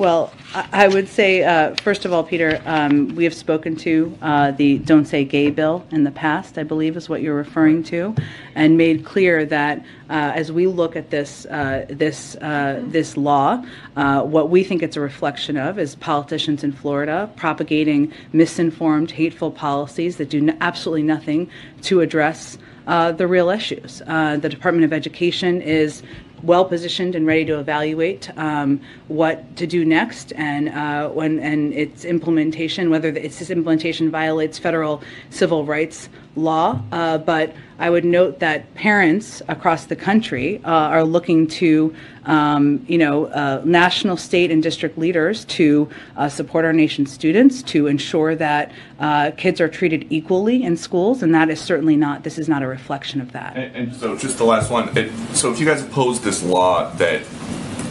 Well, 0.00 0.32
I 0.54 0.88
would 0.88 1.08
say, 1.08 1.44
uh, 1.44 1.74
first 1.74 2.06
of 2.06 2.12
all, 2.14 2.24
Peter, 2.24 2.62
um, 2.64 3.14
we 3.16 3.24
have 3.24 3.34
spoken 3.34 3.76
to 3.76 4.16
uh, 4.22 4.50
the 4.52 4.78
Don't 4.78 5.04
Say 5.04 5.26
Gay 5.26 5.50
bill 5.50 5.84
in 5.90 6.04
the 6.04 6.10
past, 6.10 6.56
I 6.56 6.62
believe 6.62 6.96
is 6.96 7.10
what 7.10 7.20
you're 7.20 7.36
referring 7.36 7.82
to, 7.82 8.14
and 8.54 8.78
made 8.78 9.04
clear 9.04 9.44
that 9.44 9.80
uh, 10.08 10.32
as 10.34 10.50
we 10.50 10.66
look 10.66 10.96
at 10.96 11.10
this, 11.10 11.44
uh, 11.44 11.84
this, 11.90 12.34
uh, 12.36 12.82
this 12.86 13.18
law, 13.18 13.62
uh, 13.94 14.22
what 14.22 14.48
we 14.48 14.64
think 14.64 14.82
it's 14.82 14.96
a 14.96 15.00
reflection 15.02 15.58
of 15.58 15.78
is 15.78 15.96
politicians 15.96 16.64
in 16.64 16.72
Florida 16.72 17.30
propagating 17.36 18.10
misinformed, 18.32 19.10
hateful 19.10 19.50
policies 19.50 20.16
that 20.16 20.30
do 20.30 20.38
n- 20.38 20.56
absolutely 20.62 21.02
nothing 21.02 21.50
to 21.82 22.00
address 22.00 22.56
uh, 22.86 23.12
the 23.12 23.26
real 23.26 23.50
issues. 23.50 24.00
Uh, 24.06 24.36
the 24.38 24.48
Department 24.48 24.84
of 24.84 24.92
Education 24.92 25.60
is 25.60 26.02
well 26.42 26.64
positioned 26.64 27.14
and 27.14 27.26
ready 27.26 27.44
to 27.46 27.58
evaluate 27.58 28.30
um, 28.38 28.80
what 29.08 29.56
to 29.56 29.66
do 29.66 29.84
next. 29.84 30.32
And 30.34 30.68
uh, 30.68 31.08
when 31.08 31.38
and 31.38 31.72
its 31.72 32.04
implementation, 32.04 32.90
whether 32.90 33.08
its 33.08 33.50
implementation 33.50 34.10
violates 34.10 34.58
federal 34.58 35.02
civil 35.30 35.64
rights 35.64 36.08
law. 36.36 36.80
Uh, 36.92 37.18
but 37.18 37.54
I 37.78 37.88
would 37.88 38.04
note 38.04 38.40
that 38.40 38.72
parents 38.74 39.42
across 39.48 39.86
the 39.86 39.96
country 39.96 40.60
uh, 40.64 40.70
are 40.70 41.02
looking 41.02 41.46
to, 41.48 41.94
um, 42.26 42.84
you 42.86 42.98
know, 42.98 43.26
uh, 43.26 43.62
national, 43.64 44.16
state, 44.18 44.50
and 44.50 44.62
district 44.62 44.98
leaders 44.98 45.46
to 45.46 45.88
uh, 46.16 46.28
support 46.28 46.64
our 46.64 46.74
nation's 46.74 47.10
students 47.10 47.62
to 47.64 47.86
ensure 47.86 48.34
that 48.36 48.70
uh, 48.98 49.30
kids 49.32 49.60
are 49.60 49.68
treated 49.68 50.06
equally 50.10 50.62
in 50.62 50.76
schools, 50.76 51.22
and 51.22 51.34
that 51.34 51.48
is 51.48 51.58
certainly 51.58 51.96
not. 51.96 52.22
This 52.22 52.38
is 52.38 52.48
not 52.48 52.62
a 52.62 52.66
reflection 52.66 53.20
of 53.20 53.32
that. 53.32 53.56
And, 53.56 53.74
and 53.74 53.96
so, 53.96 54.16
just 54.16 54.36
the 54.38 54.44
last 54.44 54.70
one. 54.70 54.96
It, 54.96 55.10
so, 55.34 55.50
if 55.50 55.58
you 55.58 55.66
guys 55.66 55.82
oppose 55.82 56.20
this 56.20 56.42
law 56.42 56.90
that 56.96 57.22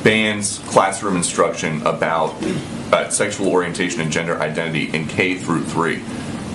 bans 0.04 0.60
classroom 0.68 1.18
instruction 1.18 1.82
about 1.82 2.36
uh, 2.94 3.10
sexual 3.10 3.50
orientation 3.50 4.02
and 4.02 4.12
gender 4.12 4.40
identity 4.40 4.96
in 4.96 5.08
K 5.08 5.36
through 5.36 5.64
three, 5.64 6.04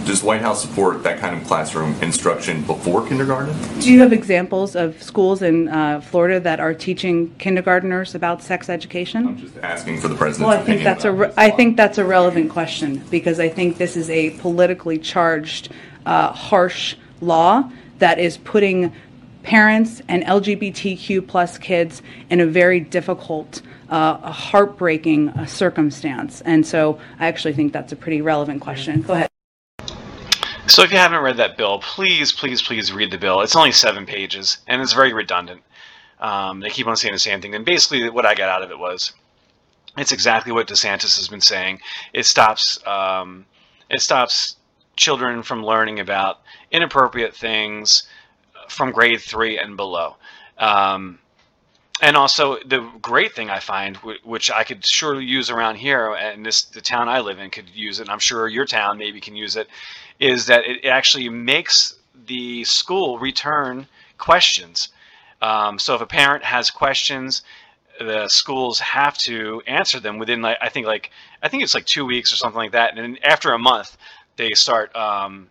does 0.05 0.23
White 0.23 0.40
House 0.40 0.62
support 0.62 1.03
that 1.03 1.19
kind 1.19 1.40
of 1.40 1.47
classroom 1.47 1.95
instruction 2.03 2.62
before 2.62 3.07
kindergarten? 3.07 3.55
Do 3.81 3.93
you 3.93 4.01
have 4.01 4.12
examples 4.12 4.77
of 4.77 5.03
schools 5.03 5.43
in 5.43 5.69
uh, 5.69 6.01
Florida 6.01 6.40
that 6.40 6.61
are 6.61 6.75
teaching 6.75 7.31
kindergarteners 7.37 8.14
about 8.14 8.43
sex 8.43 8.69
education? 8.69 9.27
I'm 9.27 9.38
just 9.38 9.57
asking 9.59 10.01
for 10.01 10.09
the 10.09 10.14
president's 10.14 10.49
Well, 10.49 10.61
I 10.61 10.64
think 10.64 10.83
that's 10.83 11.05
a, 11.05 11.12
re- 11.12 11.33
I 11.37 11.51
think 11.51 11.77
that's 11.77 11.99
a 11.99 12.05
relevant 12.05 12.51
question, 12.51 13.03
because 13.11 13.40
I 13.40 13.49
think 13.49 13.79
this 13.79 13.97
is 13.97 14.11
a 14.11 14.31
politically 14.38 14.99
charged, 14.99 15.71
uh, 16.07 16.33
harsh 16.33 16.97
law 17.21 17.71
that 17.99 18.19
is 18.19 18.37
putting 18.37 18.93
parents 19.43 20.03
and 20.09 20.25
LGBTQ 20.25 21.27
plus 21.27 21.59
kids 21.59 22.03
in 22.31 22.40
a 22.40 22.47
very 22.47 22.81
difficult, 22.81 23.62
uh, 23.90 24.17
heartbreaking 24.33 25.29
uh, 25.31 25.47
circumstance. 25.47 26.40
And 26.43 26.67
so 26.67 26.99
I 27.19 27.27
actually 27.27 27.55
think 27.55 27.73
that's 27.73 27.93
a 27.93 27.97
pretty 27.97 28.23
relevant 28.23 28.61
question. 28.61 29.03
Go 29.03 29.12
ahead. 29.12 29.31
So 30.66 30.83
if 30.83 30.90
you 30.90 30.96
haven't 30.96 31.20
read 31.20 31.37
that 31.37 31.59
bill, 31.59 31.79
please, 31.81 32.33
please, 32.33 32.62
please 32.62 32.90
read 32.90 33.11
the 33.11 33.18
bill. 33.18 33.42
It's 33.42 33.55
only 33.55 33.70
seven 33.70 34.07
pages, 34.07 34.59
and 34.66 34.81
it's 34.81 34.94
very 34.94 35.12
redundant. 35.12 35.62
Um, 36.20 36.61
they 36.61 36.70
keep 36.70 36.87
on 36.87 36.96
saying 36.96 37.12
the 37.12 37.18
same 37.18 37.42
thing. 37.42 37.55
And 37.55 37.66
basically, 37.66 38.09
what 38.09 38.24
I 38.24 38.35
got 38.35 38.48
out 38.48 38.62
of 38.62 38.70
it 38.70 38.79
was, 38.79 39.12
it's 39.98 40.11
exactly 40.11 40.53
what 40.53 40.66
DeSantis 40.66 41.18
has 41.18 41.29
been 41.29 41.42
saying. 41.42 41.81
It 42.14 42.24
stops, 42.24 42.85
um, 42.87 43.44
it 43.90 44.00
stops 44.00 44.57
children 44.96 45.42
from 45.42 45.64
learning 45.64 46.00
about 46.00 46.40
inappropriate 46.70 47.37
things 47.37 48.05
from 48.68 48.90
grade 48.90 49.20
three 49.20 49.59
and 49.59 49.77
below. 49.77 50.16
Um, 50.57 51.18
and 52.00 52.16
also 52.16 52.59
the 52.64 52.81
great 53.03 53.35
thing 53.35 53.50
I 53.50 53.61
find, 53.61 53.96
which 54.24 54.50
I 54.50 54.64
could 54.64 54.85
surely 54.85 55.24
use 55.24 55.50
around 55.50 55.77
here, 55.77 56.14
and 56.14 56.44
this 56.44 56.62
the 56.62 56.81
town 56.81 57.09
I 57.09 57.20
live 57.20 57.38
in 57.38 57.50
could 57.50 57.68
use 57.70 58.00
it, 58.00 58.05
and 58.05 58.11
I'm 58.11 58.18
sure 58.18 58.48
your 58.48 58.64
town 58.64 58.98
maybe 58.98 59.20
can 59.20 59.37
use 59.37 59.57
it, 59.57 59.68
is 60.20 60.46
that 60.46 60.64
it 60.64 60.85
actually 60.87 61.29
makes 61.29 61.94
the 62.27 62.64
school 62.64 63.18
return 63.18 63.87
questions. 64.18 64.88
Um, 65.42 65.79
so 65.79 65.94
if 65.94 66.00
a 66.00 66.07
parent 66.07 66.44
has 66.44 66.70
questions, 66.70 67.42
the 67.98 68.29
schools 68.29 68.81
have 68.81 69.16
to 69.18 69.62
answer 69.66 70.00
them 70.00 70.18
within 70.18 70.42
like 70.42 70.59
I 70.61 70.68
think 70.68 70.87
like 70.87 71.11
I 71.42 71.48
think 71.48 71.62
it's 71.62 71.74
like 71.74 71.87
two 71.87 72.05
weeks 72.05 72.33
or 72.33 72.37
something 72.37 72.59
like 72.59 72.72
that, 72.72 72.90
and 72.90 72.98
then 72.98 73.18
after 73.22 73.53
a 73.53 73.59
month 73.59 73.96
they 74.37 74.53
start 74.53 74.94
um, 74.96 75.48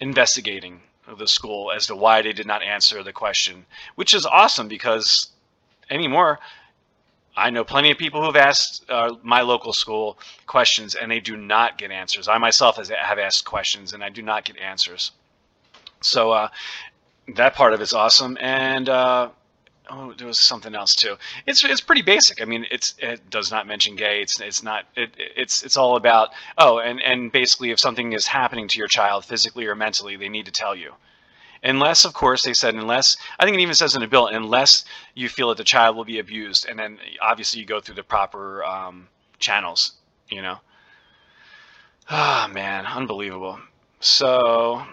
investigating 0.00 0.80
the 1.18 1.28
school 1.28 1.70
as 1.70 1.86
to 1.86 1.96
why 1.96 2.22
they 2.22 2.32
did 2.32 2.46
not 2.46 2.62
answer 2.62 3.02
the 3.02 3.12
question, 3.12 3.64
which 3.94 4.12
is 4.12 4.26
awesome 4.26 4.68
because 4.68 5.28
anymore. 5.90 6.38
I 7.36 7.50
know 7.50 7.64
plenty 7.64 7.90
of 7.90 7.98
people 7.98 8.24
who've 8.24 8.36
asked 8.36 8.84
uh, 8.88 9.14
my 9.22 9.42
local 9.42 9.72
school 9.72 10.18
questions 10.46 10.94
and 10.94 11.10
they 11.10 11.20
do 11.20 11.36
not 11.36 11.76
get 11.76 11.90
answers. 11.90 12.28
I 12.28 12.38
myself 12.38 12.76
has, 12.76 12.88
have 12.88 13.18
asked 13.18 13.44
questions 13.44 13.92
and 13.92 14.02
I 14.02 14.08
do 14.08 14.22
not 14.22 14.44
get 14.44 14.56
answers. 14.56 15.12
So 16.00 16.32
uh, 16.32 16.48
that 17.34 17.54
part 17.54 17.74
of 17.74 17.80
it's 17.80 17.92
awesome. 17.92 18.38
And 18.40 18.88
uh, 18.88 19.28
oh, 19.90 20.14
there 20.16 20.26
was 20.26 20.38
something 20.38 20.74
else 20.74 20.94
too. 20.94 21.16
It's 21.46 21.64
it's 21.64 21.80
pretty 21.80 22.02
basic. 22.02 22.40
I 22.40 22.46
mean, 22.46 22.66
it's 22.70 22.94
it 22.98 23.28
does 23.28 23.50
not 23.50 23.66
mention 23.66 23.96
gay. 23.96 24.22
It's 24.22 24.40
it's 24.40 24.62
not 24.62 24.86
it, 24.96 25.10
it's 25.18 25.62
it's 25.62 25.76
all 25.76 25.96
about 25.96 26.30
oh, 26.56 26.78
and 26.78 27.02
and 27.02 27.30
basically 27.32 27.70
if 27.70 27.80
something 27.80 28.12
is 28.12 28.26
happening 28.26 28.68
to 28.68 28.78
your 28.78 28.88
child 28.88 29.24
physically 29.24 29.66
or 29.66 29.74
mentally, 29.74 30.16
they 30.16 30.28
need 30.28 30.46
to 30.46 30.52
tell 30.52 30.74
you 30.74 30.92
unless 31.62 32.04
of 32.04 32.12
course 32.12 32.42
they 32.42 32.54
said 32.54 32.74
unless 32.74 33.16
i 33.38 33.44
think 33.44 33.56
it 33.56 33.60
even 33.60 33.74
says 33.74 33.94
in 33.94 34.00
the 34.00 34.06
bill 34.06 34.26
unless 34.26 34.84
you 35.14 35.28
feel 35.28 35.48
that 35.48 35.56
the 35.56 35.64
child 35.64 35.96
will 35.96 36.04
be 36.04 36.18
abused 36.18 36.66
and 36.68 36.78
then 36.78 36.98
obviously 37.20 37.60
you 37.60 37.66
go 37.66 37.80
through 37.80 37.94
the 37.94 38.02
proper 38.02 38.64
um, 38.64 39.08
channels 39.38 39.92
you 40.28 40.42
know? 40.42 40.58
Ah 42.08 42.48
man 42.52 42.86
unbelievable. 42.86 43.58
So 44.00 44.84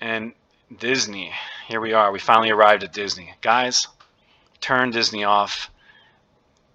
and 0.00 0.32
disney 0.76 1.32
here 1.66 1.80
we 1.80 1.92
are 1.92 2.12
we 2.12 2.18
finally 2.18 2.50
arrived 2.50 2.84
at 2.84 2.92
disney. 2.92 3.34
Guys 3.40 3.86
turn 4.60 4.90
disney 4.90 5.24
off. 5.24 5.70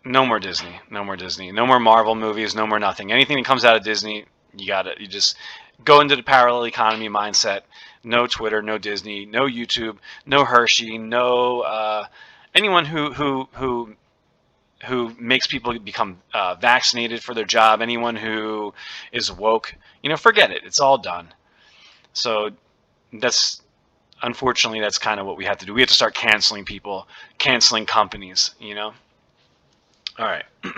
No 0.03 0.25
more 0.25 0.39
disney 0.39 0.79
no 0.89 1.03
more 1.03 1.15
disney 1.15 1.51
no 1.51 1.65
more 1.65 1.79
marvel 1.79 2.15
movies 2.15 2.56
no 2.56 2.67
more 2.67 2.79
nothing. 2.79 3.12
Anything 3.12 3.38
that 3.38 3.45
comes 3.45 3.65
out 3.65 3.75
of 3.75 3.84
disney 3.84 4.25
you 4.56 4.67
got 4.67 4.84
to 4.84 4.95
you 4.99 5.08
just 5.08 5.36
go 5.84 6.01
into 6.01 6.15
the 6.15 6.23
parallel 6.23 6.65
economy 6.65 7.10
mindset 7.10 7.62
no 8.03 8.27
Twitter, 8.27 8.61
no 8.61 8.77
Disney, 8.77 9.25
no 9.25 9.43
YouTube, 9.43 9.97
no 10.25 10.45
Hershey, 10.45 10.97
no 10.97 11.61
uh, 11.61 12.07
anyone 12.53 12.85
who 12.85 13.13
who 13.13 13.47
who 13.53 13.95
who 14.85 15.15
makes 15.19 15.47
people 15.47 15.77
become 15.79 16.21
uh, 16.33 16.55
vaccinated 16.55 17.23
for 17.23 17.33
their 17.33 17.45
job. 17.45 17.81
Anyone 17.81 18.15
who 18.15 18.73
is 19.11 19.31
woke, 19.31 19.73
you 20.01 20.09
know, 20.09 20.17
forget 20.17 20.51
it. 20.51 20.63
It's 20.65 20.79
all 20.79 20.97
done. 20.97 21.33
So 22.13 22.51
that's 23.13 23.61
unfortunately 24.21 24.81
that's 24.81 24.97
kind 24.97 25.19
of 25.19 25.25
what 25.25 25.37
we 25.37 25.45
have 25.45 25.57
to 25.59 25.65
do. 25.65 25.73
We 25.73 25.81
have 25.81 25.89
to 25.89 25.95
start 25.95 26.13
canceling 26.15 26.65
people, 26.65 27.07
canceling 27.37 27.85
companies. 27.85 28.55
You 28.59 28.75
know. 28.75 28.93
All 30.19 30.25
right. 30.25 30.45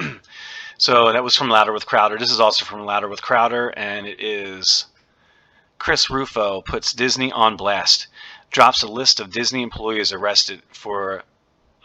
so 0.77 1.11
that 1.11 1.23
was 1.23 1.35
from 1.35 1.49
Louder 1.49 1.73
with 1.73 1.85
Crowder. 1.85 2.17
This 2.17 2.31
is 2.31 2.39
also 2.39 2.63
from 2.63 2.85
Louder 2.85 3.09
with 3.09 3.21
Crowder, 3.21 3.69
and 3.75 4.07
it 4.07 4.23
is. 4.23 4.85
Chris 5.85 6.09
Rufo 6.09 6.61
puts 6.61 6.93
Disney 6.93 7.31
on 7.31 7.57
blast, 7.57 8.07
drops 8.49 8.81
a 8.81 8.87
list 8.87 9.19
of 9.19 9.31
Disney 9.31 9.61
employees 9.61 10.11
arrested 10.11 10.63
for 10.69 11.21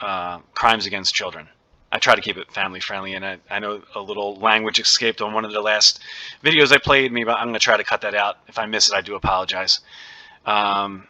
uh, 0.01 0.39
crimes 0.55 0.87
against 0.87 1.15
children. 1.15 1.47
I 1.93 1.99
try 1.99 2.15
to 2.15 2.23
keep 2.23 2.39
it 2.39 2.51
family 2.51 2.81
friendly, 2.81 3.13
and 3.13 3.27
I, 3.27 3.37
I 3.51 3.59
know 3.59 3.83
a 3.95 4.01
little 4.01 4.37
language 4.37 4.81
escaped 4.81 5.21
on 5.21 5.35
one 5.35 5.45
of 5.45 5.53
the 5.53 5.61
last 5.61 6.01
videos 6.43 6.73
I 6.73 6.79
played. 6.79 7.13
Maybe 7.13 7.29
I'm 7.29 7.49
going 7.49 7.53
to 7.53 7.61
try 7.61 7.77
to 7.77 7.85
cut 7.85 8.01
that 8.01 8.15
out. 8.15 8.39
If 8.49 8.59
I 8.59 8.65
miss 8.65 8.89
it, 8.89 8.95
I 8.95 9.03
do 9.03 9.17
apologize. 9.17 9.81
Um, 10.47 11.07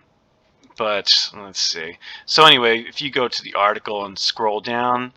but 0.76 1.06
let's 1.36 1.60
see. 1.60 1.96
So 2.26 2.44
anyway, 2.44 2.80
if 2.80 3.00
you 3.00 3.12
go 3.12 3.28
to 3.28 3.42
the 3.42 3.54
article 3.54 4.04
and 4.04 4.18
scroll 4.18 4.60
down, 4.60 5.12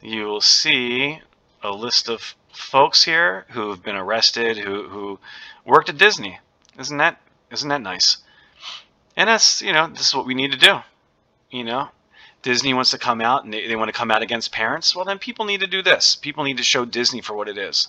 you 0.00 0.24
will 0.24 0.40
see 0.40 1.20
a 1.62 1.70
list 1.70 2.08
of 2.08 2.34
folks 2.52 3.04
here 3.04 3.46
who 3.50 3.70
have 3.70 3.84
been 3.84 3.94
arrested, 3.94 4.58
who 4.58 4.88
who 4.88 5.20
worked 5.64 5.88
at 5.88 5.98
Disney. 5.98 6.40
Isn't 6.78 6.98
that 6.98 7.20
isn't 7.50 7.68
that 7.68 7.82
nice? 7.82 8.18
And 9.16 9.28
that's 9.28 9.62
you 9.62 9.72
know 9.72 9.88
this 9.88 10.08
is 10.08 10.14
what 10.14 10.26
we 10.26 10.34
need 10.34 10.52
to 10.52 10.58
do. 10.58 10.80
You 11.50 11.64
know, 11.64 11.88
Disney 12.42 12.72
wants 12.74 12.90
to 12.90 12.98
come 12.98 13.20
out 13.20 13.44
and 13.44 13.52
they, 13.52 13.66
they 13.68 13.76
want 13.76 13.88
to 13.88 13.92
come 13.92 14.10
out 14.10 14.22
against 14.22 14.52
parents. 14.52 14.96
Well, 14.96 15.04
then 15.04 15.18
people 15.18 15.44
need 15.44 15.60
to 15.60 15.66
do 15.66 15.82
this. 15.82 16.16
People 16.16 16.44
need 16.44 16.56
to 16.56 16.62
show 16.62 16.84
Disney 16.84 17.20
for 17.20 17.34
what 17.34 17.48
it 17.48 17.58
is. 17.58 17.88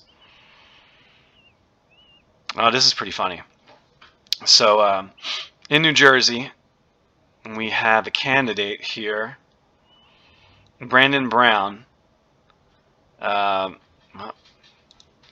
Oh, 2.55 2.69
this 2.69 2.85
is 2.85 2.93
pretty 2.93 3.11
funny. 3.11 3.41
So, 4.45 4.81
um, 4.81 5.11
in 5.69 5.81
New 5.81 5.93
Jersey, 5.93 6.51
we 7.55 7.69
have 7.69 8.05
a 8.05 8.11
candidate 8.11 8.81
here, 8.81 9.37
Brandon 10.79 11.29
Brown. 11.29 11.85
Um, 13.19 13.77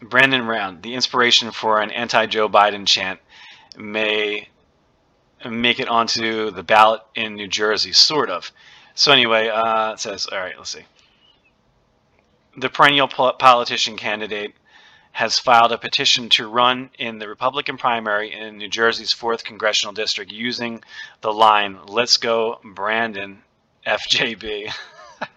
Brandon 0.02 0.46
Brown, 0.46 0.82
the 0.82 0.96
inspiration 0.96 1.52
for 1.52 1.80
an 1.80 1.92
anti-Joe 1.92 2.50
Biden 2.50 2.88
chant, 2.88 3.20
may 3.78 4.48
make 5.50 5.80
it 5.80 5.88
onto 5.88 6.52
the 6.52 6.64
ballot 6.64 7.02
in 7.16 7.36
New 7.36 7.48
Jersey, 7.48 7.94
sort 7.94 8.30
of. 8.30 8.52
So 8.94 9.12
anyway, 9.12 9.48
uh, 9.48 9.94
it 9.94 10.00
says, 10.00 10.28
all 10.28 10.38
right, 10.38 10.58
let's 10.58 10.72
see. 10.72 10.86
The 12.58 12.70
perennial 12.70 13.08
po- 13.08 13.34
politician 13.34 13.98
candidate 13.98 14.54
has 15.14 15.40
filed 15.40 15.72
a 15.72 15.78
petition 15.78 16.30
to 16.30 16.48
run 16.48 16.90
in 16.98 17.20
the 17.20 17.28
Republican 17.28 17.78
primary 17.78 18.34
in 18.34 18.58
New 18.58 18.70
Jersey's 18.70 19.14
4th 19.14 19.44
Congressional 19.44 19.94
District 19.94 20.32
using 20.32 20.84
the 21.22 21.34
line, 21.34 21.80
Let's 21.86 22.18
go, 22.18 22.60
Brandon, 22.64 23.42
FJB. 23.86 24.72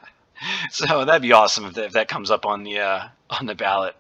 so 0.71 1.05
that'd 1.05 1.23
be 1.23 1.33
awesome 1.33 1.65
if 1.65 1.75
that, 1.75 1.87
if 1.87 1.93
that 1.93 2.09
comes 2.09 2.31
up 2.31 2.47
on 2.47 2.63
the, 2.63 2.81
uh, 2.81 3.09
on 3.31 3.47
the 3.47 3.55
ballot. 3.55 3.97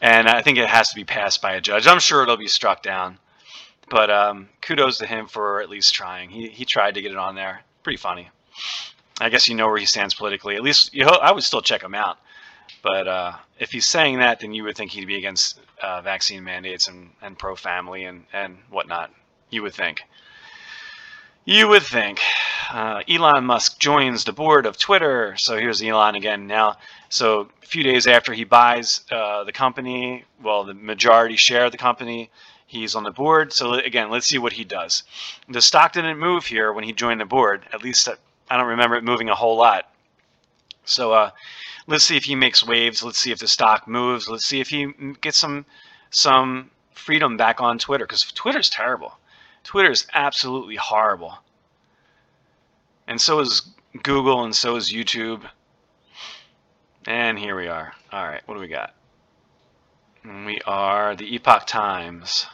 And 0.00 0.28
I 0.28 0.42
think 0.42 0.58
it 0.58 0.68
has 0.68 0.90
to 0.90 0.94
be 0.94 1.04
passed 1.04 1.42
by 1.42 1.52
a 1.52 1.60
judge. 1.60 1.86
I'm 1.86 2.00
sure 2.00 2.22
it'll 2.22 2.36
be 2.36 2.48
struck 2.48 2.82
down. 2.82 3.18
But 3.90 4.10
um, 4.10 4.48
kudos 4.62 4.98
to 4.98 5.06
him 5.06 5.26
for 5.26 5.60
at 5.60 5.68
least 5.68 5.94
trying. 5.94 6.30
He, 6.30 6.48
he 6.48 6.64
tried 6.64 6.94
to 6.94 7.02
get 7.02 7.12
it 7.12 7.18
on 7.18 7.34
there. 7.34 7.62
Pretty 7.82 7.98
funny. 7.98 8.30
I 9.20 9.28
guess 9.28 9.48
you 9.48 9.54
know 9.54 9.66
where 9.66 9.76
he 9.78 9.84
stands 9.84 10.14
politically. 10.14 10.56
At 10.56 10.62
least 10.62 10.94
you 10.94 11.04
I 11.04 11.32
would 11.32 11.44
still 11.44 11.60
check 11.60 11.82
him 11.82 11.94
out. 11.94 12.18
But 12.82 13.08
uh, 13.08 13.32
if 13.58 13.72
he's 13.72 13.86
saying 13.86 14.20
that, 14.20 14.40
then 14.40 14.54
you 14.54 14.64
would 14.64 14.76
think 14.76 14.92
he'd 14.92 15.06
be 15.06 15.16
against 15.16 15.60
uh, 15.82 16.00
vaccine 16.00 16.44
mandates 16.44 16.88
and, 16.88 17.10
and 17.20 17.38
pro 17.38 17.54
family 17.56 18.04
and, 18.04 18.24
and 18.32 18.56
whatnot. 18.70 19.10
You 19.50 19.62
would 19.62 19.74
think. 19.74 20.02
You 21.44 21.68
would 21.68 21.82
think. 21.82 22.20
Uh, 22.70 23.02
Elon 23.08 23.44
Musk 23.44 23.78
joins 23.78 24.24
the 24.24 24.32
board 24.32 24.66
of 24.66 24.78
Twitter. 24.78 25.34
So 25.36 25.58
here's 25.58 25.82
Elon 25.82 26.14
again 26.14 26.46
now. 26.46 26.76
So 27.08 27.48
a 27.62 27.66
few 27.66 27.82
days 27.82 28.06
after 28.06 28.32
he 28.32 28.44
buys 28.44 29.00
uh, 29.10 29.44
the 29.44 29.52
company, 29.52 30.24
well, 30.42 30.64
the 30.64 30.74
majority 30.74 31.36
share 31.36 31.66
of 31.66 31.72
the 31.72 31.78
company, 31.78 32.30
he's 32.70 32.94
on 32.94 33.02
the 33.02 33.10
board. 33.10 33.52
So 33.52 33.74
again, 33.74 34.10
let's 34.10 34.26
see 34.26 34.38
what 34.38 34.52
he 34.52 34.64
does. 34.64 35.02
The 35.48 35.60
stock 35.60 35.92
didn't 35.92 36.18
move 36.18 36.46
here 36.46 36.72
when 36.72 36.84
he 36.84 36.92
joined 36.92 37.20
the 37.20 37.24
board. 37.24 37.66
At 37.72 37.82
least 37.82 38.08
I 38.48 38.56
don't 38.56 38.66
remember 38.66 38.96
it 38.96 39.04
moving 39.04 39.28
a 39.28 39.34
whole 39.34 39.56
lot. 39.56 39.90
So 40.84 41.12
uh, 41.12 41.30
let's 41.88 42.04
see 42.04 42.16
if 42.16 42.24
he 42.24 42.36
makes 42.36 42.64
waves. 42.64 43.02
Let's 43.02 43.18
see 43.18 43.32
if 43.32 43.40
the 43.40 43.48
stock 43.48 43.88
moves. 43.88 44.28
Let's 44.28 44.46
see 44.46 44.60
if 44.60 44.68
he 44.68 44.92
gets 45.20 45.36
some 45.36 45.66
some 46.10 46.70
freedom 46.92 47.36
back 47.36 47.60
on 47.60 47.78
Twitter 47.78 48.06
because 48.06 48.22
Twitter's 48.22 48.70
terrible. 48.70 49.18
Twitter 49.64 49.90
is 49.90 50.06
absolutely 50.14 50.76
horrible. 50.76 51.38
And 53.08 53.20
so 53.20 53.40
is 53.40 53.62
Google 54.04 54.44
and 54.44 54.54
so 54.54 54.76
is 54.76 54.92
YouTube. 54.92 55.42
And 57.06 57.36
here 57.36 57.56
we 57.56 57.66
are. 57.66 57.92
All 58.12 58.26
right, 58.26 58.42
what 58.46 58.54
do 58.54 58.60
we 58.60 58.68
got? 58.68 58.94
We 60.24 60.60
are 60.66 61.16
the 61.16 61.34
Epoch 61.34 61.66
Times. 61.66 62.46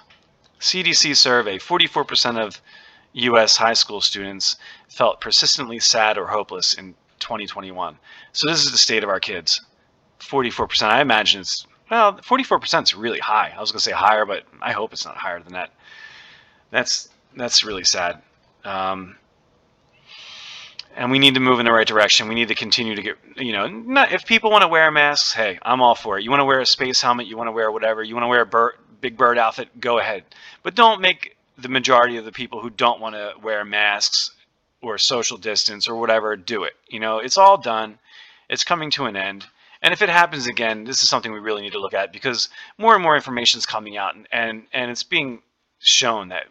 CDC 0.61 1.17
survey 1.17 1.59
44% 1.59 2.39
of 2.39 2.61
U.S. 3.13 3.57
high 3.57 3.75
school 3.75 4.01
students 4.01 4.57
felt 4.89 5.21
persistently 5.21 5.79
sad 5.79 6.19
or 6.19 6.27
hopeless 6.27 6.75
in 6.75 6.95
2021. 7.21 7.97
So 8.33 8.49
this 8.49 8.65
is 8.65 8.73
the 8.73 8.79
state 8.79 9.03
of 9.03 9.09
our 9.09 9.21
kids. 9.21 9.61
44%. 10.21 10.83
I 10.83 11.01
imagine 11.01 11.41
it's 11.41 11.67
well, 11.91 12.15
44% 12.15 12.83
is 12.83 12.95
really 12.95 13.21
high. 13.21 13.55
I 13.57 13.61
was 13.61 13.71
going 13.71 13.79
to 13.79 13.85
say 13.85 13.93
higher, 13.93 14.27
but 14.27 14.45
I 14.61 14.73
hope 14.73 14.93
it's 14.93 15.05
not 15.05 15.17
higher 15.17 15.41
than 15.41 15.53
that. 15.53 15.71
That's 16.71 17.09
that's 17.37 17.65
really 17.65 17.85
sad. 17.85 18.23
Um, 18.65 19.17
and 20.97 21.11
we 21.11 21.19
need 21.19 21.35
to 21.35 21.41
move 21.41 21.61
in 21.61 21.67
the 21.67 21.73
right 21.73 21.87
direction. 21.87 22.27
We 22.27 22.35
need 22.35 22.49
to 22.49 22.55
continue 22.55 22.97
to 22.97 23.03
get, 23.03 23.17
you 23.37 23.53
know, 23.53 23.67
not, 23.69 24.13
if 24.13 24.25
people 24.25 24.51
want 24.51 24.63
to 24.63 24.69
wear 24.69 24.91
masks, 24.91 25.33
hey, 25.33 25.59
I'm 25.63 25.83
all 25.83 25.95
for 25.95 26.19
it. 26.19 26.25
You 26.25 26.31
want 26.31 26.41
to 26.41 26.47
wear 26.47 26.61
a 26.61 26.67
space 26.67 27.03
helmet, 27.03 27.27
you 27.27 27.37
want 27.37 27.49
to 27.49 27.53
wear 27.53 27.71
whatever, 27.71 28.03
you 28.03 28.15
want 28.15 28.25
to 28.25 28.29
wear 28.29 28.41
a 28.41 28.47
bird, 28.47 28.73
big 29.07 29.17
bird 29.17 29.39
outfit, 29.39 29.69
go 29.81 30.01
ahead. 30.01 30.25
But 30.65 30.75
don't 30.75 31.01
make 31.01 31.37
the 31.57 31.69
majority 31.69 32.17
of 32.17 32.25
the 32.25 32.33
people 32.33 32.61
who 32.61 32.71
don't 32.71 33.01
want 33.01 33.15
to 33.15 33.35
wear 33.41 33.65
masks 33.65 34.33
or 34.83 34.99
social 34.99 35.39
distance 35.39 35.87
or 35.87 35.95
whatever 35.95 36.35
do 36.35 36.65
it. 36.65 36.75
You 36.89 36.99
know, 36.99 37.19
it's 37.21 37.39
all 37.39 37.57
done. 37.57 38.01
It's 38.51 38.65
coming 38.65 38.91
to 38.93 39.05
an 39.05 39.17
end. 39.17 39.47
And 39.81 39.95
if 39.95 40.03
it 40.03 40.09
happens 40.09 40.49
again, 40.49 40.83
this 40.83 41.05
is 41.05 41.09
something 41.09 41.31
we 41.31 41.39
really 41.39 41.63
need 41.63 41.75
to 41.75 41.79
look 41.79 41.95
at 41.95 42.13
because 42.13 42.49
more 42.79 42.95
and 42.95 43.03
more 43.03 43.15
information 43.15 43.59
is 43.59 43.67
coming 43.67 43.97
out, 43.97 44.17
and, 44.17 44.27
and, 44.33 44.65
and 44.73 44.91
it's 44.91 45.05
being 45.05 45.41
shown 45.79 46.31
that 46.31 46.47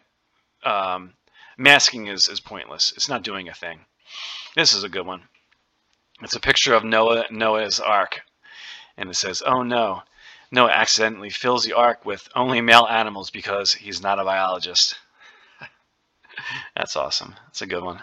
um, 0.64 1.12
masking 1.58 2.06
is, 2.06 2.26
is 2.26 2.40
pointless. 2.40 2.94
It's 2.96 3.10
not 3.10 3.22
doing 3.22 3.50
a 3.50 3.54
thing. 3.54 3.80
This 4.54 4.72
is 4.72 4.82
a 4.82 4.88
good 4.88 5.04
one. 5.04 5.20
It's 6.22 6.36
a 6.36 6.40
picture 6.40 6.72
of 6.72 6.84
Noah 6.84 7.26
Noah's 7.30 7.80
Ark, 7.80 8.22
and 8.96 9.10
it 9.10 9.16
says, 9.16 9.42
"Oh 9.44 9.62
no, 9.62 10.02
Noah 10.50 10.70
accidentally 10.70 11.30
fills 11.30 11.64
the 11.64 11.72
ark 11.72 12.04
with 12.04 12.28
only 12.34 12.60
male 12.60 12.86
animals 12.88 13.30
because 13.30 13.72
he's 13.72 14.02
not 14.02 14.18
a 14.18 14.24
biologist." 14.24 14.96
That's 16.76 16.96
awesome. 16.96 17.34
That's 17.46 17.62
a 17.62 17.66
good 17.66 17.82
one. 17.82 18.02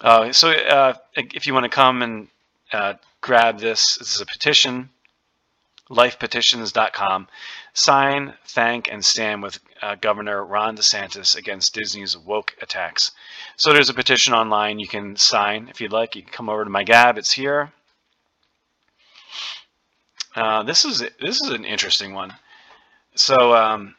Uh, 0.00 0.32
so 0.32 0.50
uh, 0.50 0.94
if 1.14 1.46
you 1.46 1.52
want 1.52 1.64
to 1.64 1.70
come 1.70 2.02
and 2.02 2.28
uh, 2.72 2.94
grab 3.20 3.58
this, 3.58 3.96
this 3.96 4.14
is 4.14 4.20
a 4.20 4.26
petition, 4.26 4.88
lifepetitions.com. 5.90 7.28
Sign, 7.74 8.34
thank, 8.46 8.88
and 8.90 9.04
stand 9.04 9.42
with 9.42 9.58
uh, 9.82 9.96
Governor 9.96 10.44
Ron 10.44 10.76
DeSantis 10.76 11.36
against 11.36 11.74
Disney's 11.74 12.16
woke 12.16 12.56
attacks. 12.62 13.12
So 13.56 13.72
there's 13.72 13.90
a 13.90 13.94
petition 13.94 14.32
online 14.32 14.78
you 14.78 14.88
can 14.88 15.16
sign 15.16 15.68
if 15.68 15.80
you'd 15.80 15.92
like. 15.92 16.16
You 16.16 16.22
can 16.22 16.32
come 16.32 16.48
over 16.48 16.64
to 16.64 16.70
my 16.70 16.84
Gab. 16.84 17.18
It's 17.18 17.32
here. 17.32 17.72
Uh, 20.34 20.62
this 20.62 20.84
is 20.84 21.02
this 21.20 21.40
is 21.40 21.50
an 21.50 21.64
interesting 21.64 22.14
one. 22.14 22.34
So 23.14 23.54
um, 23.54 23.94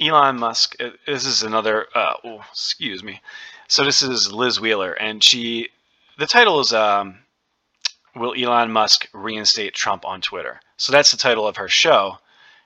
Elon 0.00 0.38
Musk. 0.38 0.76
Uh, 0.80 0.90
this 1.06 1.26
is 1.26 1.42
another. 1.42 1.86
Uh, 1.94 2.14
oh, 2.24 2.44
excuse 2.50 3.02
me. 3.02 3.20
So 3.68 3.84
this 3.84 4.02
is 4.02 4.32
Liz 4.32 4.60
Wheeler, 4.60 4.92
and 4.92 5.22
she. 5.22 5.70
The 6.18 6.26
title 6.26 6.60
is 6.60 6.72
um, 6.72 7.18
"Will 8.14 8.34
Elon 8.34 8.70
Musk 8.72 9.08
reinstate 9.12 9.74
Trump 9.74 10.04
on 10.04 10.20
Twitter?" 10.20 10.60
So 10.76 10.92
that's 10.92 11.12
the 11.12 11.18
title 11.18 11.46
of 11.46 11.56
her 11.56 11.68
show. 11.68 12.18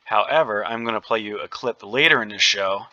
However, 0.05 0.64
I'm 0.64 0.83
going 0.83 0.95
to 0.95 1.01
play 1.01 1.21
you 1.21 1.39
a 1.39 1.47
clip 1.47 1.85
later 1.85 2.21
in 2.23 2.31
the 2.31 2.39
show 2.39 2.87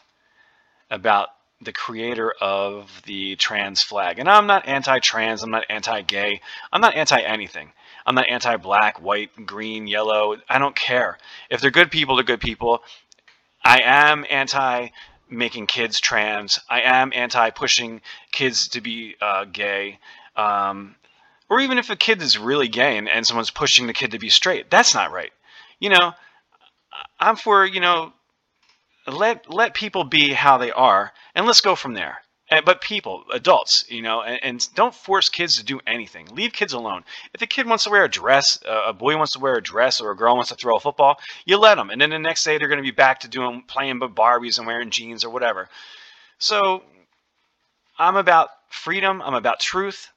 about 0.91 1.29
the 1.61 1.73
creator 1.73 2.31
of 2.39 3.01
the 3.05 3.35
trans 3.37 3.81
flag. 3.81 4.19
And 4.19 4.29
I'm 4.29 4.45
not 4.45 4.67
anti-trans. 4.67 5.41
I'm 5.41 5.49
not 5.49 5.65
anti-gay. 5.69 6.41
I'm 6.71 6.81
not 6.81 6.93
anti-anything. 6.93 7.71
I'm 8.07 8.15
not 8.15 8.29
anti-black, 8.29 9.01
white, 9.01 9.45
green, 9.45 9.85
yellow. 9.85 10.37
I 10.47 10.59
don't 10.59 10.75
care. 10.75 11.17
If 11.49 11.59
they're 11.59 11.71
good 11.71 11.91
people, 11.91 12.15
they're 12.15 12.23
good 12.23 12.39
people. 12.39 12.81
I 13.63 13.81
am 13.83 14.25
anti 14.29 14.87
making 15.29 15.67
kids 15.67 15.99
trans. 15.99 16.57
I 16.69 16.81
am 16.81 17.11
anti 17.13 17.49
pushing 17.49 18.01
kids 18.31 18.69
to 18.69 18.81
be 18.81 19.17
uh, 19.21 19.43
gay. 19.43 19.99
Um, 20.37 20.95
or 21.49 21.59
even 21.59 21.77
if 21.77 21.89
a 21.89 21.97
kid 21.97 22.21
is 22.21 22.37
really 22.37 22.69
gay 22.69 22.97
and, 22.97 23.09
and 23.09 23.27
someone's 23.27 23.51
pushing 23.51 23.87
the 23.87 23.93
kid 23.93 24.11
to 24.11 24.19
be 24.19 24.29
straight, 24.29 24.69
that's 24.69 24.93
not 24.93 25.11
right. 25.11 25.31
You 25.79 25.89
know, 25.89 26.13
I'm 27.19 27.35
for, 27.35 27.65
you 27.65 27.81
know, 27.81 28.13
let 29.05 29.51
let 29.51 29.73
people 29.73 30.05
be 30.05 30.31
how 30.31 30.57
they 30.57 30.71
are 30.71 31.11
and 31.35 31.45
let's 31.45 31.61
go 31.61 31.75
from 31.75 31.93
there. 31.93 32.19
And, 32.49 32.63
but 32.63 32.79
people, 32.79 33.25
adults, 33.33 33.83
you 33.89 34.01
know, 34.01 34.21
and, 34.21 34.39
and, 34.41 34.73
don't 34.73 34.95
force 34.95 35.27
kids 35.27 35.57
to 35.57 35.65
do 35.65 35.81
anything. 35.85 36.27
Leave 36.27 36.53
kids 36.53 36.71
alone. 36.71 37.03
If 37.33 37.41
a 37.41 37.45
kid 37.45 37.67
wants 37.67 37.83
to 37.83 37.89
wear 37.89 38.05
a 38.05 38.09
dress, 38.09 38.57
uh, 38.65 38.83
a 38.87 38.93
boy 38.93 39.17
wants 39.17 39.33
to 39.33 39.39
wear 39.39 39.55
a 39.55 39.61
dress, 39.61 39.99
or 39.99 40.11
a 40.11 40.15
girl 40.15 40.35
wants 40.35 40.49
to 40.49 40.55
throw 40.55 40.77
a 40.77 40.79
football, 40.79 41.17
you 41.45 41.57
let 41.57 41.75
them. 41.75 41.89
And 41.89 41.99
then 41.99 42.09
the 42.09 42.19
next 42.19 42.45
day 42.45 42.57
they're 42.57 42.69
going 42.69 42.77
to 42.77 42.83
be 42.83 42.91
back 42.91 43.19
to 43.21 43.27
doing 43.27 43.63
playing 43.67 43.99
with 43.99 44.15
Barbies 44.15 44.59
and 44.59 44.67
wearing 44.67 44.91
jeans 44.91 45.25
or 45.25 45.29
whatever. 45.29 45.67
So 46.39 46.83
I'm 47.99 48.15
about 48.15 48.49
freedom. 48.69 49.21
I'm 49.21 49.33
about 49.33 49.59
truth. 49.59 50.09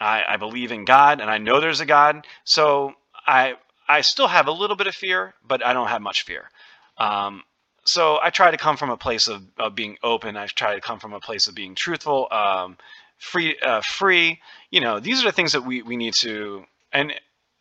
I, 0.00 0.24
I 0.28 0.36
believe 0.36 0.72
in 0.72 0.84
God, 0.84 1.20
and 1.20 1.30
I 1.30 1.38
know 1.38 1.60
there's 1.60 1.80
a 1.80 1.86
God. 1.86 2.26
So 2.44 2.94
I 3.26 3.54
I 3.88 4.02
still 4.02 4.28
have 4.28 4.46
a 4.46 4.52
little 4.52 4.76
bit 4.76 4.88
of 4.88 4.94
fear, 4.94 5.34
but 5.46 5.64
I 5.64 5.72
don't 5.72 5.88
have 5.88 6.02
much 6.02 6.24
fear. 6.24 6.50
Um, 6.98 7.44
so 7.86 8.18
I 8.20 8.30
try 8.30 8.50
to 8.50 8.56
come 8.56 8.76
from 8.76 8.90
a 8.90 8.96
place 8.96 9.28
of, 9.28 9.42
of 9.58 9.74
being 9.74 9.96
open. 10.02 10.36
I 10.36 10.46
try 10.46 10.74
to 10.74 10.80
come 10.80 10.98
from 10.98 11.12
a 11.12 11.20
place 11.20 11.46
of 11.46 11.54
being 11.54 11.74
truthful, 11.74 12.28
um, 12.30 12.76
free, 13.18 13.56
uh, 13.62 13.80
free. 13.80 14.40
You 14.70 14.80
know, 14.80 15.00
these 15.00 15.22
are 15.22 15.26
the 15.26 15.32
things 15.32 15.52
that 15.52 15.62
we, 15.62 15.82
we 15.82 15.96
need 15.96 16.14
to 16.20 16.64
and 16.92 17.12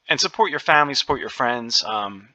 and 0.07 0.19
support 0.19 0.51
your 0.51 0.59
family, 0.59 0.93
support 0.93 1.19
your 1.19 1.29
friends. 1.29 1.83
Um, 1.83 2.29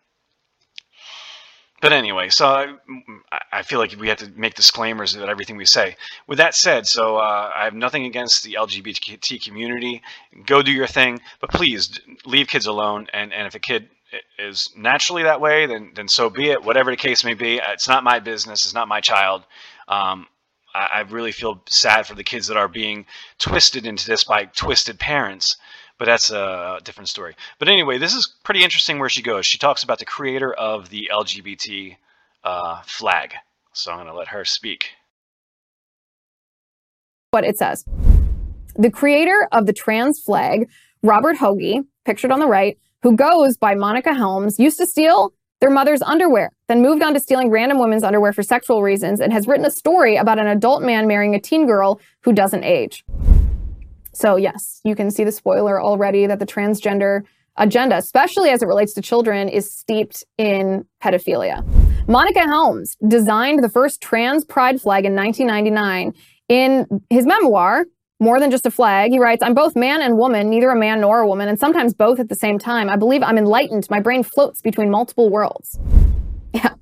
but 1.81 1.93
anyway, 1.93 2.29
so 2.29 2.47
I, 2.47 3.41
I, 3.53 3.63
feel 3.63 3.79
like 3.79 3.95
we 3.99 4.09
have 4.09 4.19
to 4.19 4.31
make 4.37 4.55
disclaimers 4.55 5.15
about 5.15 5.31
everything 5.31 5.57
we 5.57 5.65
say. 5.65 5.97
With 6.27 6.39
that 6.39 6.55
said, 6.55 6.87
so 6.87 7.17
uh, 7.17 7.51
I 7.55 7.65
have 7.65 7.75
nothing 7.75 8.05
against 8.05 8.45
the 8.45 8.55
LGBT 8.55 9.43
community. 9.43 10.03
Go 10.45 10.61
do 10.61 10.73
your 10.73 10.87
thing, 10.87 11.21
but 11.41 11.51
please 11.51 11.99
leave 12.27 12.49
kids 12.49 12.67
alone. 12.67 13.07
And, 13.15 13.33
and 13.33 13.47
if 13.47 13.55
a 13.55 13.61
kid 13.61 13.89
is 14.39 14.71
naturally 14.77 15.23
that 15.23 15.41
way, 15.41 15.67
then 15.67 15.93
then 15.95 16.09
so 16.09 16.31
be 16.31 16.51
it. 16.51 16.63
Whatever 16.63 16.91
the 16.91 16.97
case 16.97 17.25
may 17.25 17.35
be, 17.35 17.61
it's 17.69 17.89
not 17.89 18.05
my 18.05 18.19
business. 18.19 18.65
It's 18.65 18.75
not 18.75 18.89
my 18.89 19.01
child. 19.01 19.45
Um, 19.89 20.27
I, 20.75 20.89
I, 20.95 21.01
really 21.01 21.33
feel 21.33 21.63
sad 21.69 22.07
for 22.07 22.15
the 22.15 22.25
kids 22.25 22.47
that 22.47 22.57
are 22.57 22.69
being 22.69 23.07
twisted 23.39 23.87
into 23.87 24.07
this 24.07 24.25
by 24.25 24.45
twisted 24.45 24.99
parents. 24.99 25.57
But 25.99 26.07
that's 26.07 26.31
a 26.31 26.81
different 26.83 27.09
story. 27.09 27.37
But 27.59 27.69
anyway, 27.69 27.99
this 27.99 28.15
is 28.15 28.35
pretty 28.43 28.65
interesting 28.65 28.99
where 28.99 29.11
she 29.11 29.21
goes. 29.21 29.45
She 29.45 29.59
talks 29.59 29.83
about 29.83 29.99
the 29.99 30.07
creator 30.07 30.53
of 30.55 30.89
the 30.89 31.11
LGBT 31.13 31.97
uh, 32.43 32.81
flag. 32.87 33.35
So 33.75 33.91
I'm 33.93 33.99
going 33.99 34.07
to 34.07 34.15
let 34.15 34.29
her 34.29 34.47
speak. 34.47 34.93
What 37.33 37.45
it 37.45 37.59
says. 37.59 37.85
The 38.77 38.91
creator 38.91 39.47
of 39.53 39.67
the 39.67 39.75
trans 39.75 40.19
flag, 40.21 40.71
Robert 41.03 41.37
Hoge, 41.37 41.85
pictured 42.07 42.33
on 42.33 42.41
the 42.41 42.47
right, 42.47 42.79
who 43.03 43.17
goes 43.17 43.57
by 43.57 43.75
Monica 43.75 44.15
Helms, 44.15 44.59
used 44.59 44.79
to 44.79 44.87
steal 44.87 45.33
their 45.61 45.71
mother's 45.71 46.03
underwear, 46.03 46.51
then 46.69 46.83
moved 46.83 47.03
on 47.03 47.15
to 47.15 47.21
stealing 47.21 47.51
random 47.51 47.79
women's 47.79 48.03
underwear 48.03 48.33
for 48.33 48.43
sexual 48.43 48.83
reasons 48.83 49.21
and 49.21 49.33
has 49.33 49.47
written 49.47 49.65
a 49.65 49.71
story 49.71 50.17
about 50.17 50.39
an 50.39 50.47
adult 50.47 50.83
man 50.83 51.07
marrying 51.07 51.35
a 51.35 51.41
teen 51.41 51.67
girl 51.67 52.01
who 52.23 52.33
doesn't 52.33 52.65
age. 52.65 53.05
So, 54.13 54.37
yes, 54.37 54.81
you 54.85 54.95
can 54.95 55.11
see 55.11 55.25
the 55.25 55.33
spoiler 55.33 55.81
already 55.81 56.27
that 56.27 56.39
the 56.39 56.47
transgender 56.47 57.23
agenda, 57.57 57.97
especially 57.97 58.51
as 58.51 58.63
it 58.63 58.67
relates 58.67 58.95
to 58.95 59.03
children, 59.03 59.49
is 59.49 59.73
steeped 59.73 60.25
in 60.39 60.85
pedophilia. 61.03 61.65
Monica 62.09 62.41
Helms 62.41 62.97
designed 63.07 63.63
the 63.63 63.69
first 63.69 64.01
trans 64.01 64.45
pride 64.45 64.81
flag 64.81 65.05
in 65.05 65.15
1999. 65.15 66.13
In 66.49 66.87
his 67.11 67.27
memoir, 67.27 67.85
More 68.23 68.39
Than 68.39 68.51
Just 68.51 68.67
a 68.67 68.71
Flag, 68.71 69.13
he 69.13 69.19
writes, 69.19 69.43
I'm 69.43 69.55
both 69.55 69.75
man 69.75 70.03
and 70.03 70.19
woman, 70.19 70.51
neither 70.51 70.69
a 70.69 70.79
man 70.79 71.01
nor 71.01 71.21
a 71.21 71.27
woman, 71.27 71.49
and 71.49 71.59
sometimes 71.59 71.95
both 71.95 72.21
at 72.21 72.29
the 72.29 72.35
same 72.35 72.59
time. 72.59 72.91
I 72.91 72.97
believe 72.97 73.23
I'm 73.23 73.39
enlightened. 73.39 73.87
My 73.89 73.99
brain 73.99 74.23
floats 74.23 74.61
between 74.61 74.91
multiple 74.91 75.31
worlds. 75.31 75.79
Yeah. 76.53 76.75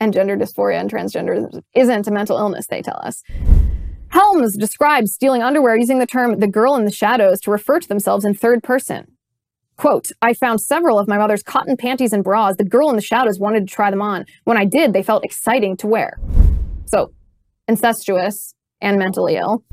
And 0.00 0.12
gender 0.12 0.36
dysphoria 0.36 0.78
and 0.78 0.90
transgender 0.90 1.62
isn't 1.74 2.06
a 2.06 2.10
mental 2.10 2.36
illness, 2.36 2.66
they 2.66 2.82
tell 2.82 3.00
us. 3.02 3.22
Helms 4.10 4.54
describes 4.54 5.14
stealing 5.14 5.42
underwear 5.42 5.76
using 5.76 5.98
the 5.98 6.06
term 6.06 6.40
the 6.40 6.46
girl 6.46 6.76
in 6.76 6.84
the 6.84 6.92
shadows 6.92 7.40
to 7.40 7.50
refer 7.50 7.80
to 7.80 7.88
themselves 7.88 8.26
in 8.26 8.34
third 8.34 8.62
person. 8.62 9.06
Quote, 9.78 10.08
I 10.20 10.34
found 10.34 10.60
several 10.60 10.98
of 10.98 11.08
my 11.08 11.16
mother's 11.16 11.42
cotton 11.42 11.78
panties 11.78 12.12
and 12.12 12.22
bras. 12.22 12.56
The 12.56 12.64
girl 12.64 12.90
in 12.90 12.96
the 12.96 13.02
shadows 13.02 13.40
wanted 13.40 13.66
to 13.66 13.74
try 13.74 13.90
them 13.90 14.02
on. 14.02 14.26
When 14.44 14.58
I 14.58 14.66
did, 14.66 14.92
they 14.92 15.02
felt 15.02 15.24
exciting 15.24 15.78
to 15.78 15.86
wear. 15.86 16.18
So, 16.84 17.12
incestuous 17.66 18.54
and 18.82 18.98
mentally 18.98 19.36
ill. 19.36 19.64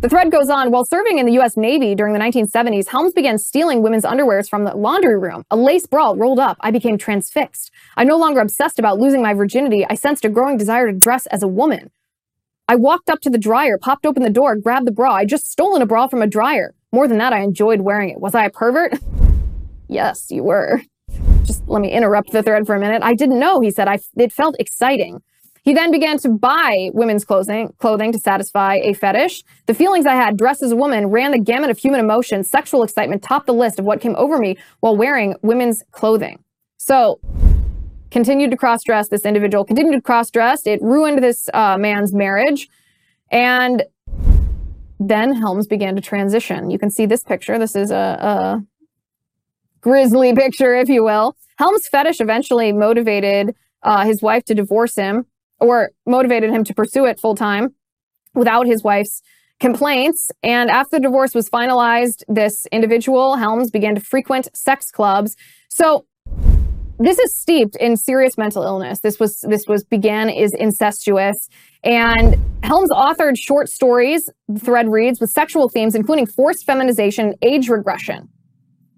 The 0.00 0.08
thread 0.08 0.32
goes 0.32 0.48
on 0.48 0.70
while 0.70 0.86
serving 0.86 1.18
in 1.18 1.26
the 1.26 1.38
US 1.40 1.58
Navy 1.58 1.94
during 1.94 2.14
the 2.14 2.18
1970s, 2.18 2.88
Helms 2.88 3.12
began 3.12 3.36
stealing 3.36 3.82
women's 3.82 4.04
underwears 4.04 4.48
from 4.48 4.64
the 4.64 4.74
laundry 4.74 5.18
room. 5.18 5.44
A 5.50 5.56
lace 5.58 5.86
bra 5.86 6.14
rolled 6.16 6.38
up. 6.38 6.56
I 6.60 6.70
became 6.70 6.96
transfixed. 6.96 7.70
I 7.98 8.04
no 8.04 8.16
longer 8.16 8.40
obsessed 8.40 8.78
about 8.78 8.98
losing 8.98 9.20
my 9.20 9.34
virginity. 9.34 9.84
I 9.90 9.94
sensed 9.94 10.24
a 10.24 10.30
growing 10.30 10.56
desire 10.56 10.90
to 10.90 10.98
dress 10.98 11.26
as 11.26 11.42
a 11.42 11.48
woman. 11.48 11.90
I 12.66 12.76
walked 12.76 13.10
up 13.10 13.20
to 13.20 13.30
the 13.30 13.36
dryer, 13.36 13.76
popped 13.76 14.06
open 14.06 14.22
the 14.22 14.30
door, 14.30 14.56
grabbed 14.56 14.86
the 14.86 14.92
bra. 14.92 15.16
I 15.16 15.26
just 15.26 15.52
stolen 15.52 15.82
a 15.82 15.86
bra 15.86 16.06
from 16.06 16.22
a 16.22 16.26
dryer. 16.26 16.74
More 16.92 17.06
than 17.06 17.18
that, 17.18 17.34
I 17.34 17.40
enjoyed 17.40 17.82
wearing 17.82 18.08
it. 18.08 18.20
Was 18.20 18.34
I 18.34 18.46
a 18.46 18.50
pervert? 18.50 18.94
Yes, 19.92 20.30
you 20.30 20.44
were. 20.44 20.82
Just 21.42 21.68
let 21.68 21.82
me 21.82 21.90
interrupt 21.90 22.30
the 22.30 22.44
thread 22.44 22.64
for 22.64 22.76
a 22.76 22.78
minute. 22.78 23.02
I 23.02 23.12
didn't 23.12 23.40
know, 23.40 23.60
he 23.60 23.72
said. 23.72 23.88
I, 23.88 23.98
it 24.16 24.32
felt 24.32 24.54
exciting. 24.60 25.20
He 25.62 25.74
then 25.74 25.90
began 25.90 26.18
to 26.18 26.30
buy 26.30 26.90
women's 26.94 27.24
clothing, 27.24 27.74
clothing 27.78 28.12
to 28.12 28.18
satisfy 28.18 28.76
a 28.76 28.94
fetish. 28.94 29.44
The 29.66 29.74
feelings 29.74 30.06
I 30.06 30.14
had 30.14 30.36
dressed 30.36 30.62
as 30.62 30.72
a 30.72 30.76
woman 30.76 31.08
ran 31.08 31.32
the 31.32 31.38
gamut 31.38 31.70
of 31.70 31.78
human 31.78 32.00
emotions. 32.00 32.50
Sexual 32.50 32.82
excitement 32.82 33.22
topped 33.22 33.46
the 33.46 33.54
list 33.54 33.78
of 33.78 33.84
what 33.84 34.00
came 34.00 34.16
over 34.16 34.38
me 34.38 34.56
while 34.80 34.96
wearing 34.96 35.34
women's 35.42 35.82
clothing. 35.90 36.42
So, 36.78 37.20
continued 38.10 38.50
to 38.50 38.56
cross 38.56 38.82
dress 38.82 39.08
this 39.08 39.24
individual, 39.24 39.64
continued 39.64 39.92
to 39.92 40.00
cross 40.00 40.30
dress. 40.30 40.66
It 40.66 40.80
ruined 40.82 41.22
this 41.22 41.48
uh, 41.52 41.76
man's 41.76 42.12
marriage. 42.12 42.68
And 43.30 43.84
then 44.98 45.34
Helms 45.34 45.66
began 45.66 45.94
to 45.94 46.00
transition. 46.00 46.70
You 46.70 46.78
can 46.78 46.90
see 46.90 47.06
this 47.06 47.22
picture. 47.22 47.58
This 47.58 47.76
is 47.76 47.90
a, 47.90 47.96
a 47.96 48.64
grisly 49.80 50.34
picture, 50.34 50.74
if 50.74 50.88
you 50.88 51.04
will. 51.04 51.36
Helm's 51.58 51.86
fetish 51.86 52.20
eventually 52.20 52.72
motivated 52.72 53.54
uh, 53.82 54.04
his 54.04 54.22
wife 54.22 54.44
to 54.46 54.54
divorce 54.54 54.94
him 54.94 55.26
or 55.60 55.90
motivated 56.06 56.50
him 56.50 56.64
to 56.64 56.74
pursue 56.74 57.04
it 57.06 57.20
full 57.20 57.34
time 57.34 57.74
without 58.34 58.66
his 58.66 58.82
wife's 58.82 59.22
complaints. 59.58 60.30
And 60.42 60.70
after 60.70 60.96
the 60.96 61.00
divorce 61.00 61.34
was 61.34 61.48
finalized, 61.48 62.22
this 62.28 62.66
individual, 62.72 63.36
Helms, 63.36 63.70
began 63.70 63.94
to 63.94 64.00
frequent 64.00 64.48
sex 64.54 64.90
clubs. 64.90 65.36
So 65.68 66.06
this 66.98 67.18
is 67.18 67.34
steeped 67.34 67.76
in 67.76 67.96
serious 67.96 68.36
mental 68.36 68.62
illness. 68.62 69.00
This 69.00 69.18
was 69.18 69.40
this 69.48 69.66
was 69.66 69.84
began 69.84 70.28
is 70.28 70.52
incestuous. 70.52 71.48
And 71.82 72.36
Helms 72.62 72.90
authored 72.90 73.38
short 73.38 73.68
stories, 73.68 74.28
the 74.48 74.60
thread 74.60 74.88
reads, 74.88 75.20
with 75.20 75.30
sexual 75.30 75.68
themes, 75.68 75.94
including 75.94 76.26
forced 76.26 76.66
feminization, 76.66 77.34
age 77.42 77.68
regression 77.68 78.28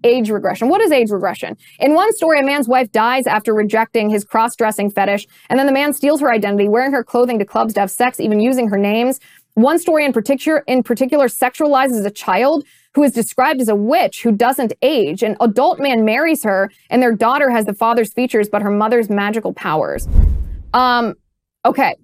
age 0.03 0.29
regression. 0.29 0.69
What 0.69 0.81
is 0.81 0.91
age 0.91 1.09
regression? 1.09 1.57
In 1.79 1.93
one 1.93 2.13
story, 2.13 2.39
a 2.39 2.43
man's 2.43 2.67
wife 2.67 2.91
dies 2.91 3.27
after 3.27 3.53
rejecting 3.53 4.09
his 4.09 4.23
cross 4.23 4.55
dressing 4.55 4.89
fetish, 4.89 5.27
and 5.49 5.59
then 5.59 5.65
the 5.65 5.73
man 5.73 5.93
steals 5.93 6.21
her 6.21 6.31
identity, 6.31 6.67
wearing 6.67 6.91
her 6.91 7.03
clothing 7.03 7.39
to 7.39 7.45
clubs 7.45 7.73
to 7.75 7.79
have 7.79 7.91
sex, 7.91 8.19
even 8.19 8.39
using 8.39 8.67
her 8.69 8.77
names. 8.77 9.19
One 9.55 9.77
story 9.77 10.05
in 10.05 10.13
particular, 10.13 10.63
in 10.67 10.81
particular 10.83 11.27
sexualizes 11.27 12.05
a 12.05 12.11
child 12.11 12.65
who 12.95 13.03
is 13.03 13.11
described 13.11 13.61
as 13.61 13.69
a 13.69 13.75
witch 13.75 14.23
who 14.23 14.31
doesn't 14.31 14.73
age. 14.81 15.23
An 15.23 15.35
adult 15.39 15.79
man 15.79 16.05
marries 16.05 16.43
her, 16.43 16.71
and 16.89 17.01
their 17.01 17.15
daughter 17.15 17.49
has 17.49 17.65
the 17.65 17.73
father's 17.73 18.13
features 18.13 18.49
but 18.49 18.61
her 18.61 18.71
mother's 18.71 19.09
magical 19.09 19.53
powers. 19.53 20.07
Um, 20.73 21.15
okay. 21.65 21.95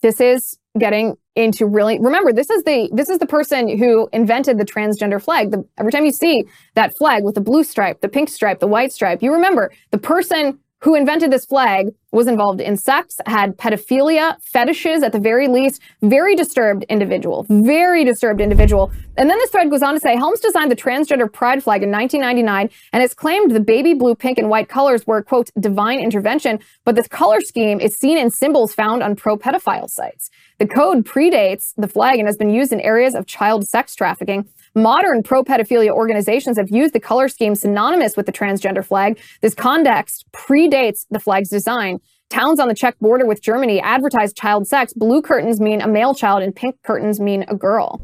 This 0.00 0.20
is 0.20 0.58
getting 0.78 1.16
into 1.36 1.66
really 1.66 1.98
remember 2.00 2.32
this 2.32 2.50
is 2.50 2.64
the 2.64 2.88
this 2.92 3.08
is 3.08 3.18
the 3.18 3.26
person 3.26 3.78
who 3.78 4.08
invented 4.12 4.58
the 4.58 4.64
transgender 4.64 5.22
flag. 5.22 5.50
The, 5.50 5.64
every 5.78 5.92
time 5.92 6.04
you 6.04 6.10
see 6.10 6.44
that 6.74 6.96
flag 6.96 7.24
with 7.24 7.34
the 7.34 7.40
blue 7.40 7.64
stripe 7.64 8.00
the 8.00 8.08
pink 8.08 8.28
stripe 8.28 8.60
the 8.60 8.66
white 8.66 8.92
stripe 8.92 9.22
you 9.22 9.32
remember 9.32 9.70
the 9.90 9.98
person 9.98 10.58
who 10.80 10.94
invented 10.94 11.32
this 11.32 11.44
flag 11.44 11.88
was 12.12 12.26
involved 12.26 12.60
in 12.60 12.76
sex, 12.76 13.20
had 13.26 13.56
pedophilia, 13.56 14.40
fetishes 14.42 15.02
at 15.02 15.12
the 15.12 15.18
very 15.18 15.48
least, 15.48 15.82
very 16.02 16.34
disturbed 16.34 16.84
individual, 16.88 17.44
very 17.48 18.04
disturbed 18.04 18.40
individual. 18.40 18.90
And 19.16 19.28
then 19.28 19.36
this 19.38 19.50
thread 19.50 19.70
goes 19.70 19.82
on 19.82 19.94
to 19.94 20.00
say 20.00 20.16
Helms 20.16 20.40
designed 20.40 20.70
the 20.70 20.76
transgender 20.76 21.30
pride 21.30 21.62
flag 21.62 21.82
in 21.82 21.90
1999 21.90 22.70
and 22.92 23.02
it's 23.02 23.14
claimed 23.14 23.50
the 23.50 23.60
baby 23.60 23.92
blue, 23.92 24.14
pink, 24.14 24.38
and 24.38 24.48
white 24.48 24.68
colors 24.68 25.06
were, 25.06 25.22
quote, 25.22 25.50
divine 25.58 25.98
intervention, 25.98 26.60
but 26.84 26.94
this 26.94 27.08
color 27.08 27.40
scheme 27.40 27.80
is 27.80 27.96
seen 27.96 28.16
in 28.16 28.30
symbols 28.30 28.72
found 28.72 29.02
on 29.02 29.16
pro 29.16 29.36
pedophile 29.36 29.90
sites. 29.90 30.30
The 30.58 30.66
code 30.66 31.04
predates 31.04 31.72
the 31.76 31.88
flag 31.88 32.18
and 32.18 32.26
has 32.26 32.36
been 32.36 32.50
used 32.50 32.72
in 32.72 32.80
areas 32.80 33.14
of 33.14 33.26
child 33.26 33.66
sex 33.68 33.94
trafficking. 33.94 34.48
Modern 34.78 35.24
pro 35.24 35.42
pedophilia 35.42 35.90
organizations 35.90 36.56
have 36.56 36.70
used 36.70 36.92
the 36.92 37.00
color 37.00 37.28
scheme 37.28 37.56
synonymous 37.56 38.16
with 38.16 38.26
the 38.26 38.32
transgender 38.32 38.84
flag. 38.84 39.18
This 39.40 39.52
context 39.52 40.24
predates 40.32 41.04
the 41.10 41.18
flag's 41.18 41.48
design. 41.48 41.98
Towns 42.30 42.60
on 42.60 42.68
the 42.68 42.74
Czech 42.74 42.96
border 43.00 43.26
with 43.26 43.42
Germany 43.42 43.80
advertise 43.80 44.32
child 44.32 44.68
sex. 44.68 44.92
Blue 44.92 45.20
curtains 45.20 45.60
mean 45.60 45.80
a 45.80 45.88
male 45.88 46.14
child, 46.14 46.44
and 46.44 46.54
pink 46.54 46.76
curtains 46.84 47.18
mean 47.18 47.44
a 47.48 47.56
girl. 47.56 48.00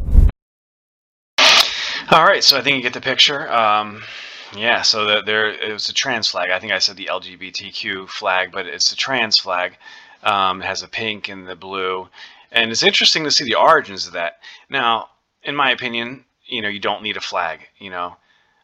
All 2.11 2.25
right, 2.25 2.43
so 2.43 2.59
I 2.59 2.61
think 2.61 2.77
you 2.77 2.83
get 2.83 2.93
the 2.93 3.01
picture. 3.01 3.49
Um, 3.53 4.03
yeah, 4.57 4.83
so 4.83 5.05
the, 5.05 5.23
there 5.25 5.51
it 5.51 5.73
was 5.73 5.89
a 5.89 5.95
trans 5.95 6.29
flag. 6.29 6.51
I 6.51 6.59
think 6.59 6.73
I 6.73 6.81
said 6.81 6.97
the 6.97 7.07
LGBTQ 7.07 8.09
flag, 8.09 8.51
but 8.51 8.67
it's 8.67 8.91
a 8.91 8.97
trans 8.97 9.39
flag. 9.39 9.77
Um, 10.25 10.61
it 10.61 10.65
has 10.65 10.83
a 10.83 10.89
pink 10.89 11.29
and 11.29 11.47
the 11.47 11.55
blue, 11.55 12.09
and 12.51 12.73
it's 12.73 12.83
interesting 12.83 13.23
to 13.23 13.31
see 13.31 13.45
the 13.45 13.55
origins 13.55 14.09
of 14.09 14.15
that. 14.15 14.41
Now, 14.69 15.11
in 15.45 15.55
my 15.55 15.71
opinion, 15.71 16.25
you 16.55 16.63
know, 16.63 16.69
you 16.69 16.81
don't 16.81 17.03
need 17.03 17.17
a 17.17 17.21
flag. 17.21 17.61
You 17.79 17.91
know, 17.91 18.17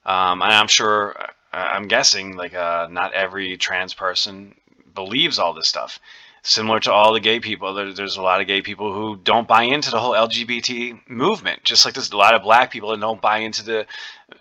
um, 0.05 0.43
I'm 0.43 0.69
sure, 0.69 1.17
I'm 1.53 1.89
guessing, 1.89 2.37
like 2.37 2.55
uh, 2.55 2.89
not 2.91 3.13
every 3.13 3.57
trans 3.57 3.95
person 3.95 4.55
believes 4.95 5.39
all 5.39 5.55
this 5.55 5.69
stuff. 5.69 5.99
Similar 6.43 6.81
to 6.81 6.93
all 6.93 7.13
the 7.13 7.21
gay 7.21 7.39
people, 7.39 7.75
there, 7.75 7.93
there's 7.93 8.17
a 8.17 8.23
lot 8.23 8.41
of 8.41 8.47
gay 8.47 8.63
people 8.63 8.95
who 8.95 9.17
don't 9.17 9.47
buy 9.47 9.65
into 9.65 9.91
the 9.91 10.01
whole 10.01 10.15
LGBT 10.15 11.09
movement. 11.09 11.65
Just 11.65 11.85
like 11.85 11.93
there's 11.93 12.11
a 12.13 12.17
lot 12.17 12.35
of 12.35 12.43
black 12.43 12.71
people 12.71 12.91
that 12.91 13.01
don't 13.01 13.21
buy 13.21 13.39
into 13.39 13.63
the 13.63 13.87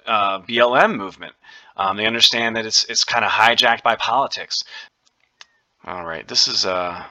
uh, 0.06 0.40
BLM 0.40 0.96
movement. 0.96 1.34
Um, 1.76 1.98
they 1.98 2.06
understand 2.06 2.56
that 2.56 2.66
it's 2.66 2.86
it's 2.86 3.04
kind 3.04 3.26
of 3.26 3.32
hijacked 3.32 3.84
by 3.84 3.96
politics. 3.96 4.64
All 5.86 6.06
right, 6.06 6.28
this 6.28 6.48
is 6.48 6.66
a 6.66 6.74
uh, 6.74 7.04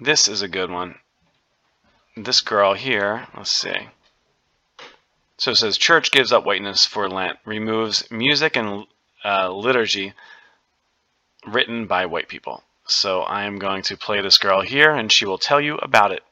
this 0.00 0.28
is 0.28 0.42
a 0.42 0.48
good 0.48 0.70
one. 0.70 0.96
This 2.16 2.40
girl 2.40 2.74
here, 2.74 3.26
let's 3.36 3.50
see. 3.50 3.88
So 5.44 5.50
it 5.50 5.56
says, 5.56 5.76
Church 5.76 6.10
gives 6.10 6.32
up 6.32 6.46
whiteness 6.46 6.86
for 6.86 7.06
Lent, 7.06 7.38
removes 7.44 8.10
music 8.10 8.56
and 8.56 8.86
uh, 9.22 9.52
liturgy 9.52 10.14
written 11.46 11.86
by 11.86 12.06
white 12.06 12.28
people. 12.28 12.62
So 12.86 13.20
I 13.20 13.44
am 13.44 13.58
going 13.58 13.82
to 13.82 13.96
play 13.98 14.22
this 14.22 14.38
girl 14.38 14.62
here 14.62 14.90
and 14.90 15.12
she 15.12 15.26
will 15.26 15.36
tell 15.36 15.60
you 15.60 15.76
about 15.76 16.12
it. 16.12 16.22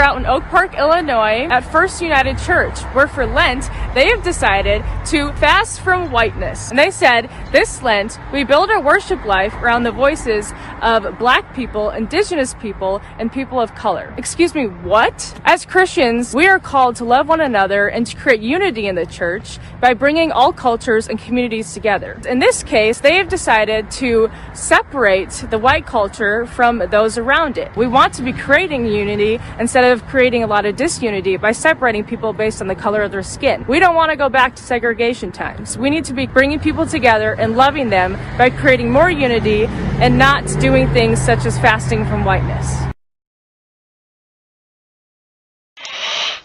We're 0.00 0.06
out 0.06 0.16
in 0.16 0.24
Oak 0.24 0.44
Park, 0.44 0.74
Illinois 0.78 1.46
at 1.50 1.60
First 1.60 2.00
United 2.00 2.38
Church, 2.38 2.80
where 2.94 3.06
for 3.06 3.26
Lent, 3.26 3.68
they 3.92 4.08
have 4.08 4.22
decided 4.22 4.82
to 5.08 5.30
fast 5.34 5.82
from 5.82 6.10
whiteness. 6.10 6.70
And 6.70 6.78
they 6.78 6.90
said, 6.90 7.28
this 7.52 7.82
Lent, 7.82 8.18
we 8.32 8.42
build 8.44 8.70
our 8.70 8.80
worship 8.80 9.22
life 9.26 9.52
around 9.56 9.82
the 9.82 9.90
voices 9.90 10.54
of 10.80 11.18
black 11.18 11.54
people, 11.54 11.90
indigenous 11.90 12.54
people, 12.54 13.02
and 13.18 13.30
people 13.30 13.60
of 13.60 13.74
color. 13.74 14.14
Excuse 14.16 14.54
me, 14.54 14.68
what? 14.68 15.38
As 15.44 15.66
Christians, 15.66 16.34
we 16.34 16.46
are 16.46 16.58
called 16.58 16.96
to 16.96 17.04
love 17.04 17.28
one 17.28 17.42
another 17.42 17.88
and 17.88 18.06
to 18.06 18.16
create 18.16 18.40
unity 18.40 18.86
in 18.86 18.94
the 18.94 19.04
church 19.04 19.58
by 19.82 19.92
bringing 19.92 20.32
all 20.32 20.50
cultures 20.50 21.08
and 21.08 21.18
communities 21.18 21.74
together. 21.74 22.18
In 22.26 22.38
this 22.38 22.62
case, 22.62 23.00
they 23.00 23.16
have 23.16 23.28
decided 23.28 23.90
to 23.92 24.30
separate 24.54 25.44
the 25.50 25.58
white 25.58 25.84
culture 25.84 26.46
from 26.46 26.78
those 26.90 27.18
around 27.18 27.58
it. 27.58 27.76
We 27.76 27.86
want 27.86 28.14
to 28.14 28.22
be 28.22 28.32
creating 28.32 28.86
unity 28.86 29.38
instead 29.58 29.89
instead 29.89 29.89
of 29.90 30.06
creating 30.06 30.42
a 30.42 30.46
lot 30.46 30.64
of 30.64 30.76
disunity 30.76 31.36
by 31.36 31.52
separating 31.52 32.04
people 32.04 32.32
based 32.32 32.62
on 32.62 32.68
the 32.68 32.74
color 32.74 33.02
of 33.02 33.10
their 33.10 33.22
skin. 33.22 33.64
We 33.68 33.80
don't 33.80 33.94
want 33.94 34.10
to 34.10 34.16
go 34.16 34.28
back 34.28 34.56
to 34.56 34.62
segregation 34.62 35.32
times. 35.32 35.76
We 35.76 35.90
need 35.90 36.04
to 36.06 36.14
be 36.14 36.26
bringing 36.26 36.58
people 36.58 36.86
together 36.86 37.34
and 37.34 37.56
loving 37.56 37.90
them 37.90 38.14
by 38.38 38.50
creating 38.50 38.90
more 38.90 39.10
unity 39.10 39.66
and 39.66 40.16
not 40.16 40.46
doing 40.60 40.88
things 40.94 41.20
such 41.20 41.44
as 41.44 41.58
fasting 41.58 42.06
from 42.06 42.24
whiteness. 42.24 42.90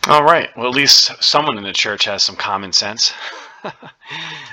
All 0.08 0.24
right. 0.24 0.56
Well, 0.56 0.68
at 0.68 0.76
least 0.76 1.24
someone 1.24 1.58
in 1.58 1.64
the 1.64 1.74
church 1.74 2.06
has 2.06 2.22
some 2.24 2.36
common 2.36 2.74
sense. 2.74 3.14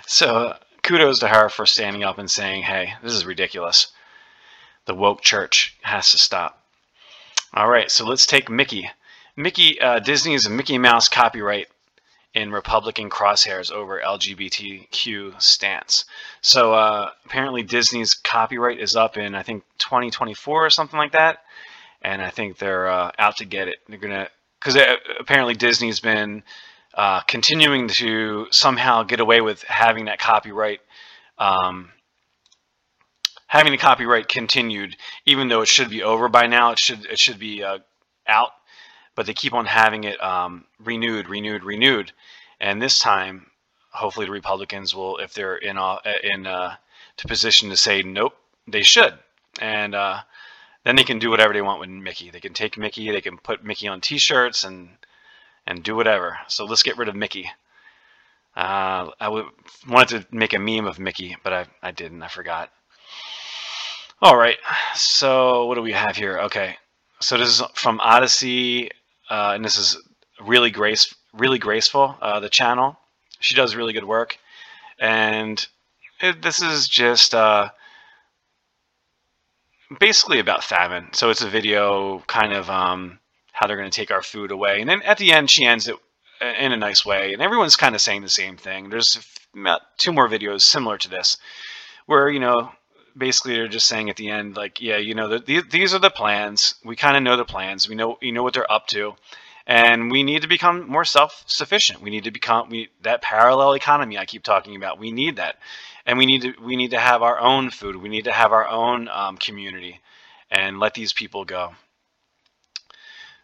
so 0.07 0.55
kudos 0.83 1.19
to 1.19 1.29
her 1.29 1.49
for 1.49 1.67
standing 1.67 2.05
up 2.05 2.19
and 2.19 2.31
saying, 2.31 2.63
hey, 2.63 2.95
this 3.03 3.13
is 3.13 3.27
ridiculous. 3.27 3.93
The 4.87 4.95
woke 4.95 5.21
church 5.21 5.77
has 5.83 6.11
to 6.13 6.19
stop. 6.19 6.62
All 7.55 7.69
right. 7.69 7.91
So 7.91 8.07
let's 8.07 8.27
take 8.27 8.49
Mickey. 8.49 8.89
Mickey, 9.37 9.81
uh, 9.81 9.99
Disney's 9.99 10.49
Mickey 10.49 10.79
Mouse 10.79 11.09
copyright 11.09 11.69
in 12.35 12.51
Republican 12.51 13.11
crosshairs 13.11 13.71
over 13.71 14.01
LGBTQ 14.01 15.41
stance. 15.41 16.05
So 16.41 16.73
uh, 16.73 17.11
apparently 17.27 17.63
Disney's 17.63 18.15
copyright 18.15 18.81
is 18.81 18.97
up 18.97 19.17
in 19.17 19.35
I 19.35 19.43
think 19.43 19.65
2024 19.79 20.67
or 20.67 20.71
something 20.71 20.99
like 20.99 21.13
that, 21.13 21.41
and 22.01 22.23
I 22.23 22.31
think 22.31 22.59
they're 22.59 22.89
uh, 22.89 23.13
out 23.19 23.37
to 23.39 23.45
get 23.45 23.69
it. 23.69 23.77
They're 23.89 23.99
gonna 23.99 24.29
because 24.59 24.77
uh, 24.77 24.97
apparently 25.21 25.55
Disney's 25.55 26.01
been 26.01 26.43
uh, 26.95 27.21
continuing 27.21 27.89
to 27.89 28.47
somehow 28.51 29.03
get 29.03 29.21
away 29.21 29.41
with 29.41 29.63
having 29.65 30.07
that 30.07 30.19
copyright. 30.19 30.81
Um, 31.39 31.91
having 33.53 33.73
the 33.73 33.79
copyright 33.79 34.29
continued, 34.29 34.97
even 35.27 35.49
though 35.49 35.63
it 35.63 35.69
should 35.69 35.91
be 35.91 36.03
over 36.03 36.29
by 36.29 36.47
now, 36.47 36.73
it 36.73 36.79
should 36.79 37.05
it 37.07 37.19
should 37.19 37.39
be 37.39 37.63
uh, 37.63 37.79
out 38.27 38.53
but 39.15 39.27
they 39.27 39.35
keep 39.35 39.53
on 39.53 39.67
having 39.67 40.05
it 40.05 40.23
um, 40.23 40.65
renewed, 40.79 41.29
renewed, 41.29 41.65
renewed. 41.65 42.13
And 42.61 42.81
this 42.81 42.99
time, 42.99 43.47
hopefully, 43.91 44.27
the 44.27 44.33
Republicans 44.33 44.95
will, 44.95 45.19
if 45.19 45.35
they're 45.35 45.57
in 45.57 45.79
uh, 45.79 45.99
in 46.23 46.47
uh, 46.47 46.77
to 47.19 47.29
position 47.29 47.71
to 47.71 47.77
say 47.77 48.03
nope, 48.03 48.37
they 48.67 48.83
should, 48.83 49.19
and 49.61 49.95
uh, 49.95 50.21
then 50.85 50.97
they 50.97 51.05
can 51.05 51.19
do 51.19 51.31
whatever 51.31 51.53
they 51.53 51.63
want 51.63 51.81
with 51.81 51.91
Mickey. 51.91 52.31
They 52.31 52.41
can 52.41 52.55
take 52.55 52.79
Mickey, 52.79 53.11
they 53.11 53.21
can 53.21 53.39
put 53.39 53.65
Mickey 53.65 53.89
on 53.89 54.01
T-shirts 54.01 54.65
and 54.65 54.89
and 55.67 55.83
do 55.83 55.95
whatever. 55.95 56.39
So 56.49 56.65
let's 56.65 56.83
get 56.83 56.99
rid 56.99 57.09
of 57.09 57.17
Mickey. 57.17 57.51
Uh, 58.55 59.11
I 59.19 59.29
wanted 59.89 60.09
to 60.09 60.27
make 60.31 60.53
a 60.53 60.59
meme 60.59 60.87
of 60.87 60.99
Mickey, 60.99 61.37
but 61.43 61.53
I, 61.53 61.67
I 61.83 61.91
didn't. 61.91 62.23
I 62.23 62.29
forgot. 62.29 62.71
All 64.23 64.37
right. 64.37 64.59
So 64.95 65.67
what 65.67 65.75
do 65.75 65.83
we 65.83 65.91
have 65.91 66.15
here? 66.15 66.39
Okay. 66.43 66.77
So 67.21 67.37
this 67.37 67.49
is 67.49 67.63
from 67.75 67.99
Odysee, 67.99 68.89
uh, 69.29 69.53
and 69.57 69.65
this 69.65 69.77
is 69.77 69.99
really 70.41 70.71
grace, 70.71 71.13
really 71.33 71.59
graceful. 71.59 72.17
Uh, 72.23 72.39
the 72.39 72.49
channel, 72.49 72.97
she 73.41 73.57
does 73.57 73.75
really 73.75 73.93
good 73.93 74.05
work, 74.05 74.39
and 75.01 75.67
it, 76.21 76.41
this 76.41 76.63
is 76.63 76.87
just 76.87 77.35
uh, 77.35 77.71
basically 79.99 80.39
about 80.39 80.63
famine. 80.63 81.09
So 81.15 81.31
it's 81.31 81.43
a 81.43 81.51
video, 81.51 82.21
kind 82.29 82.53
of 82.53 82.71
um, 82.71 83.19
how 83.51 83.67
they're 83.67 83.77
going 83.77 83.91
to 83.91 83.97
take 83.97 84.13
our 84.13 84.23
food 84.23 84.53
away, 84.53 84.81
and 84.81 84.89
then 84.89 85.03
at 85.03 85.19
the 85.19 85.33
end 85.33 85.51
she 85.51 85.65
ends 85.65 85.89
it 85.89 85.97
in 86.61 86.71
a 86.71 86.77
nice 86.77 87.05
way, 87.05 87.33
and 87.33 87.43
everyone's 87.43 87.77
kind 87.77 87.97
of 87.97 88.01
saying 88.01 88.23
the 88.23 88.29
same 88.29 88.57
thing. 88.57 88.89
There's 88.89 89.19
two 89.99 90.13
more 90.13 90.29
videos 90.29 90.61
similar 90.61 90.97
to 90.99 91.11
this, 91.11 91.39
where 92.07 92.29
you 92.29 92.39
know 92.39 92.71
basically 93.17 93.55
they're 93.55 93.69
just 93.69 93.87
saying 93.87 94.11
at 94.11 94.17
the 94.17 94.31
end 94.31 94.57
like 94.57 94.81
yeah 94.81 94.97
you 94.97 95.15
know 95.15 95.29
the, 95.29 95.39
the, 95.39 95.63
these 95.63 95.95
are 95.95 95.99
the 95.99 96.11
plans. 96.11 96.75
We 96.85 96.97
kind 96.97 97.17
of 97.17 97.23
know 97.23 97.37
the 97.37 97.45
plans. 97.45 97.89
We 97.89 97.95
know 97.95 98.19
you 98.21 98.33
know 98.33 98.43
what 98.43 98.55
they're 98.55 98.71
up 98.71 98.87
to. 98.89 99.15
And 99.65 100.11
we 100.11 100.25
need 100.25 100.43
to 100.43 100.49
become 100.49 100.89
more 100.89 101.05
self-sufficient. 101.05 102.01
We 102.01 102.11
need 102.11 102.25
to 102.25 102.33
become 102.33 102.69
we 102.69 102.89
that 103.03 103.23
parallel 103.23 103.75
economy 103.75 104.19
i 104.19 104.25
keep 104.27 104.43
talking 104.43 104.77
about 104.77 104.99
we 104.99 105.13
need 105.13 105.37
that. 105.37 105.59
And 106.05 106.19
we 106.19 106.27
need 106.27 106.43
to 106.43 106.55
we 106.61 106.77
need 106.77 106.91
to 106.91 106.99
have 106.99 107.23
our 107.23 107.39
own 107.39 107.71
food. 107.71 107.97
We 107.97 108.09
need 108.09 108.25
to 108.25 108.33
have 108.33 108.53
our 108.53 108.69
own 108.69 109.09
um, 109.09 109.37
community 109.37 110.01
and 110.51 110.81
let 110.81 110.95
these 110.95 111.13
people 111.13 111.45
go. 111.45 111.75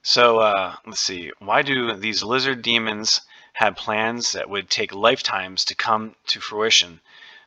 So 0.02 0.38
uh, 0.38 0.76
let's 0.86 1.00
see. 1.00 1.32
Why 1.38 1.62
do 1.62 1.94
these 1.94 2.22
lizard 2.22 2.62
demons 2.62 3.20
have 3.54 3.76
plans 3.76 4.32
that 4.32 4.48
would 4.48 4.70
take 4.70 4.94
lifetimes 4.94 5.64
to 5.66 5.74
come 5.74 6.14
to 6.28 6.40
fruition 6.40 7.00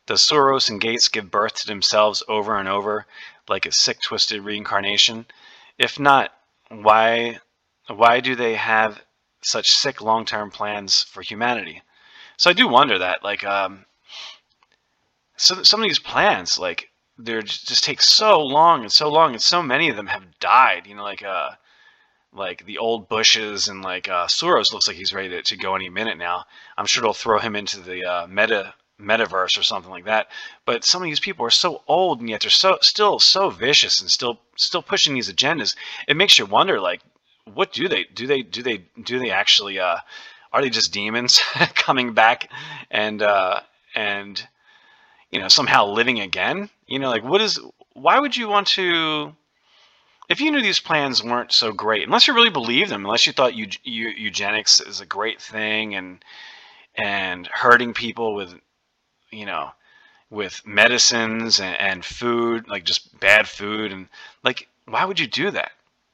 does 0.06 0.22
Soros 0.22 0.68
and 0.68 0.80
Gates 0.80 1.08
give 1.08 1.30
birth 1.30 1.54
to 1.54 1.66
themselves 1.66 2.22
over 2.28 2.56
and 2.58 2.68
over 2.68 3.06
like 3.48 3.66
a 3.66 3.72
sick, 3.72 4.00
twisted 4.00 4.42
reincarnation? 4.42 5.26
If 5.78 5.98
not, 5.98 6.32
why 6.68 7.40
why 7.88 8.20
do 8.20 8.34
they 8.34 8.54
have 8.54 9.02
such 9.42 9.70
sick 9.70 10.00
long-term 10.00 10.50
plans 10.50 11.02
for 11.02 11.22
humanity? 11.22 11.82
So 12.36 12.50
I 12.50 12.54
do 12.54 12.68
wonder 12.68 12.98
that, 12.98 13.22
like, 13.22 13.44
um, 13.44 13.84
so 15.36 15.62
some 15.62 15.82
of 15.82 15.88
these 15.88 15.98
plans, 15.98 16.58
like, 16.58 16.90
they 17.18 17.40
just 17.42 17.84
take 17.84 18.02
so 18.02 18.40
long 18.40 18.82
and 18.82 18.92
so 18.92 19.08
long, 19.08 19.32
and 19.32 19.42
so 19.42 19.62
many 19.62 19.88
of 19.88 19.96
them 19.96 20.06
have 20.06 20.38
died. 20.40 20.86
You 20.86 20.94
know, 20.94 21.02
like, 21.02 21.22
uh, 21.22 21.50
like 22.32 22.64
the 22.64 22.78
old 22.78 23.08
Bushes 23.08 23.68
and 23.68 23.82
like 23.82 24.08
uh, 24.08 24.26
Soros 24.26 24.72
looks 24.72 24.88
like 24.88 24.96
he's 24.96 25.12
ready 25.12 25.28
to, 25.30 25.42
to 25.42 25.56
go 25.56 25.74
any 25.74 25.88
minute 25.88 26.18
now. 26.18 26.44
I'm 26.76 26.86
sure 26.86 27.02
they'll 27.02 27.12
throw 27.12 27.38
him 27.38 27.54
into 27.54 27.80
the 27.80 28.04
uh, 28.04 28.26
meta 28.26 28.74
metaverse 29.02 29.58
or 29.58 29.62
something 29.62 29.90
like 29.90 30.04
that. 30.04 30.28
But 30.64 30.84
some 30.84 31.02
of 31.02 31.06
these 31.06 31.20
people 31.20 31.44
are 31.44 31.50
so 31.50 31.82
old 31.88 32.20
and 32.20 32.30
yet 32.30 32.42
they're 32.42 32.50
so 32.50 32.78
still 32.82 33.18
so 33.18 33.50
vicious 33.50 34.00
and 34.00 34.10
still 34.10 34.40
still 34.56 34.82
pushing 34.82 35.14
these 35.14 35.32
agendas. 35.32 35.76
It 36.06 36.16
makes 36.16 36.38
you 36.38 36.46
wonder 36.46 36.80
like 36.80 37.00
what 37.44 37.72
do 37.72 37.88
they 37.88 38.04
do 38.04 38.26
they 38.26 38.42
do 38.42 38.62
they 38.62 38.84
do 39.02 39.18
they 39.18 39.30
actually 39.30 39.78
uh 39.78 39.98
are 40.52 40.62
they 40.62 40.70
just 40.70 40.92
demons 40.92 41.38
coming 41.74 42.14
back 42.14 42.50
and 42.90 43.22
uh 43.22 43.60
and 43.94 44.46
you 45.30 45.40
know 45.40 45.48
somehow 45.48 45.86
living 45.86 46.20
again? 46.20 46.70
You 46.86 46.98
know 46.98 47.10
like 47.10 47.24
what 47.24 47.40
is 47.40 47.60
why 47.94 48.18
would 48.18 48.36
you 48.36 48.48
want 48.48 48.68
to 48.68 49.34
if 50.28 50.40
you 50.40 50.50
knew 50.50 50.62
these 50.62 50.80
plans 50.80 51.22
weren't 51.22 51.52
so 51.52 51.72
great, 51.72 52.04
unless 52.04 52.26
you 52.26 52.32
really 52.34 52.48
believe 52.48 52.88
them, 52.88 53.04
unless 53.04 53.26
you 53.26 53.32
thought 53.34 53.54
eu- 53.54 53.66
eu- 53.82 54.14
eugenics 54.16 54.80
is 54.80 55.00
a 55.00 55.06
great 55.06 55.40
thing 55.40 55.94
and 55.94 56.24
and 56.94 57.46
hurting 57.48 57.94
people 57.94 58.34
with 58.34 58.54
you 59.32 59.46
know, 59.46 59.70
with 60.30 60.62
medicines 60.66 61.60
and, 61.60 61.78
and 61.80 62.04
food, 62.04 62.68
like 62.68 62.84
just 62.84 63.18
bad 63.18 63.48
food, 63.48 63.92
and 63.92 64.08
like, 64.44 64.68
why 64.86 65.04
would 65.04 65.18
you 65.18 65.26
do 65.26 65.50
that? 65.50 65.72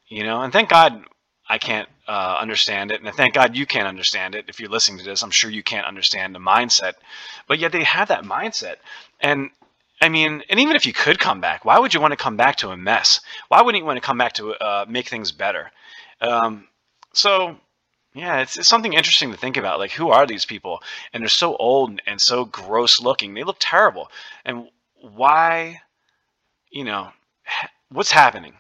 You 0.09 0.25
know, 0.25 0.41
and 0.41 0.53
thank 0.53 0.69
God 0.71 1.05
I 1.49 1.59
can't 1.59 1.89
uh, 2.07 2.39
understand 2.41 2.91
it, 2.91 3.03
and 3.03 3.15
thank 3.15 3.35
God 3.35 3.57
you 3.57 3.67
can't 3.67 3.87
understand 3.89 4.35
it. 4.35 4.47
If 4.49 4.61
you're 4.61 4.71
listening 4.71 4.99
to 4.99 5.05
this, 5.05 5.23
I'm 5.23 5.31
sure 5.31 5.51
you 5.51 5.63
can't 5.63 5.87
understand 5.87 6.35
the 6.35 6.41
mindset, 6.41 6.95
but 7.47 7.59
yet 7.59 7.73
they 7.73 7.85
have 7.85 8.09
that 8.09 8.25
mindset, 8.25 8.77
and 9.21 9.51
I 10.01 10.09
mean, 10.09 10.43
and 10.49 10.61
even 10.61 10.77
if 10.77 10.87
you 10.87 10.93
could 10.93 11.19
come 11.19 11.41
back, 11.41 11.65
why 11.65 11.79
would 11.79 11.93
you 11.93 12.01
want 12.01 12.13
to 12.13 12.17
come 12.17 12.37
back 12.37 12.57
to 12.57 12.71
a 12.71 12.77
mess? 12.77 13.21
Why 13.49 13.63
wouldn't 13.63 13.83
you 13.83 13.87
want 13.87 13.97
to 13.97 14.07
come 14.07 14.19
back 14.19 14.35
to 14.35 14.53
uh, 14.55 14.87
make 14.89 15.09
things 15.09 15.33
better? 15.33 15.71
Um, 16.21 16.69
so 17.13 17.57
yeah, 18.19 18.41
it's, 18.41 18.59
it's 18.59 18.69
something 18.69 18.95
interesting 18.95 19.31
to 19.31 19.37
think 19.37 19.57
about. 19.57 19.79
Like, 19.79 19.93
who 19.93 20.11
are 20.11 20.27
these 20.27 20.45
people? 20.45 20.83
And 21.13 21.23
they're 21.23 21.29
so 21.29 21.55
old 21.57 22.01
and 22.05 22.21
so 22.21 22.45
gross 22.45 23.01
looking. 23.01 23.35
They 23.35 23.45
look 23.45 23.59
terrible. 23.61 24.11
And 24.45 24.69
why, 25.01 25.83
you 26.71 26.83
know, 26.83 27.11
what's 27.91 28.11
happening? 28.11 28.55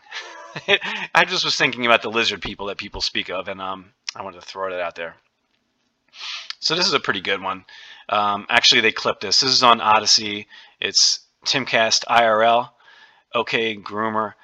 I 1.15 1.25
just 1.25 1.45
was 1.45 1.57
thinking 1.57 1.87
about 1.87 2.03
the 2.03 2.11
lizard 2.11 2.41
people 2.41 2.67
that 2.67 2.79
people 2.79 3.01
speak 3.01 3.31
of, 3.31 3.49
and 3.49 3.61
um, 3.61 3.93
I 4.15 4.23
wanted 4.23 4.41
to 4.41 4.47
throw 4.47 4.73
it 4.73 4.81
out 4.81 4.95
there. 4.95 5.17
So 6.61 6.77
this 6.77 6.87
is 6.87 6.95
a 6.95 7.01
pretty 7.01 7.21
good 7.21 7.43
one. 7.43 7.65
Um, 8.09 8.47
actually, 8.49 8.81
they 8.81 8.93
clipped 8.93 9.23
this. 9.23 9.41
This 9.41 9.51
is 9.51 9.65
on 9.65 9.81
Odysee. 9.81 10.47
It's 10.81 11.21
Timcast 11.45 12.05
IRL, 12.07 12.71
OK 13.35 13.77
Groomer, 13.77 14.35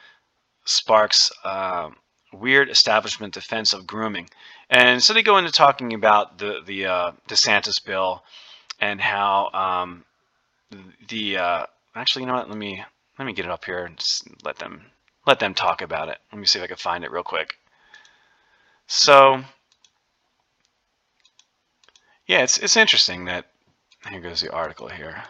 Sparks, 0.64 1.30
um, 1.44 1.96
Weird 2.40 2.70
Establishment 2.70 3.34
Defense 3.34 3.72
of 3.72 3.86
Grooming. 3.86 4.28
And 4.70 5.02
so 5.02 5.12
they 5.12 5.22
go 5.22 5.38
into 5.38 5.52
talking 5.52 5.94
about 5.94 6.38
the 6.38 6.60
the 6.64 6.86
uh, 6.86 7.12
DeSantis 7.28 7.84
bill 7.84 8.22
and 8.80 9.00
how 9.00 9.50
um, 9.52 10.04
the 11.08 11.38
uh, 11.38 11.66
actually 11.94 12.22
you 12.22 12.26
know 12.26 12.34
what 12.34 12.48
let 12.48 12.58
me 12.58 12.84
let 13.18 13.24
me 13.24 13.32
get 13.32 13.44
it 13.44 13.50
up 13.50 13.64
here 13.64 13.84
and 13.84 14.04
let 14.44 14.56
them 14.56 14.86
let 15.26 15.38
them 15.38 15.54
talk 15.54 15.82
about 15.82 16.08
it. 16.08 16.18
Let 16.32 16.38
me 16.38 16.46
see 16.46 16.58
if 16.58 16.64
I 16.64 16.68
can 16.68 16.76
find 16.76 17.04
it 17.04 17.10
real 17.10 17.22
quick. 17.22 17.56
So 18.86 19.44
yeah, 22.26 22.42
it's 22.42 22.58
it's 22.58 22.76
interesting 22.76 23.26
that 23.26 23.46
here 24.08 24.20
goes 24.20 24.40
the 24.40 24.52
article 24.52 24.88
here. 24.88 25.24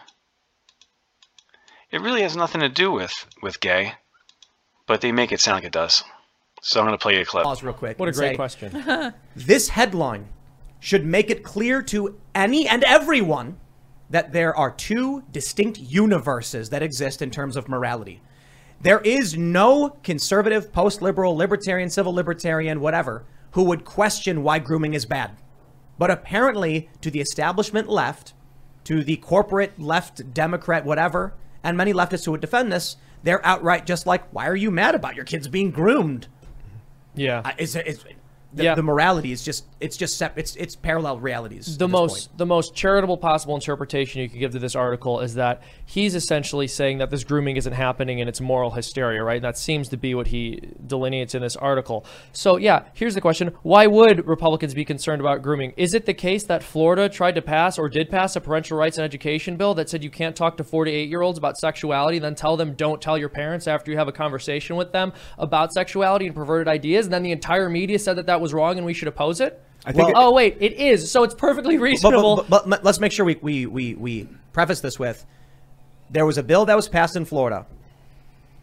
It 1.91 2.01
really 2.01 2.23
has 2.23 2.35
nothing 2.35 2.61
to 2.61 2.69
do 2.69 2.91
with 2.91 3.25
with 3.41 3.59
gay, 3.59 3.93
but 4.87 5.01
they 5.01 5.11
make 5.11 5.31
it 5.31 5.41
sound 5.41 5.57
like 5.57 5.65
it 5.65 5.71
does. 5.71 6.03
So 6.67 6.79
I'm 6.79 6.87
going 6.87 6.97
to 6.97 7.01
play 7.01 7.13
you 7.13 7.21
a 7.21 7.25
clip. 7.25 7.43
Pause 7.43 7.61
real 7.61 7.73
quick. 7.73 7.99
What 7.99 8.09
a 8.09 8.11
great 8.11 8.31
say, 8.31 8.35
question. 8.35 9.13
this 9.35 9.69
headline 9.69 10.29
should 10.79 11.05
make 11.05 11.29
it 11.29 11.43
clear 11.43 11.83
to 11.83 12.19
any 12.33 12.67
and 12.67 12.83
everyone 12.83 13.57
that 14.09 14.33
there 14.33 14.55
are 14.57 14.71
two 14.71 15.23
distinct 15.31 15.77
universes 15.77 16.71
that 16.71 16.81
exist 16.81 17.21
in 17.21 17.29
terms 17.29 17.55
of 17.55 17.69
morality. 17.69 18.19
There 18.81 18.99
is 19.01 19.37
no 19.37 19.89
conservative, 20.01 20.73
post 20.73 21.03
liberal, 21.03 21.37
libertarian, 21.37 21.91
civil 21.91 22.15
libertarian, 22.15 22.79
whatever, 22.79 23.25
who 23.51 23.65
would 23.65 23.85
question 23.85 24.41
why 24.41 24.57
grooming 24.57 24.95
is 24.95 25.05
bad. 25.05 25.37
But 25.99 26.09
apparently, 26.09 26.89
to 27.01 27.11
the 27.11 27.21
establishment 27.21 27.89
left, 27.89 28.33
to 28.85 29.03
the 29.03 29.17
corporate 29.17 29.79
left, 29.79 30.33
Democrat, 30.33 30.83
whatever, 30.83 31.35
and 31.63 31.77
many 31.77 31.93
leftists 31.93 32.25
who 32.25 32.31
would 32.31 32.41
defend 32.41 32.71
this, 32.71 32.97
they're 33.21 33.45
outright 33.45 33.85
just 33.85 34.07
like, 34.07 34.31
why 34.33 34.47
are 34.47 34.55
you 34.55 34.71
mad 34.71 34.95
about 34.95 35.15
your 35.15 35.25
kids 35.25 35.47
being 35.47 35.69
groomed? 35.71 36.27
Yeah. 37.15 37.41
The, 38.55 38.63
Yeah. 38.63 38.75
the 38.75 38.83
morality 38.83 39.31
is 39.31 39.43
just, 39.43 39.65
it's 39.79 39.97
just, 39.97 40.17
sep- 40.17 40.37
it's, 40.37 40.55
it's 40.55 40.75
parallel 40.75 41.19
realities. 41.19 41.77
the 41.77 41.87
most 41.87 42.29
point. 42.29 42.37
the 42.37 42.45
most 42.45 42.73
charitable 42.75 43.17
possible 43.17 43.55
interpretation 43.55 44.21
you 44.21 44.29
could 44.29 44.39
give 44.39 44.51
to 44.51 44.59
this 44.59 44.75
article 44.75 45.19
is 45.19 45.35
that 45.35 45.61
he's 45.85 46.15
essentially 46.15 46.67
saying 46.67 46.99
that 46.99 47.09
this 47.11 47.23
grooming 47.23 47.57
isn't 47.57 47.73
happening 47.73 48.19
and 48.21 48.29
it's 48.29 48.39
moral 48.41 48.71
hysteria, 48.71 49.23
right? 49.23 49.35
And 49.35 49.43
that 49.43 49.57
seems 49.57 49.89
to 49.89 49.97
be 49.97 50.15
what 50.15 50.27
he 50.27 50.61
delineates 50.87 51.35
in 51.35 51.41
this 51.41 51.55
article. 51.55 52.05
So 52.31 52.57
yeah, 52.57 52.85
here's 52.93 53.13
the 53.15 53.21
question: 53.21 53.51
Why 53.63 53.87
would 53.87 54.25
Republicans 54.27 54.73
be 54.73 54.85
concerned 54.85 55.19
about 55.21 55.41
grooming? 55.41 55.73
Is 55.77 55.93
it 55.93 56.05
the 56.05 56.13
case 56.13 56.43
that 56.45 56.63
Florida 56.63 57.09
tried 57.09 57.35
to 57.35 57.41
pass 57.41 57.77
or 57.77 57.89
did 57.89 58.09
pass 58.09 58.35
a 58.35 58.41
parental 58.41 58.77
rights 58.77 58.97
and 58.97 59.03
education 59.05 59.57
bill 59.57 59.73
that 59.75 59.89
said 59.89 60.03
you 60.03 60.09
can't 60.09 60.35
talk 60.35 60.57
to 60.57 60.63
48 60.63 61.09
year 61.09 61.21
olds 61.21 61.37
about 61.37 61.57
sexuality, 61.57 62.19
then 62.19 62.35
tell 62.35 62.55
them 62.57 62.73
don't 62.73 63.01
tell 63.01 63.17
your 63.17 63.29
parents 63.29 63.67
after 63.67 63.91
you 63.91 63.97
have 63.97 64.07
a 64.07 64.11
conversation 64.13 64.75
with 64.75 64.91
them 64.91 65.11
about 65.37 65.73
sexuality 65.73 66.25
and 66.27 66.35
perverted 66.35 66.67
ideas, 66.67 67.05
and 67.05 67.13
then 67.13 67.23
the 67.23 67.31
entire 67.31 67.69
media 67.69 67.99
said 67.99 68.15
that 68.15 68.25
that 68.27 68.39
was 68.39 68.44
wrong 68.53 68.77
and 68.77 68.85
we 68.85 68.93
should 68.93 69.07
oppose 69.07 69.39
it? 69.41 69.61
I 69.85 69.91
think 69.91 70.07
Well, 70.07 70.07
it- 70.09 70.15
oh 70.17 70.31
wait, 70.33 70.57
it 70.59 70.73
is. 70.73 71.09
So 71.11 71.23
it's 71.23 71.35
perfectly 71.35 71.77
But- 71.77 71.83
reasonable. 71.83 72.35
But, 72.37 72.49
but, 72.49 72.69
but 72.69 72.83
let's 72.83 72.99
make 72.99 73.11
sure 73.11 73.25
we, 73.25 73.35
we, 73.41 73.65
we, 73.65 73.93
we 73.95 74.27
preface 74.53 74.79
this 74.81 74.97
with 74.99 75.25
there 76.09 76.25
was 76.25 76.37
a 76.37 76.43
bill 76.43 76.65
that 76.65 76.75
was 76.75 76.87
passed 76.87 77.15
in 77.15 77.25
Florida. 77.25 77.65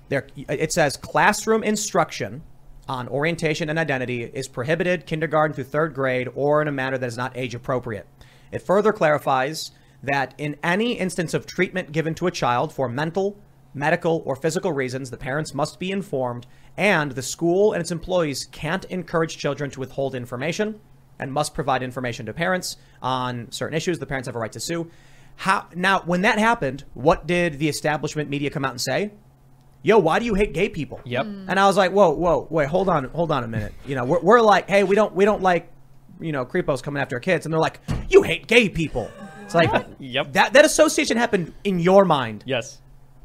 There, 0.08 0.26
it 0.36 0.72
says 0.72 0.96
classroom 0.96 1.62
instruction 1.62 2.42
on 2.88 3.08
orientation 3.08 3.70
and 3.70 3.78
identity 3.78 4.22
is 4.24 4.48
prohibited 4.48 5.06
kindergarten 5.06 5.54
through 5.54 5.64
third 5.64 5.94
grade 5.94 6.28
or 6.34 6.60
in 6.62 6.68
a 6.68 6.72
manner 6.72 6.98
that 6.98 7.06
is 7.06 7.16
not 7.16 7.36
age 7.36 7.54
appropriate. 7.54 8.06
It 8.50 8.60
further 8.62 8.92
clarifies 8.92 9.70
that 10.02 10.34
in 10.38 10.56
any 10.62 10.92
instance 10.94 11.32
of 11.32 11.46
treatment 11.46 11.92
given 11.92 12.14
to 12.16 12.26
a 12.26 12.30
child 12.30 12.72
for 12.72 12.88
mental, 12.88 13.36
medical, 13.74 14.22
or 14.26 14.36
physical 14.36 14.72
reasons, 14.72 15.10
the 15.10 15.16
parents 15.16 15.54
must 15.54 15.78
be 15.78 15.90
informed, 15.90 16.46
and 16.76 17.12
the 17.12 17.22
school 17.22 17.72
and 17.72 17.80
its 17.80 17.90
employees 17.90 18.46
can't 18.52 18.84
encourage 18.86 19.36
children 19.38 19.70
to 19.70 19.80
withhold 19.80 20.14
information 20.14 20.80
and 21.18 21.32
must 21.32 21.54
provide 21.54 21.82
information 21.82 22.26
to 22.26 22.32
parents 22.32 22.76
on 23.00 23.50
certain 23.50 23.76
issues. 23.76 23.98
The 23.98 24.06
parents 24.06 24.26
have 24.26 24.36
a 24.36 24.38
right 24.38 24.52
to 24.52 24.60
sue. 24.60 24.90
How 25.36 25.66
now, 25.74 26.00
when 26.00 26.22
that 26.22 26.38
happened, 26.38 26.84
what 26.94 27.26
did 27.26 27.58
the 27.58 27.68
establishment 27.68 28.28
media 28.28 28.50
come 28.50 28.64
out 28.64 28.72
and 28.72 28.80
say? 28.80 29.12
Yo, 29.84 29.98
why 29.98 30.18
do 30.18 30.24
you 30.24 30.34
hate 30.34 30.52
gay 30.54 30.68
people? 30.68 31.00
Yep. 31.04 31.26
Mm. 31.26 31.46
And 31.48 31.58
I 31.58 31.66
was 31.66 31.76
like, 31.76 31.90
whoa, 31.90 32.10
whoa, 32.10 32.46
wait, 32.50 32.68
hold 32.68 32.88
on, 32.88 33.04
hold 33.06 33.32
on 33.32 33.42
a 33.42 33.48
minute. 33.48 33.72
You 33.84 33.96
know, 33.96 34.04
we're, 34.04 34.20
we're 34.20 34.40
like, 34.40 34.68
hey, 34.68 34.84
we 34.84 34.94
don't 34.94 35.14
we 35.14 35.24
don't 35.24 35.42
like, 35.42 35.72
you 36.20 36.30
know, 36.32 36.44
creepos 36.44 36.82
coming 36.82 37.00
after 37.00 37.16
our 37.16 37.20
kids, 37.20 37.46
and 37.46 37.52
they're 37.52 37.60
like, 37.60 37.80
you 38.08 38.22
hate 38.22 38.46
gay 38.46 38.68
people. 38.68 39.10
It's 39.42 39.54
like, 39.54 39.70
Yep. 39.98 40.32
that 40.34 40.52
that 40.52 40.64
association 40.64 41.16
happened 41.16 41.52
in 41.64 41.78
your 41.80 42.04
mind. 42.04 42.44
yes. 42.46 42.78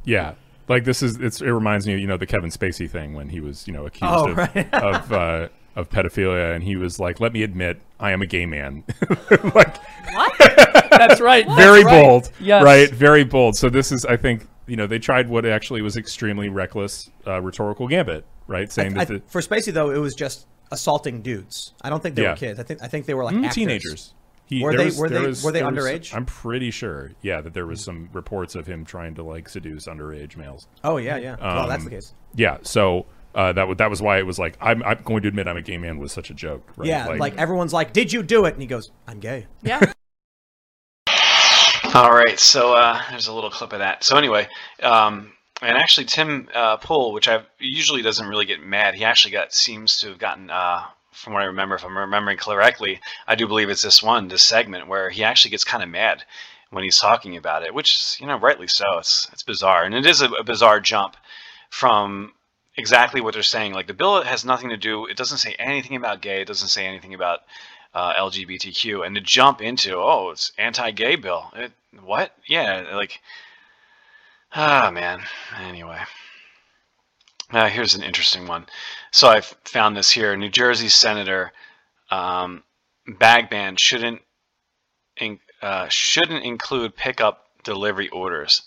Yeah. 0.08 0.34
Like 0.68 0.84
this 0.84 1.04
is 1.04 1.18
it's 1.18 1.42
it 1.42 1.50
reminds 1.50 1.86
me, 1.88 1.98
you 2.00 2.08
know, 2.08 2.18
the 2.18 2.26
Kevin 2.26 2.50
Spacey 2.50 2.90
thing 2.90 3.14
when 3.14 3.30
he 3.30 3.40
was, 3.40 3.68
you 3.68 3.74
know, 3.74 3.86
accused 3.86 4.14
Oh, 4.14 4.32
of 4.32 4.38
right. 4.38 4.74
of 4.74 5.12
uh 5.14 5.48
of 5.76 5.90
pedophilia 5.90 6.56
and 6.56 6.64
he 6.64 6.76
was 6.76 7.00
like, 7.00 7.20
"Let 7.20 7.32
me 7.34 7.44
admit, 7.44 7.80
I 8.00 8.12
am 8.12 8.22
a 8.22 8.26
gay 8.26 8.46
man." 8.48 8.84
like 9.56 9.78
That's 10.90 11.22
right. 11.22 11.46
very 11.46 11.84
That's 11.84 11.86
right. 11.86 12.04
bold. 12.08 12.32
Yes. 12.40 12.64
Right? 12.64 12.90
Very 12.90 13.24
bold. 13.24 13.56
So 13.56 13.70
this 13.70 13.92
is 13.92 14.06
I 14.06 14.18
think, 14.18 14.48
you 14.66 14.76
know, 14.76 14.88
they 14.88 15.00
tried 15.00 15.30
what 15.30 15.46
actually 15.46 15.82
was 15.82 15.96
extremely 15.98 16.50
reckless 16.50 17.10
uh, 17.28 17.42
rhetorical 17.42 17.88
gambit, 17.88 18.26
right? 18.48 18.72
Saying 18.72 18.98
I- 18.98 19.06
that 19.06 19.26
the, 19.26 19.32
for 19.32 19.42
Spacey 19.42 19.72
though, 19.72 19.92
it 19.92 20.00
was 20.00 20.16
just 20.16 20.48
assaulting 20.72 21.22
dudes. 21.22 21.74
I 21.82 21.90
don't 21.90 22.02
think 22.04 22.16
they 22.16 22.24
Yeah. 22.24 22.32
were 22.32 22.36
kids. 22.38 22.60
I 22.60 22.64
think 22.64 22.82
I 22.84 22.88
think 22.88 23.06
they 23.06 23.14
were 23.14 23.24
like 23.24 23.36
Mm, 23.36 23.40
actors. 23.46 23.56
teenagers. 23.56 24.14
He, 24.48 24.64
Were 24.64 24.76
they- 24.76 24.86
was- 24.86 24.98
were 24.98 25.10
they- 25.10 25.28
was- 25.28 25.44
were 25.44 25.52
they 25.52 25.60
there 25.60 25.72
was- 25.72 25.84
underage? 25.86 26.14
I'm 26.16 26.26
pretty 26.26 26.72
sure. 26.72 27.12
Yeah, 27.22 27.42
that 27.42 27.54
there 27.54 27.66
was 27.66 27.84
some 27.84 28.10
reports 28.14 28.56
of 28.56 28.66
him 28.66 28.86
trying 28.86 29.16
to 29.16 29.24
like 29.24 29.50
seduce 29.50 29.88
underage 29.88 30.38
males. 30.38 30.68
Oh 30.84 30.98
yeah, 30.98 31.18
yeah. 31.18 31.36
well, 31.42 31.68
that's 31.68 31.84
the 31.84 31.90
Um, 31.90 31.96
case. 31.96 32.14
Yeah, 32.36 32.58
so 32.62 33.06
uh, 33.36 33.48
that 33.54 33.62
w- 33.62 33.76
that 33.76 33.90
was 33.90 34.02
why 34.02 34.18
it 34.20 34.26
was 34.26 34.40
like 34.40 34.58
I'm, 34.62 34.82
I'm 34.84 35.00
going 35.04 35.22
to 35.24 35.28
admit 35.28 35.48
I'm 35.48 35.58
a 35.58 35.62
gay 35.62 35.78
man 35.78 36.00
was 36.00 36.12
such 36.14 36.30
a 36.30 36.34
joke. 36.34 36.68
Right? 36.78 36.88
Yeah, 36.88 37.08
like, 37.08 37.36
everyone's 37.38 37.74
like, 37.74 37.92
"Did 37.94 38.12
you 38.14 38.24
do 38.24 38.46
it?" 38.46 38.54
And 38.54 38.62
he 38.62 38.68
goes, 38.68 38.90
"I'm 39.08 39.20
gay." 39.20 39.48
Yeah. 39.64 39.92
All 41.94 42.12
right, 42.14 42.40
so 42.40 42.74
uh, 42.74 43.02
there's 43.10 43.28
a 43.28 43.34
little 43.34 43.50
clip 43.50 43.74
of 43.74 43.80
that. 43.80 44.04
So 44.04 44.18
anyway, 44.18 44.48
um, 44.84 45.32
and 45.62 45.78
actually 45.78 46.06
Tim 46.06 46.48
uh, 46.54 46.78
Pool, 46.78 47.12
which 47.14 47.28
I 47.28 47.42
usually 47.60 48.02
doesn't 48.02 48.28
really 48.28 48.46
get 48.46 48.62
mad, 48.62 48.94
he 48.94 49.04
actually 49.04 49.32
got 49.32 49.54
seems 49.54 50.00
to 50.00 50.10
have 50.10 50.20
gotten, 50.20 50.50
uh, 50.50 50.84
from 51.18 51.34
what 51.34 51.42
I 51.42 51.48
remember, 51.48 51.76
if 51.76 51.84
I'm 51.84 51.98
remembering 51.98 52.38
correctly, 52.38 53.02
I 53.28 53.36
do 53.36 53.48
believe 53.48 53.70
it's 53.70 53.82
this 53.82 54.04
one, 54.04 54.28
this 54.28 54.46
segment 54.46 54.88
where 54.88 55.10
he 55.10 55.24
actually 55.24 55.52
gets 55.52 55.64
kind 55.64 55.84
of 55.84 55.90
mad 55.90 56.24
when 56.70 56.84
he's 56.84 57.00
talking 57.00 57.36
about 57.36 57.64
it, 57.64 57.74
which 57.74 58.18
you 58.20 58.28
know, 58.28 58.38
rightly 58.38 58.68
so. 58.68 59.00
It's 59.00 59.28
it's 59.34 59.44
bizarre, 59.44 59.84
and 59.84 59.96
it 59.96 60.06
is 60.06 60.22
a, 60.22 60.30
a 60.30 60.44
bizarre 60.44 60.80
jump 60.80 61.18
from 61.70 62.34
exactly 62.76 63.20
what 63.20 63.34
they're 63.34 63.44
saying. 63.44 63.74
Like 63.74 63.88
the 63.88 63.94
bill 63.94 64.22
has 64.22 64.46
nothing 64.46 64.70
to 64.70 64.78
do. 64.78 65.08
It 65.08 65.18
doesn't 65.18 65.40
say 65.40 65.56
anything 65.58 65.96
about 65.96 66.22
gay. 66.22 66.42
It 66.42 66.48
doesn't 66.48 66.68
say 66.68 66.86
anything 66.86 67.14
about 67.14 67.40
uh, 67.94 68.14
LGBTQ. 68.14 69.06
And 69.06 69.16
to 69.16 69.22
jump 69.22 69.62
into 69.62 69.96
oh, 69.96 70.30
it's 70.30 70.52
anti-gay 70.58 71.16
bill. 71.16 71.52
It, 71.56 71.72
what? 72.04 72.32
Yeah, 72.46 72.86
like 72.94 73.20
ah 74.54 74.92
man. 74.94 75.22
Anyway. 75.60 76.00
Uh, 77.52 77.70
here's 77.70 77.96
an 77.96 78.04
interesting 78.04 78.46
one. 78.46 78.66
So 79.12 79.30
I 79.30 79.42
found 79.42 79.96
this 79.96 80.12
here. 80.12 80.36
New 80.36 80.50
Jersey 80.50 80.90
Senator 80.90 81.54
um, 82.12 82.64
shouldn't 83.78 84.22
in, 85.16 85.40
uh, 85.62 85.88
shouldn't 85.88 86.44
include 86.44 86.96
pickup 86.96 87.46
delivery 87.64 88.10
orders. 88.10 88.64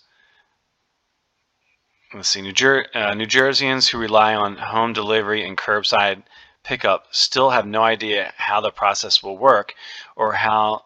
Let's 2.15 2.29
see. 2.29 2.43
New, 2.43 2.53
Jer- 2.53 2.87
uh, 2.95 3.15
New 3.15 3.27
Jerseyans 3.27 3.89
who 3.89 3.99
rely 3.99 4.35
on 4.35 4.57
home 4.57 4.93
delivery 4.93 5.47
and 5.47 5.57
curbside 5.57 6.23
pickup 6.65 7.07
still 7.11 7.51
have 7.51 7.67
no 7.67 7.83
idea 7.83 8.33
how 8.37 8.61
the 8.61 8.71
process 8.71 9.23
will 9.23 9.37
work 9.37 9.75
or 10.17 10.33
how 10.33 10.85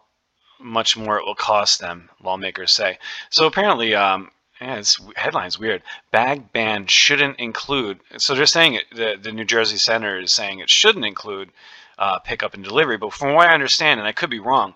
much 0.59 0.95
more 0.95 1.17
it 1.17 1.25
will 1.25 1.35
cost 1.35 1.79
them, 1.79 2.09
lawmakers 2.21 2.71
say. 2.71 2.99
So 3.29 3.47
apparently, 3.47 3.95
um, 3.95 4.31
yeah, 4.61 4.75
it's 4.75 4.99
headline's 5.15 5.59
weird. 5.59 5.83
Bag 6.11 6.51
ban 6.53 6.87
shouldn't 6.87 7.39
include. 7.39 7.99
So 8.17 8.35
they're 8.35 8.45
saying 8.45 8.75
it. 8.75 8.85
The, 8.91 9.17
the 9.21 9.31
New 9.31 9.45
Jersey 9.45 9.77
senator 9.77 10.19
is 10.19 10.33
saying 10.33 10.59
it 10.59 10.69
shouldn't 10.69 11.05
include 11.05 11.51
uh, 11.97 12.19
pickup 12.19 12.53
and 12.53 12.63
delivery. 12.63 12.97
But 12.97 13.13
from 13.13 13.33
what 13.33 13.49
I 13.49 13.53
understand, 13.53 13.99
and 13.99 14.07
I 14.07 14.13
could 14.13 14.29
be 14.29 14.39
wrong, 14.39 14.75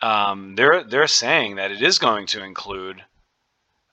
um, 0.00 0.54
they're 0.54 0.82
they're 0.82 1.06
saying 1.06 1.56
that 1.56 1.70
it 1.70 1.82
is 1.82 1.98
going 1.98 2.26
to 2.28 2.42
include. 2.42 3.04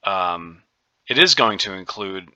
Um, 0.03 0.61
it 1.07 1.17
is 1.17 1.35
going 1.35 1.57
to 1.59 1.73
include 1.73 2.29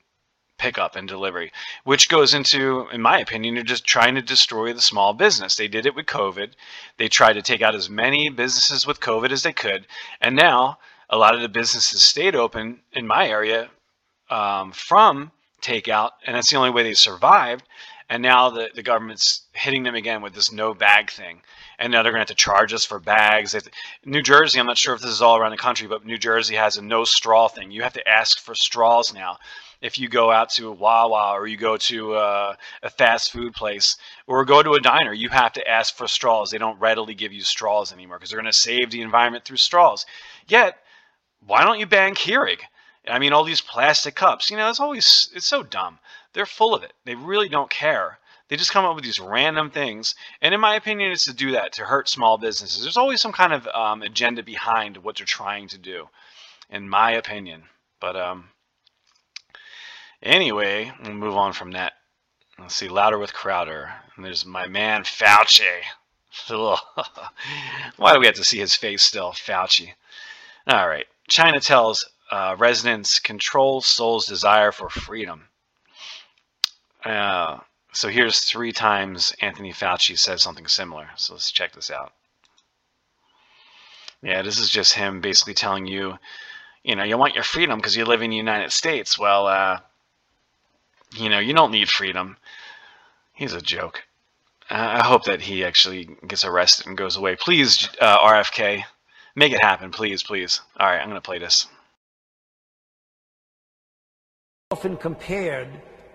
pickup 0.58 0.95
and 0.95 1.08
delivery, 1.08 1.52
which 1.86 2.10
goes 2.10 2.34
into, 2.34 2.88
in 2.91 3.02
my 3.02 3.20
opinion, 3.20 3.56
you're 3.56 3.64
just 3.64 3.86
trying 3.86 4.16
to 4.16 4.22
destroy 4.22 4.74
the 4.74 4.82
small 4.82 5.14
business. 5.14 5.56
They 5.56 5.68
did 5.68 5.86
it 5.86 5.95
with 5.95 6.06
COVID. 6.06 6.52
They 6.97 7.08
tried 7.08 7.34
to 7.34 7.41
take 7.41 7.62
out 7.62 7.76
as 7.76 7.89
many 7.89 8.30
businesses 8.30 8.86
with 8.86 9.00
COVID 9.00 9.32
as 9.32 9.43
they 9.43 9.54
could, 9.54 9.88
and 10.20 10.36
now 10.36 10.78
a 11.10 11.18
lot 11.18 11.36
of 11.36 11.41
the 11.41 11.49
businesses 11.49 12.03
stayed 12.03 12.36
open 12.36 12.82
in 12.93 13.07
my 13.07 13.28
area 13.28 13.70
um, 14.30 14.72
from 14.72 15.32
takeout, 15.62 16.12
and 16.26 16.36
that's 16.36 16.49
the 16.49 16.57
only 16.57 16.70
way 16.70 16.84
they 16.84 16.93
survived. 16.93 17.64
And 18.12 18.24
now 18.24 18.49
the, 18.49 18.70
the 18.74 18.82
government's 18.82 19.43
hitting 19.53 19.84
them 19.84 19.93
again 19.93 20.24
with 20.24 20.34
this 20.34 20.51
no 20.51 20.74
bag 20.74 21.12
thing. 21.12 21.41
And 21.78 21.91
now 21.91 22.01
they're 22.01 22.12
going 22.12 22.26
to 22.26 22.32
have 22.32 22.38
to 22.38 22.43
charge 22.43 22.74
us 22.74 22.84
for 22.84 22.99
bags. 22.99 23.51
They- 23.51 23.60
New 24.03 24.24
Jersey, 24.24 24.60
I'm 24.60 24.66
not 24.66 24.80
sure 24.80 24.95
if 24.95 25.01
this 25.01 25.12
is 25.12 25.22
all 25.22 25.38
around 25.38 25.51
the 25.51 25.57
country, 25.57 25.88
but 25.88 26.05
New 26.05 26.18
Jersey 26.18 26.55
has 26.55 26.78
a 26.78 26.82
no 26.82 27.03
straw 27.03 27.47
thing. 27.47 27.70
You 27.70 27.84
have 27.84 27.93
to 27.93 28.07
ask 28.07 28.39
for 28.39 28.55
straws 28.55 29.14
now. 29.14 29.38
If 29.80 29.99
you 29.99 30.10
go 30.10 30.32
out 30.32 30.49
to 30.51 30.70
a 30.70 30.72
Wawa 30.74 31.34
or 31.34 31.47
you 31.47 31.55
go 31.55 31.78
to 31.78 32.16
uh, 32.16 32.55
a 32.82 32.89
fast 32.89 33.32
food 33.32 33.53
place 33.53 33.95
or 34.26 34.43
go 34.43 34.64
to 34.64 34.74
a 34.74 34.82
diner, 34.82 35.14
you 35.14 35.30
have 35.30 35.53
to 35.53 35.68
ask 35.68 35.95
for 35.95 36.07
straws. 36.07 36.49
They 36.49 36.57
don't 36.57 36.80
readily 36.80 37.14
give 37.14 37.32
you 37.32 37.41
straws 37.41 37.93
anymore 37.93 38.18
because 38.18 38.32
they're 38.32 38.41
going 38.41 38.51
to 38.51 38.57
save 38.57 38.89
the 38.89 39.01
environment 39.01 39.45
through 39.45 39.57
straws. 39.57 40.05
Yet, 40.47 40.78
why 41.46 41.64
don't 41.64 41.80
you 41.80 41.86
ban 41.86 42.16
Keurig? 42.16 42.62
I 43.08 43.20
mean, 43.20 43.34
all 43.34 43.44
these 43.44 43.62
plastic 43.62 44.16
cups. 44.16 44.50
You 44.50 44.58
know, 44.58 44.70
it's 44.70 44.80
always 44.80 45.30
it's 45.34 45.46
so 45.46 45.64
dumb. 45.64 46.00
They're 46.34 46.46
full 46.46 46.76
of 46.76 46.84
it. 46.84 46.94
They 47.06 47.16
really 47.16 47.50
don't 47.50 47.70
care. 47.70 48.20
They 48.48 48.56
just 48.56 48.72
come 48.72 48.86
up 48.86 48.96
with 48.96 49.04
these 49.04 49.20
random 49.20 49.70
things, 49.70 50.16
and 50.42 50.56
in 50.56 50.60
my 50.60 50.76
opinion, 50.76 51.12
it's 51.12 51.26
to 51.26 51.34
do 51.34 51.52
that 51.52 51.72
to 51.74 51.86
hurt 51.86 52.10
small 52.10 52.38
businesses. 52.38 52.82
There's 52.82 52.98
always 52.98 53.22
some 53.22 53.32
kind 53.32 53.54
of 53.54 53.68
um, 53.68 54.02
agenda 54.02 54.42
behind 54.42 54.98
what 54.98 55.18
they're 55.18 55.26
trying 55.26 55.68
to 55.70 55.78
do, 55.78 56.10
in 56.70 56.90
my 56.90 57.12
opinion. 57.12 57.64
But 58.00 58.16
um, 58.16 58.50
anyway, 60.24 60.92
we'll 61.04 61.14
move 61.14 61.36
on 61.36 61.54
from 61.54 61.72
that. 61.72 61.94
Let's 62.58 62.76
see, 62.76 62.90
louder 62.90 63.20
with 63.20 63.34
Crowder. 63.34 63.94
And 64.16 64.26
there's 64.26 64.46
my 64.46 64.68
man 64.68 65.04
Fauci. 65.04 65.84
Why 67.98 68.14
do 68.14 68.20
we 68.20 68.26
have 68.26 68.36
to 68.36 68.44
see 68.44 68.60
his 68.60 68.76
face 68.76 69.04
still, 69.04 69.32
Fauci? 69.32 69.94
All 70.68 70.88
right. 70.88 71.08
China 71.30 71.59
tells 71.59 72.05
uh, 72.32 72.55
residents 72.59 73.19
control 73.19 73.82
soul's 73.82 74.27
desire 74.27 74.71
for 74.71 74.89
freedom. 74.89 75.47
Uh, 77.03 77.59
So 77.91 78.07
here's 78.09 78.41
three 78.41 78.71
times 78.71 79.34
Anthony 79.41 79.73
Fauci 79.73 80.17
says 80.17 80.43
something 80.43 80.67
similar. 80.67 81.09
So 81.15 81.34
let's 81.34 81.51
check 81.51 81.73
this 81.73 81.89
out. 81.89 82.13
Yeah, 84.21 84.41
this 84.43 84.59
is 84.59 84.69
just 84.69 84.93
him 84.93 85.21
basically 85.21 85.53
telling 85.55 85.88
you, 85.88 86.17
you 86.84 86.95
know, 86.95 87.03
you 87.03 87.17
want 87.17 87.36
your 87.36 87.43
freedom 87.43 87.80
because 87.80 87.95
you 87.95 88.05
live 88.05 88.21
in 88.21 88.30
the 88.30 88.36
United 88.36 88.71
States. 88.71 89.17
Well, 89.17 89.47
uh, 89.47 89.80
you 91.15 91.30
know, 91.30 91.39
you 91.39 91.53
don't 91.53 91.71
need 91.71 91.89
freedom. 91.89 92.38
He's 93.34 93.53
a 93.53 93.61
joke. 93.61 94.03
Uh, 94.69 94.99
I 95.01 95.03
hope 95.03 95.23
that 95.23 95.41
he 95.41 95.63
actually 95.65 96.09
gets 96.27 96.45
arrested 96.45 96.86
and 96.86 96.97
goes 96.97 97.15
away. 97.17 97.36
Please, 97.36 97.89
uh, 97.99 98.19
RFK, 98.19 98.84
make 99.36 99.53
it 99.53 99.61
happen, 99.61 99.91
please, 99.91 100.23
please. 100.23 100.61
All 100.80 100.88
right, 100.88 100.99
I'm 100.99 101.09
going 101.09 101.15
to 101.15 101.21
play 101.21 101.39
this. 101.39 101.67
Often 104.71 104.97
compared 104.97 105.69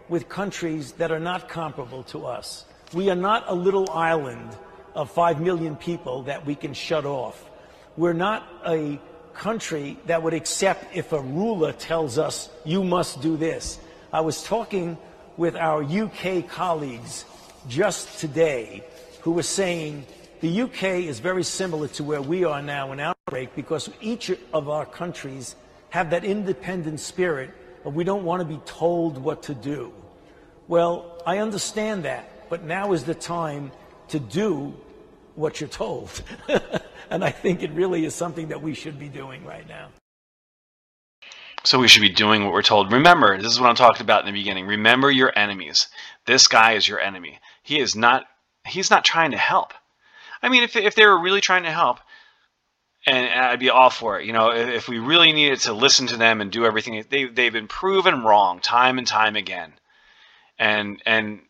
with 0.08 0.28
countries 0.28 0.92
that 0.92 1.10
are 1.10 1.20
not 1.20 1.48
comparable 1.48 2.02
to 2.04 2.26
us. 2.26 2.64
We 2.92 3.10
are 3.10 3.16
not 3.16 3.44
a 3.48 3.54
little 3.54 3.90
island 3.90 4.56
of 4.94 5.10
5 5.10 5.40
million 5.40 5.76
people 5.76 6.22
that 6.24 6.46
we 6.46 6.54
can 6.54 6.74
shut 6.74 7.04
off. 7.04 7.50
We're 7.96 8.12
not 8.12 8.46
a 8.66 9.00
country 9.34 9.98
that 10.06 10.22
would 10.22 10.34
accept 10.34 10.96
if 10.96 11.12
a 11.12 11.20
ruler 11.20 11.72
tells 11.72 12.18
us, 12.18 12.48
you 12.64 12.84
must 12.84 13.20
do 13.20 13.36
this. 13.36 13.78
I 14.12 14.20
was 14.20 14.44
talking 14.44 14.96
with 15.36 15.56
our 15.56 15.82
UK 15.82 16.48
colleagues 16.48 17.24
just 17.66 18.20
today 18.20 18.84
who 19.22 19.32
were 19.32 19.42
saying 19.42 20.06
the 20.44 20.60
UK 20.60 20.82
is 21.08 21.20
very 21.20 21.42
similar 21.42 21.88
to 21.88 22.04
where 22.04 22.20
we 22.20 22.44
are 22.44 22.60
now 22.60 22.92
in 22.92 23.00
outbreak 23.00 23.56
because 23.56 23.88
each 24.02 24.30
of 24.52 24.68
our 24.68 24.84
countries 24.84 25.56
have 25.88 26.10
that 26.10 26.22
independent 26.22 27.00
spirit 27.00 27.50
of 27.86 27.94
we 27.94 28.04
don't 28.04 28.24
want 28.24 28.40
to 28.40 28.44
be 28.44 28.60
told 28.66 29.16
what 29.16 29.44
to 29.44 29.54
do. 29.54 29.90
Well, 30.68 31.18
I 31.26 31.38
understand 31.38 32.04
that, 32.04 32.50
but 32.50 32.62
now 32.62 32.92
is 32.92 33.04
the 33.04 33.14
time 33.14 33.72
to 34.08 34.20
do 34.20 34.74
what 35.34 35.62
you're 35.62 35.68
told. 35.70 36.22
and 37.10 37.24
I 37.24 37.30
think 37.30 37.62
it 37.62 37.70
really 37.70 38.04
is 38.04 38.14
something 38.14 38.48
that 38.48 38.60
we 38.60 38.74
should 38.74 38.98
be 38.98 39.08
doing 39.08 39.46
right 39.46 39.66
now. 39.66 39.88
So 41.62 41.78
we 41.78 41.88
should 41.88 42.02
be 42.02 42.10
doing 42.10 42.44
what 42.44 42.52
we're 42.52 42.60
told. 42.60 42.92
Remember, 42.92 43.40
this 43.40 43.50
is 43.50 43.58
what 43.58 43.70
I'm 43.70 43.76
talking 43.76 44.02
about 44.02 44.20
in 44.20 44.34
the 44.34 44.38
beginning. 44.38 44.66
Remember 44.66 45.10
your 45.10 45.32
enemies. 45.34 45.88
This 46.26 46.48
guy 46.48 46.72
is 46.72 46.86
your 46.86 47.00
enemy. 47.00 47.38
He 47.62 47.80
is 47.80 47.96
not 47.96 48.26
he's 48.66 48.90
not 48.90 49.06
trying 49.06 49.30
to 49.30 49.38
help. 49.38 49.72
I 50.44 50.50
mean, 50.50 50.62
if 50.62 50.76
if 50.76 50.94
they 50.94 51.06
were 51.06 51.18
really 51.18 51.40
trying 51.40 51.62
to 51.62 51.70
help, 51.70 52.00
and 53.06 53.26
I'd 53.26 53.60
be 53.60 53.70
all 53.70 53.88
for 53.88 54.20
it. 54.20 54.26
You 54.26 54.34
know, 54.34 54.50
if 54.50 54.88
we 54.88 54.98
really 54.98 55.32
needed 55.32 55.60
to 55.60 55.72
listen 55.72 56.06
to 56.08 56.18
them 56.18 56.42
and 56.42 56.52
do 56.52 56.66
everything, 56.66 57.02
they 57.08 57.24
they've 57.24 57.52
been 57.52 57.66
proven 57.66 58.22
wrong 58.22 58.60
time 58.60 58.98
and 58.98 59.06
time 59.06 59.36
again. 59.36 59.72
And 60.58 61.02
and 61.06 61.40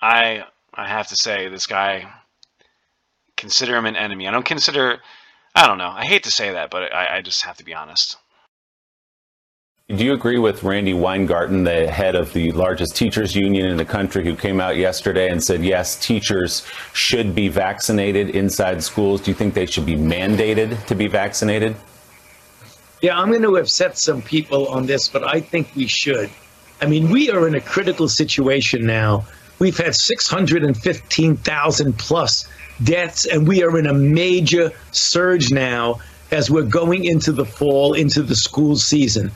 I 0.00 0.44
I 0.72 0.88
have 0.88 1.08
to 1.08 1.16
say 1.16 1.48
this 1.48 1.66
guy 1.66 2.10
consider 3.36 3.76
him 3.76 3.84
an 3.84 3.96
enemy. 3.96 4.26
I 4.26 4.30
don't 4.30 4.46
consider 4.46 5.02
I 5.54 5.66
don't 5.66 5.78
know. 5.78 5.90
I 5.90 6.06
hate 6.06 6.24
to 6.24 6.30
say 6.30 6.52
that, 6.52 6.70
but 6.70 6.94
I, 6.94 7.18
I 7.18 7.20
just 7.20 7.42
have 7.42 7.58
to 7.58 7.64
be 7.64 7.74
honest. 7.74 8.16
Do 9.90 10.02
you 10.02 10.14
agree 10.14 10.38
with 10.38 10.62
Randi 10.62 10.94
Weingarten, 10.94 11.64
the 11.64 11.86
head 11.86 12.14
of 12.14 12.32
the 12.32 12.52
largest 12.52 12.96
teachers 12.96 13.36
union 13.36 13.66
in 13.66 13.76
the 13.76 13.84
country, 13.84 14.24
who 14.24 14.34
came 14.34 14.58
out 14.58 14.78
yesterday 14.78 15.28
and 15.28 15.44
said, 15.44 15.62
yes, 15.62 16.02
teachers 16.02 16.66
should 16.94 17.34
be 17.34 17.48
vaccinated 17.48 18.30
inside 18.30 18.82
schools? 18.82 19.20
Do 19.20 19.30
you 19.30 19.34
think 19.34 19.52
they 19.52 19.66
should 19.66 19.84
be 19.84 19.96
mandated 19.96 20.82
to 20.86 20.94
be 20.94 21.06
vaccinated? 21.06 21.76
Yeah, 23.02 23.18
I'm 23.18 23.28
going 23.28 23.42
to 23.42 23.58
upset 23.58 23.98
some 23.98 24.22
people 24.22 24.68
on 24.68 24.86
this, 24.86 25.06
but 25.06 25.22
I 25.22 25.42
think 25.42 25.68
we 25.76 25.86
should. 25.86 26.30
I 26.80 26.86
mean, 26.86 27.10
we 27.10 27.30
are 27.30 27.46
in 27.46 27.54
a 27.54 27.60
critical 27.60 28.08
situation 28.08 28.86
now. 28.86 29.26
We've 29.58 29.76
had 29.76 29.94
615,000 29.94 31.98
plus 31.98 32.48
deaths, 32.84 33.26
and 33.26 33.46
we 33.46 33.62
are 33.62 33.78
in 33.78 33.86
a 33.86 33.92
major 33.92 34.72
surge 34.92 35.52
now 35.52 36.00
as 36.30 36.50
we're 36.50 36.62
going 36.62 37.04
into 37.04 37.32
the 37.32 37.44
fall, 37.44 37.92
into 37.92 38.22
the 38.22 38.34
school 38.34 38.76
season. 38.76 39.30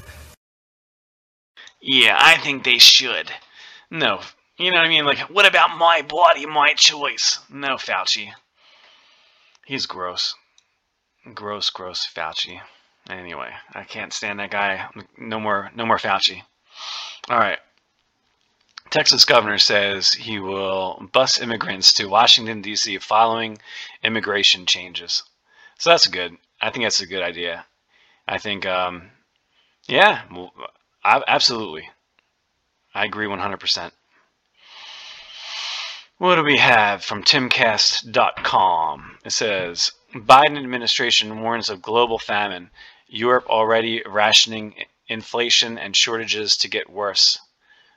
Yeah, 1.90 2.18
I 2.20 2.36
think 2.36 2.64
they 2.64 2.76
should. 2.76 3.32
No, 3.90 4.20
you 4.58 4.70
know 4.70 4.76
what 4.76 4.84
I 4.84 4.90
mean? 4.90 5.06
Like, 5.06 5.20
what 5.30 5.46
about 5.46 5.78
my 5.78 6.02
body, 6.02 6.44
my 6.44 6.74
choice? 6.74 7.38
No, 7.48 7.76
Fauci. 7.76 8.30
He's 9.64 9.86
gross. 9.86 10.34
Gross, 11.32 11.70
gross 11.70 12.06
Fauci. 12.06 12.60
Anyway, 13.08 13.50
I 13.72 13.84
can't 13.84 14.12
stand 14.12 14.38
that 14.38 14.50
guy. 14.50 14.86
No 15.16 15.40
more, 15.40 15.70
no 15.74 15.86
more 15.86 15.96
Fauci. 15.96 16.42
All 17.30 17.38
right. 17.38 17.58
Texas 18.90 19.24
governor 19.24 19.56
says 19.56 20.12
he 20.12 20.38
will 20.38 21.08
bus 21.10 21.40
immigrants 21.40 21.94
to 21.94 22.06
Washington 22.06 22.60
D.C. 22.60 22.98
following 22.98 23.56
immigration 24.02 24.66
changes. 24.66 25.22
So 25.78 25.88
that's 25.88 26.06
good. 26.06 26.36
I 26.60 26.68
think 26.68 26.84
that's 26.84 27.00
a 27.00 27.06
good 27.06 27.22
idea. 27.22 27.64
I 28.26 28.36
think, 28.36 28.66
um, 28.66 29.10
yeah, 29.86 30.24
I, 31.08 31.22
absolutely. 31.26 31.88
I 32.94 33.06
agree 33.06 33.26
100%. 33.26 33.92
What 36.18 36.34
do 36.34 36.44
we 36.44 36.58
have 36.58 37.02
from 37.02 37.24
timcast.com? 37.24 39.18
It 39.24 39.30
says 39.30 39.92
Biden 40.14 40.58
administration 40.58 41.40
warns 41.40 41.70
of 41.70 41.80
global 41.80 42.18
famine. 42.18 42.70
Europe 43.06 43.46
already 43.48 44.02
rationing 44.04 44.74
inflation 45.08 45.78
and 45.78 45.96
shortages 45.96 46.58
to 46.58 46.68
get 46.68 46.90
worse. 46.90 47.38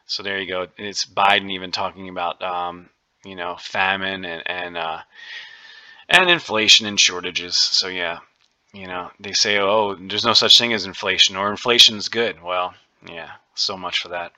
So 0.06 0.24
there 0.24 0.40
you 0.40 0.48
go. 0.48 0.68
It's 0.78 1.04
Biden 1.04 1.52
even 1.52 1.72
talking 1.72 2.08
about 2.08 2.42
um, 2.42 2.90
you 3.26 3.36
know 3.36 3.58
famine 3.60 4.24
and 4.24 4.44
and 4.46 4.78
uh, 4.78 5.00
and 6.08 6.30
inflation 6.30 6.86
and 6.86 6.98
shortages. 6.98 7.58
So 7.58 7.90
yeah, 7.90 8.20
you 8.72 8.88
know 8.88 9.12
they 9.20 9.34
say 9.34 9.58
oh 9.60 9.96
there's 9.96 10.24
no 10.24 10.34
such 10.34 10.58
thing 10.58 10.72
as 10.72 10.86
inflation 10.86 11.36
or 11.36 11.52
inflation 11.52 11.98
is 11.98 12.08
good. 12.08 12.42
Well 12.42 12.74
yeah, 13.08 13.32
so 13.56 13.78
much 13.78 14.00
for 14.00 14.10
that. 14.10 14.34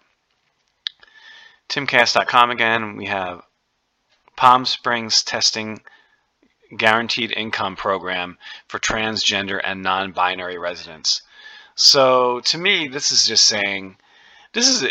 Timcast.com 1.70 2.52
again. 2.52 2.98
We 2.98 3.06
have 3.06 3.42
Palm 4.36 4.66
Springs 4.66 5.24
testing 5.24 5.82
guaranteed 6.78 7.32
income 7.32 7.76
program 7.76 8.38
for 8.68 8.80
transgender 8.80 9.60
and 9.64 9.82
non-binary 9.82 10.58
residents. 10.58 11.22
So 11.76 12.42
to 12.42 12.58
me, 12.58 12.88
this 12.88 13.12
is 13.12 13.28
just 13.28 13.46
saying, 13.46 13.98
this 14.54 14.68
is. 14.68 14.90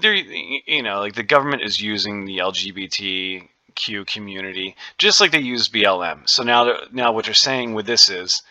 You 0.00 0.82
know, 0.84 1.00
like 1.00 1.16
the 1.16 1.24
government 1.24 1.62
is 1.62 1.80
using 1.80 2.24
the 2.24 2.38
LGBTQ 2.38 4.06
community 4.06 4.76
just 4.96 5.20
like 5.20 5.32
they 5.32 5.40
use 5.40 5.68
BLM. 5.68 6.28
So 6.28 6.44
now, 6.44 6.72
now 6.92 7.10
what 7.10 7.24
they're 7.24 7.34
saying 7.34 7.74
with 7.74 7.86
this 7.86 8.08
is, 8.08 8.44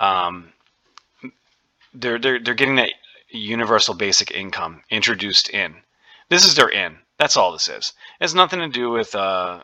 um, 0.00 0.52
they're 1.94 2.18
they're 2.18 2.40
they're 2.40 2.54
getting 2.54 2.76
that 2.76 2.90
universal 3.30 3.94
basic 3.94 4.30
income 4.30 4.82
introduced 4.90 5.48
in. 5.50 5.76
This 6.28 6.44
is 6.44 6.54
their 6.54 6.68
in. 6.68 6.98
That's 7.18 7.36
all 7.36 7.52
this 7.52 7.68
is. 7.68 7.92
It 8.20 8.24
has 8.24 8.34
nothing 8.34 8.60
to 8.60 8.68
do 8.68 8.90
with 8.90 9.14
uh, 9.14 9.62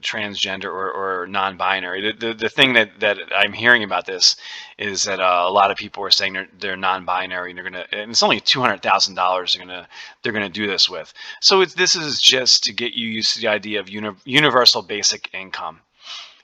transgender 0.00 0.64
or, 0.64 0.90
or 1.22 1.26
non-binary. 1.26 2.12
The, 2.12 2.26
the, 2.28 2.34
the 2.34 2.48
thing 2.48 2.72
that, 2.72 3.00
that 3.00 3.18
I'm 3.34 3.52
hearing 3.52 3.84
about 3.84 4.06
this 4.06 4.36
is 4.78 5.04
that 5.04 5.20
uh, 5.20 5.44
a 5.46 5.50
lot 5.50 5.70
of 5.70 5.76
people 5.76 6.02
are 6.04 6.10
saying 6.10 6.32
they're, 6.32 6.48
they're 6.58 6.76
non-binary 6.76 7.50
and 7.50 7.56
they're 7.56 7.64
gonna 7.64 7.86
and 7.92 8.10
it's 8.10 8.22
only 8.22 8.40
two 8.40 8.60
hundred 8.60 8.82
thousand 8.82 9.14
dollars 9.14 9.54
they're 9.54 9.64
gonna 9.64 9.88
they're 10.22 10.32
gonna 10.32 10.48
do 10.48 10.66
this 10.66 10.88
with. 10.88 11.12
So 11.40 11.64
this 11.64 11.94
is 11.94 12.20
just 12.20 12.64
to 12.64 12.72
get 12.72 12.94
you 12.94 13.08
used 13.08 13.34
to 13.34 13.40
the 13.40 13.48
idea 13.48 13.80
of 13.80 13.88
uni- 13.88 14.16
universal 14.24 14.82
basic 14.82 15.32
income, 15.32 15.80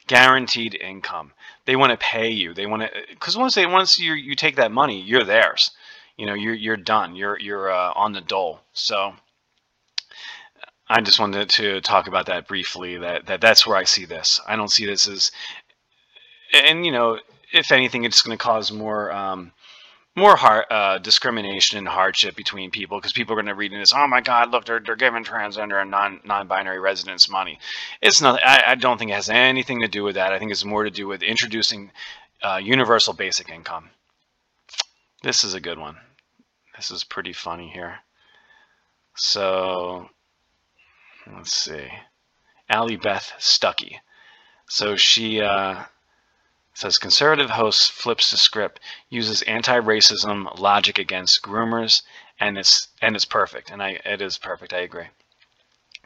guaranteed 0.07 0.75
income. 0.75 1.33
They 1.65 1.77
want 1.77 1.91
to 1.91 1.97
pay 1.97 2.31
you. 2.31 2.55
They 2.55 2.67
want 2.67 2.83
to 2.83 2.91
because 3.11 3.37
once 3.37 3.55
they 3.55 3.67
once 3.67 3.99
you 3.99 4.13
you 4.15 4.37
take 4.37 4.57
that 4.57 4.73
money, 4.73 5.01
you're 5.01 5.25
theirs 5.25 5.73
you 6.17 6.27
know 6.27 6.35
you're 6.35 6.55
you're 6.55 6.77
done. 6.77 7.17
You're 7.17 7.39
you're 7.39 7.71
uh, 7.71 7.93
on 7.95 8.13
the 8.13 8.21
dole. 8.21 8.61
So 8.73 9.15
I 10.89 11.01
just 11.01 11.19
wanted 11.19 11.49
to 11.51 11.81
talk 11.81 12.07
about 12.07 12.27
that 12.27 12.47
briefly. 12.47 12.99
That 12.99 13.27
that 13.27 13.41
that's 13.41 13.67
where 13.67 13.77
I 13.77 13.85
see 13.85 14.05
this. 14.05 14.41
I 14.47 14.57
don't 14.57 14.71
see 14.71 14.87
this 14.87 15.09
as, 15.09 15.33
and 16.53 16.85
you 16.85 16.93
know, 16.93 17.19
if 17.53 17.73
anything, 17.73 18.05
it's 18.05 18.23
going 18.23 18.37
to 18.37 18.43
cause 18.43 18.71
more. 18.71 19.13
Um, 19.13 19.53
more 20.15 20.37
hard, 20.37 20.67
uh, 20.71 20.99
discrimination 20.99 21.79
and 21.79 21.89
hardship 21.89 22.37
between 22.37 22.71
people 22.71 22.99
because 22.99 23.15
people 23.15 23.33
are 23.33 23.37
going 23.37 23.47
to 23.47 23.55
read 23.55 23.73
this. 23.73 23.95
Oh 23.95 24.07
my 24.07 24.21
God! 24.21 24.51
Look, 24.51 24.67
they're 24.67 24.79
they're 24.79 24.95
giving 24.95 25.25
transgender 25.25 25.81
and 25.81 25.91
non 25.91 26.21
non-binary 26.25 26.79
residents 26.79 27.31
money. 27.31 27.59
It's 28.03 28.21
not. 28.21 28.39
I, 28.45 28.63
I 28.73 28.75
don't 28.75 28.99
think 28.99 29.11
it 29.11 29.15
has 29.15 29.31
anything 29.31 29.81
to 29.81 29.89
do 29.89 30.05
with 30.05 30.17
that. 30.17 30.35
I 30.35 30.39
think 30.39 30.51
it's 30.51 30.67
more 30.67 30.85
to 30.85 30.91
do 30.91 31.07
with 31.07 31.23
introducing 31.23 31.93
uh, 32.43 32.61
universal 32.63 33.15
basic 33.15 33.49
income. 33.49 33.89
This 35.23 35.45
is 35.45 35.55
a 35.55 35.61
good 35.61 35.79
one. 35.79 35.97
This 36.77 36.91
is 36.91 37.05
pretty 37.05 37.33
funny 37.33 37.69
here. 37.69 38.01
So, 39.15 40.09
let's 41.33 41.53
see. 41.53 41.89
Allie 42.69 42.97
Beth 42.97 43.33
Stuckey. 43.39 43.99
So 44.69 44.97
she 44.97 45.41
uh, 45.41 45.85
says 46.75 46.99
conservative 46.99 47.51
host 47.51 47.93
flips 47.93 48.31
the 48.31 48.37
script, 48.37 48.81
uses 49.11 49.43
anti-racism 49.43 50.59
logic 50.59 50.99
against 50.99 51.43
groomers, 51.43 52.03
and 52.41 52.59
it's 52.59 52.89
and 53.01 53.15
it's 53.15 53.27
perfect. 53.27 53.71
And 53.71 53.83
I 53.83 54.01
it 54.05 54.23
is 54.23 54.39
perfect. 54.39 54.73
I 54.73 54.79
agree. 54.79 55.09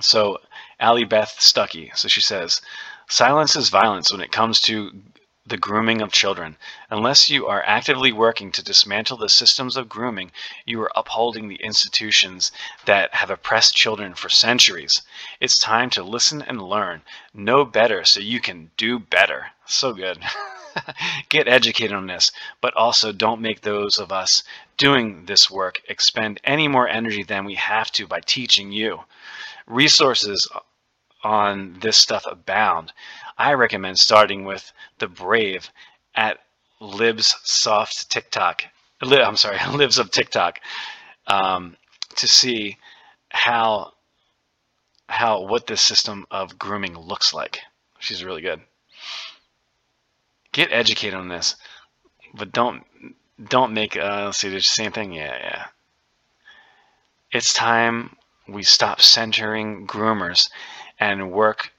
So, 0.01 0.39
Allie 0.79 1.05
Beth 1.05 1.37
Stuckey, 1.39 1.97
so 1.97 2.07
she 2.09 2.21
says, 2.21 2.61
silence 3.09 3.57
is 3.57 3.71
violence 3.71 4.13
when 4.13 4.21
it 4.21 4.31
comes 4.31 4.61
to 4.63 4.91
the 5.47 5.57
grooming 5.57 6.03
of 6.03 6.11
children. 6.11 6.57
Unless 6.91 7.31
you 7.31 7.47
are 7.47 7.63
actively 7.65 8.11
working 8.11 8.51
to 8.51 8.63
dismantle 8.63 9.17
the 9.17 9.29
systems 9.29 9.77
of 9.77 9.89
grooming, 9.89 10.33
you 10.65 10.83
are 10.83 10.91
upholding 10.97 11.47
the 11.47 11.63
institutions 11.63 12.51
that 12.85 13.15
have 13.15 13.31
oppressed 13.31 13.75
children 13.75 14.15
for 14.15 14.29
centuries. 14.29 15.03
It's 15.39 15.57
time 15.57 15.89
to 15.91 16.03
listen 16.03 16.43
and 16.43 16.61
learn. 16.61 17.03
Know 17.33 17.65
better 17.65 18.05
so 18.05 18.19
you 18.19 18.41
can 18.41 18.73
do 18.77 18.99
better. 18.99 19.53
So 19.67 19.93
good. 19.93 20.19
Get 21.29 21.47
educated 21.47 21.97
on 21.97 22.07
this, 22.09 22.33
but 22.61 22.75
also 22.75 23.13
don't 23.13 23.41
make 23.41 23.61
those 23.61 23.99
of 23.99 24.11
us 24.11 24.43
doing 24.77 25.27
this 25.27 25.49
work 25.49 25.81
expend 25.89 26.41
any 26.43 26.67
more 26.67 26.89
energy 26.89 27.23
than 27.23 27.45
we 27.45 27.55
have 27.55 27.91
to 27.93 28.07
by 28.07 28.21
teaching 28.21 28.73
you. 28.73 29.05
Resources 29.67 30.49
on 31.23 31.79
this 31.81 31.97
stuff 31.97 32.25
abound. 32.27 32.93
I 33.39 33.53
recommend 33.53 33.99
starting 33.99 34.45
with 34.45 34.73
the 34.99 35.09
Brave 35.09 35.71
at 36.15 36.39
Libs 36.81 37.35
Soft 37.45 38.11
TikTok. 38.11 38.65
I'm 39.03 39.37
sorry, 39.37 39.59
Libs 39.71 39.99
of 39.99 40.11
TikTok, 40.11 40.61
um, 41.27 41.77
to 42.17 42.27
see 42.27 42.79
how 43.29 43.93
how 45.09 45.43
what 45.43 45.67
this 45.67 45.83
system 45.83 46.27
of 46.31 46.59
grooming 46.59 46.99
looks 46.99 47.33
like. 47.35 47.61
She's 47.99 48.25
really 48.25 48.43
good. 48.43 48.61
Get 50.53 50.73
educated 50.73 51.15
on 51.15 51.29
this, 51.29 51.57
but 52.35 52.53
don't 52.53 52.85
don't 53.49 53.75
make. 53.75 53.97
Uh, 53.97 54.27
let's 54.27 54.39
see, 54.39 54.49
the 54.49 54.61
same 54.61 54.93
thing. 54.93 55.13
Yeah, 55.13 55.37
yeah. 55.39 55.67
It's 57.31 57.53
time 57.53 58.17
we 58.49 58.63
stop 58.63 59.03
centering 59.03 59.87
groomers 59.87 60.49
and 60.99 61.31
work 61.31 61.73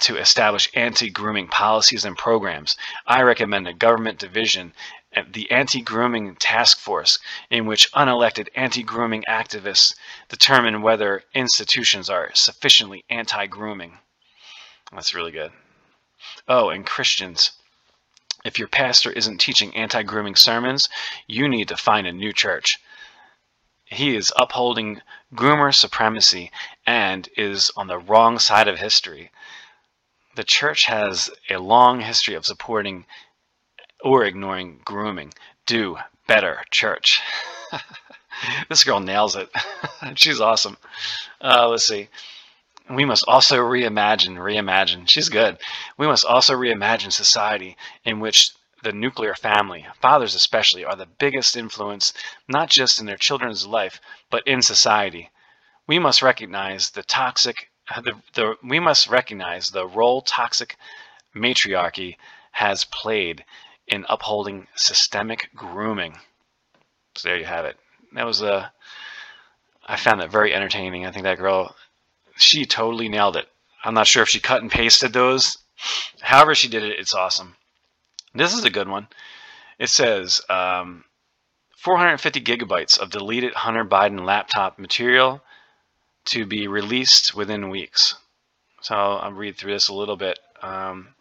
to 0.00 0.16
establish 0.16 0.70
anti-grooming 0.74 1.48
policies 1.48 2.04
and 2.04 2.16
programs. 2.16 2.76
I 3.06 3.22
recommend 3.22 3.68
a 3.68 3.74
government 3.74 4.18
division, 4.18 4.72
uh, 5.14 5.22
the 5.30 5.50
Anti-Grooming 5.50 6.36
Task 6.36 6.78
Force, 6.78 7.18
in 7.50 7.66
which 7.66 7.92
unelected 7.92 8.48
anti-grooming 8.56 9.24
activists 9.28 9.94
determine 10.28 10.80
whether 10.80 11.24
institutions 11.34 12.08
are 12.08 12.34
sufficiently 12.34 13.04
anti-grooming. 13.10 13.98
That's 14.92 15.14
really 15.14 15.30
good. 15.30 15.52
Oh, 16.48 16.70
and 16.70 16.86
Christians. 16.86 17.52
If 18.44 18.58
your 18.58 18.68
pastor 18.68 19.12
isn't 19.12 19.38
teaching 19.38 19.76
anti-grooming 19.76 20.36
sermons, 20.36 20.88
you 21.26 21.48
need 21.48 21.68
to 21.68 21.76
find 21.76 22.06
a 22.06 22.12
new 22.12 22.32
church. 22.32 22.78
He 23.84 24.16
is 24.16 24.32
upholding 24.36 25.02
groomer 25.34 25.74
supremacy 25.74 26.50
and 26.86 27.28
is 27.36 27.70
on 27.76 27.88
the 27.88 27.98
wrong 27.98 28.38
side 28.38 28.66
of 28.66 28.78
history 28.78 29.30
the 30.34 30.44
church 30.44 30.86
has 30.86 31.30
a 31.50 31.58
long 31.58 32.00
history 32.00 32.34
of 32.34 32.46
supporting 32.46 33.04
or 34.00 34.24
ignoring 34.24 34.80
grooming. 34.84 35.32
Do 35.66 35.98
better, 36.26 36.62
church. 36.70 37.20
this 38.68 38.84
girl 38.84 39.00
nails 39.00 39.36
it. 39.36 39.50
She's 40.14 40.40
awesome. 40.40 40.76
Uh, 41.40 41.68
let's 41.68 41.86
see. 41.86 42.08
We 42.90 43.04
must 43.04 43.24
also 43.28 43.58
reimagine, 43.58 44.36
reimagine. 44.36 45.08
She's 45.08 45.28
good. 45.28 45.58
We 45.96 46.06
must 46.06 46.24
also 46.24 46.54
reimagine 46.54 47.12
society 47.12 47.76
in 48.04 48.20
which 48.20 48.50
the 48.82 48.92
nuclear 48.92 49.34
family, 49.34 49.86
fathers 50.00 50.34
especially, 50.34 50.84
are 50.84 50.96
the 50.96 51.06
biggest 51.06 51.56
influence, 51.56 52.12
not 52.48 52.68
just 52.68 52.98
in 52.98 53.06
their 53.06 53.16
children's 53.16 53.66
life, 53.66 54.00
but 54.30 54.46
in 54.46 54.62
society. 54.62 55.30
We 55.86 55.98
must 55.98 56.22
recognize 56.22 56.90
the 56.90 57.02
toxic 57.02 57.70
the, 58.02 58.14
the, 58.34 58.56
we 58.62 58.80
must 58.80 59.08
recognize 59.08 59.70
the 59.70 59.86
role 59.86 60.22
toxic 60.22 60.76
matriarchy 61.34 62.16
has 62.52 62.84
played 62.84 63.44
in 63.86 64.06
upholding 64.08 64.66
systemic 64.74 65.50
grooming. 65.54 66.18
So 67.16 67.28
there 67.28 67.38
you 67.38 67.44
have 67.44 67.64
it. 67.64 67.76
That 68.12 68.26
was 68.26 68.42
a. 68.42 68.72
I 69.84 69.96
found 69.96 70.20
that 70.20 70.30
very 70.30 70.54
entertaining. 70.54 71.06
I 71.06 71.10
think 71.10 71.24
that 71.24 71.38
girl, 71.38 71.74
she 72.36 72.64
totally 72.64 73.08
nailed 73.08 73.36
it. 73.36 73.48
I'm 73.84 73.94
not 73.94 74.06
sure 74.06 74.22
if 74.22 74.28
she 74.28 74.38
cut 74.38 74.62
and 74.62 74.70
pasted 74.70 75.12
those. 75.12 75.58
However 76.20 76.54
she 76.54 76.68
did 76.68 76.84
it, 76.84 76.98
it's 76.98 77.14
awesome. 77.14 77.56
This 78.34 78.54
is 78.54 78.64
a 78.64 78.70
good 78.70 78.88
one. 78.88 79.08
It 79.78 79.88
says 79.88 80.40
um, 80.48 81.04
450 81.78 82.40
gigabytes 82.40 82.98
of 82.98 83.10
deleted 83.10 83.54
Hunter 83.54 83.84
Biden 83.84 84.24
laptop 84.24 84.78
material 84.78 85.42
to 86.26 86.46
be 86.46 86.68
released 86.68 87.34
within 87.34 87.70
weeks. 87.70 88.14
So 88.82 88.94
I'll 88.94 89.32
read 89.32 89.56
through 89.56 89.72
this 89.72 89.88
a 89.88 89.94
little 89.94 90.16
bit. 90.16 90.38
Um, 90.60 91.14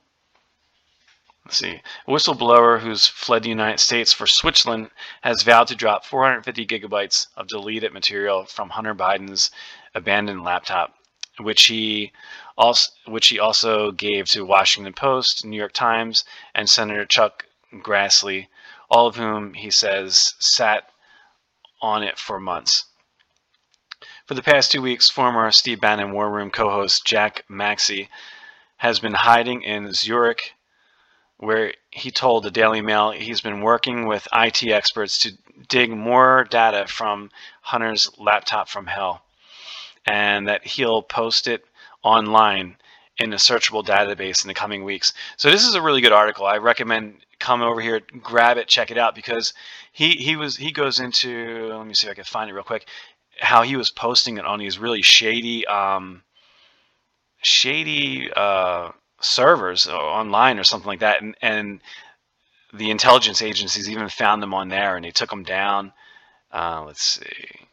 let's 1.45 1.57
see. 1.57 1.81
A 2.07 2.11
whistleblower 2.11 2.79
who's 2.79 3.07
fled 3.07 3.43
the 3.43 3.49
United 3.49 3.79
States 3.79 4.13
for 4.13 4.27
Switzerland 4.27 4.89
has 5.21 5.43
vowed 5.43 5.67
to 5.67 5.75
drop 5.75 6.05
450 6.05 6.65
gigabytes 6.65 7.27
of 7.35 7.47
deleted 7.47 7.93
material 7.93 8.45
from 8.45 8.69
Hunter 8.69 8.95
Biden's 8.95 9.51
abandoned 9.93 10.43
laptop, 10.43 10.95
which 11.39 11.65
he 11.65 12.11
also 12.57 12.91
which 13.05 13.27
he 13.27 13.39
also 13.39 13.91
gave 13.91 14.27
to 14.27 14.45
Washington 14.45 14.93
Post, 14.93 15.45
New 15.45 15.57
York 15.57 15.73
Times, 15.73 16.23
and 16.53 16.69
Senator 16.69 17.05
Chuck 17.05 17.45
Grassley, 17.73 18.47
all 18.89 19.07
of 19.07 19.15
whom 19.15 19.53
he 19.53 19.71
says 19.71 20.35
sat 20.39 20.91
on 21.81 22.03
it 22.03 22.17
for 22.19 22.39
months. 22.39 22.85
For 24.31 24.35
the 24.35 24.43
past 24.43 24.71
two 24.71 24.81
weeks, 24.81 25.09
former 25.09 25.51
Steve 25.51 25.81
Bannon 25.81 26.13
War 26.13 26.31
Room 26.31 26.51
co 26.51 26.69
host 26.69 27.03
Jack 27.05 27.43
Maxey 27.49 28.07
has 28.77 28.97
been 28.97 29.13
hiding 29.13 29.61
in 29.61 29.91
Zurich, 29.91 30.53
where 31.35 31.73
he 31.89 32.11
told 32.11 32.43
the 32.43 32.49
Daily 32.49 32.79
Mail 32.79 33.11
he's 33.11 33.41
been 33.41 33.59
working 33.59 34.07
with 34.07 34.29
IT 34.31 34.63
experts 34.63 35.19
to 35.19 35.33
dig 35.67 35.89
more 35.91 36.45
data 36.49 36.87
from 36.87 37.29
Hunter's 37.59 38.09
laptop 38.17 38.69
from 38.69 38.87
hell, 38.87 39.21
and 40.05 40.47
that 40.47 40.65
he'll 40.65 41.01
post 41.01 41.45
it 41.45 41.65
online 42.01 42.77
in 43.17 43.33
a 43.33 43.35
searchable 43.35 43.85
database 43.85 44.45
in 44.45 44.47
the 44.47 44.53
coming 44.53 44.85
weeks. 44.85 45.11
So 45.35 45.51
this 45.51 45.67
is 45.67 45.75
a 45.75 45.81
really 45.81 45.99
good 45.99 46.13
article. 46.13 46.45
I 46.45 46.55
recommend 46.55 47.17
come 47.41 47.61
over 47.61 47.81
here, 47.81 47.99
grab 48.21 48.57
it, 48.57 48.67
check 48.67 48.91
it 48.91 48.97
out 48.97 49.13
because 49.13 49.53
he 49.91 50.11
he 50.11 50.37
was 50.37 50.55
he 50.55 50.71
goes 50.71 50.99
into 50.99 51.67
let 51.73 51.85
me 51.85 51.93
see 51.93 52.07
if 52.07 52.11
I 52.11 52.15
can 52.15 52.23
find 52.23 52.49
it 52.49 52.53
real 52.53 52.63
quick 52.63 52.87
how 53.41 53.63
he 53.63 53.75
was 53.75 53.89
posting 53.89 54.37
it 54.37 54.45
on 54.45 54.59
these 54.59 54.77
really 54.77 55.01
shady, 55.01 55.65
um, 55.65 56.21
shady 57.41 58.31
uh, 58.35 58.91
servers 59.19 59.87
online 59.87 60.59
or 60.59 60.63
something 60.63 60.87
like 60.87 60.99
that, 60.99 61.21
and, 61.21 61.35
and 61.41 61.81
the 62.73 62.91
intelligence 62.91 63.41
agencies 63.41 63.89
even 63.89 64.07
found 64.09 64.43
them 64.43 64.53
on 64.53 64.69
there, 64.69 64.95
and 64.95 65.03
they 65.03 65.11
took 65.11 65.31
them 65.31 65.43
down. 65.43 65.91
Uh, 66.53 66.83
let's 66.85 67.03
see, 67.03 67.67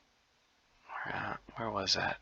where, 1.05 1.39
where 1.57 1.71
was 1.71 1.95
that? 1.95 2.19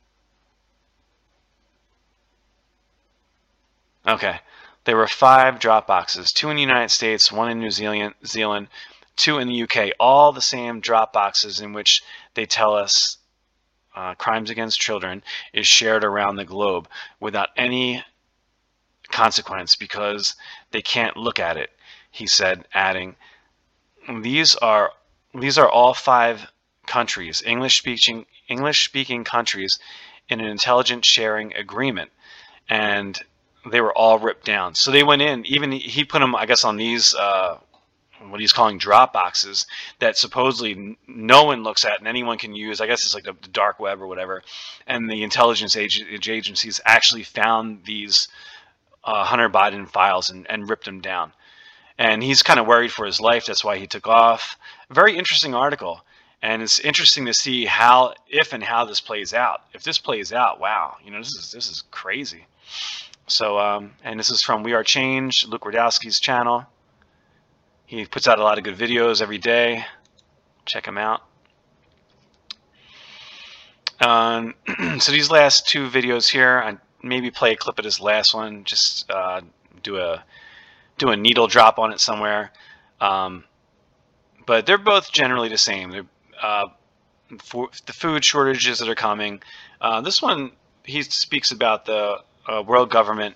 Okay, 4.08 4.40
there 4.84 4.96
were 4.96 5.08
five 5.08 5.58
drop 5.60 5.86
boxes, 5.86 6.32
two 6.32 6.50
in 6.50 6.56
the 6.56 6.62
United 6.62 6.90
States, 6.90 7.30
one 7.30 7.50
in 7.50 7.60
New 7.60 7.70
Zealand, 7.70 8.14
Zealand, 8.24 8.68
two 9.16 9.38
in 9.38 9.48
the 9.48 9.62
UK, 9.62 9.92
all 9.98 10.32
the 10.32 10.40
same 10.40 10.80
drop 10.80 11.12
boxes 11.12 11.60
in 11.60 11.72
which 11.72 12.02
they 12.34 12.46
tell 12.46 12.74
us 12.74 13.15
uh, 13.96 14.14
crimes 14.14 14.50
against 14.50 14.78
children 14.78 15.22
is 15.52 15.66
shared 15.66 16.04
around 16.04 16.36
the 16.36 16.44
globe 16.44 16.88
without 17.18 17.48
any 17.56 18.04
consequence 19.10 19.74
because 19.74 20.36
they 20.70 20.82
can't 20.82 21.16
look 21.16 21.40
at 21.40 21.56
it, 21.56 21.70
he 22.10 22.26
said, 22.26 22.66
adding, 22.74 23.16
These 24.20 24.54
are 24.56 24.92
these 25.34 25.58
are 25.58 25.68
all 25.68 25.92
five 25.94 26.46
countries, 26.86 27.42
English 27.44 27.78
speaking 27.78 28.26
English 28.48 28.84
speaking 28.84 29.24
countries 29.24 29.78
in 30.28 30.40
an 30.40 30.46
intelligence 30.46 31.06
sharing 31.06 31.54
agreement. 31.54 32.10
And 32.68 33.18
they 33.70 33.80
were 33.80 33.96
all 33.96 34.18
ripped 34.18 34.44
down. 34.44 34.74
So 34.74 34.90
they 34.90 35.02
went 35.02 35.22
in, 35.22 35.44
even 35.46 35.72
he 35.72 36.04
put 36.04 36.20
them, 36.20 36.36
I 36.36 36.46
guess, 36.46 36.64
on 36.64 36.76
these 36.76 37.14
uh, 37.14 37.58
what 38.28 38.40
he's 38.40 38.52
calling 38.52 38.78
drop 38.78 39.12
boxes 39.12 39.66
that 39.98 40.16
supposedly 40.16 40.96
no 41.06 41.44
one 41.44 41.62
looks 41.62 41.84
at 41.84 41.98
and 41.98 42.08
anyone 42.08 42.38
can 42.38 42.54
use. 42.54 42.80
I 42.80 42.86
guess 42.86 43.04
it's 43.04 43.14
like 43.14 43.24
the, 43.24 43.34
dark 43.48 43.80
web 43.80 44.00
or 44.00 44.06
whatever. 44.06 44.42
And 44.86 45.10
the 45.10 45.22
intelligence 45.22 45.76
ag- 45.76 46.28
agencies 46.28 46.80
actually 46.84 47.22
found 47.22 47.84
these 47.84 48.28
uh, 49.04 49.24
Hunter 49.24 49.48
Biden 49.48 49.88
files 49.88 50.30
and, 50.30 50.46
and 50.50 50.68
ripped 50.68 50.84
them 50.84 51.00
down. 51.00 51.32
And 51.98 52.22
he's 52.22 52.42
kind 52.42 52.60
of 52.60 52.66
worried 52.66 52.92
for 52.92 53.06
his 53.06 53.20
life. 53.20 53.46
That's 53.46 53.64
why 53.64 53.78
he 53.78 53.86
took 53.86 54.06
off. 54.06 54.56
Very 54.90 55.16
interesting 55.16 55.54
article. 55.54 56.02
And 56.42 56.62
it's 56.62 56.78
interesting 56.78 57.26
to 57.26 57.34
see 57.34 57.64
how, 57.64 58.14
if 58.28 58.52
and 58.52 58.62
how 58.62 58.84
this 58.84 59.00
plays 59.00 59.32
out. 59.32 59.62
If 59.72 59.82
this 59.82 59.98
plays 59.98 60.32
out, 60.32 60.60
wow, 60.60 60.96
you 61.02 61.10
know, 61.10 61.18
this 61.18 61.34
is 61.34 61.50
this 61.50 61.70
is 61.70 61.82
crazy. 61.90 62.46
So, 63.26 63.58
um, 63.58 63.92
and 64.04 64.20
this 64.20 64.30
is 64.30 64.42
from 64.42 64.62
We 64.62 64.74
Are 64.74 64.84
Change, 64.84 65.46
Luke 65.48 65.62
Rudkowski's 65.62 66.20
channel. 66.20 66.66
He 67.86 68.04
puts 68.04 68.26
out 68.26 68.38
a 68.38 68.42
lot 68.42 68.58
of 68.58 68.64
good 68.64 68.76
videos 68.76 69.22
every 69.22 69.38
day. 69.38 69.84
Check 70.64 70.86
him 70.86 70.98
out. 70.98 71.22
Um, 74.00 74.54
so 74.98 75.12
these 75.12 75.30
last 75.30 75.68
two 75.68 75.88
videos 75.88 76.28
here, 76.28 76.60
I 76.60 76.76
maybe 77.02 77.30
play 77.30 77.52
a 77.52 77.56
clip 77.56 77.78
of 77.78 77.84
this 77.84 78.00
last 78.00 78.34
one. 78.34 78.64
Just 78.64 79.10
uh, 79.10 79.40
do 79.82 79.98
a 79.98 80.24
do 80.98 81.10
a 81.10 81.16
needle 81.16 81.46
drop 81.46 81.78
on 81.78 81.92
it 81.92 82.00
somewhere. 82.00 82.50
Um, 83.00 83.44
but 84.46 84.66
they're 84.66 84.78
both 84.78 85.12
generally 85.12 85.48
the 85.48 85.58
same. 85.58 86.08
Uh, 86.40 86.66
for 87.38 87.68
the 87.86 87.92
food 87.92 88.24
shortages 88.24 88.78
that 88.78 88.88
are 88.88 88.94
coming. 88.94 89.42
Uh, 89.80 90.00
this 90.00 90.22
one 90.22 90.52
he 90.84 91.02
speaks 91.02 91.50
about 91.50 91.84
the 91.84 92.18
uh, 92.48 92.62
world 92.62 92.90
government 92.90 93.34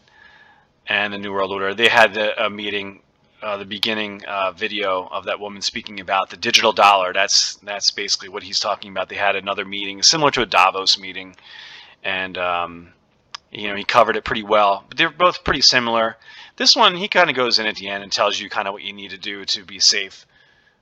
and 0.86 1.12
the 1.12 1.18
New 1.18 1.32
World 1.32 1.50
Order. 1.50 1.74
They 1.74 1.88
had 1.88 2.16
a 2.16 2.48
meeting, 2.48 3.00
uh, 3.42 3.56
the 3.56 3.64
beginning 3.64 4.22
uh, 4.26 4.52
video 4.52 5.08
of 5.10 5.24
that 5.24 5.40
woman 5.40 5.62
speaking 5.62 6.00
about 6.00 6.30
the 6.30 6.36
digital 6.36 6.72
dollar. 6.72 7.12
That's 7.12 7.56
that's 7.56 7.90
basically 7.90 8.28
what 8.28 8.42
he's 8.42 8.60
talking 8.60 8.90
about. 8.90 9.08
They 9.08 9.16
had 9.16 9.36
another 9.36 9.64
meeting 9.64 10.02
similar 10.02 10.30
to 10.32 10.42
a 10.42 10.46
Davos 10.46 10.98
meeting, 10.98 11.36
and 12.04 12.36
um, 12.36 12.92
you 13.50 13.68
know 13.68 13.76
he 13.76 13.84
covered 13.84 14.16
it 14.16 14.24
pretty 14.24 14.42
well. 14.42 14.84
But 14.88 14.98
they're 14.98 15.10
both 15.10 15.44
pretty 15.44 15.62
similar. 15.62 16.16
This 16.56 16.76
one 16.76 16.96
he 16.96 17.08
kind 17.08 17.30
of 17.30 17.36
goes 17.36 17.58
in 17.58 17.66
at 17.66 17.76
the 17.76 17.88
end 17.88 18.02
and 18.02 18.12
tells 18.12 18.38
you 18.38 18.50
kind 18.50 18.68
of 18.68 18.74
what 18.74 18.82
you 18.82 18.92
need 18.92 19.10
to 19.12 19.18
do 19.18 19.44
to 19.46 19.64
be 19.64 19.80
safe 19.80 20.26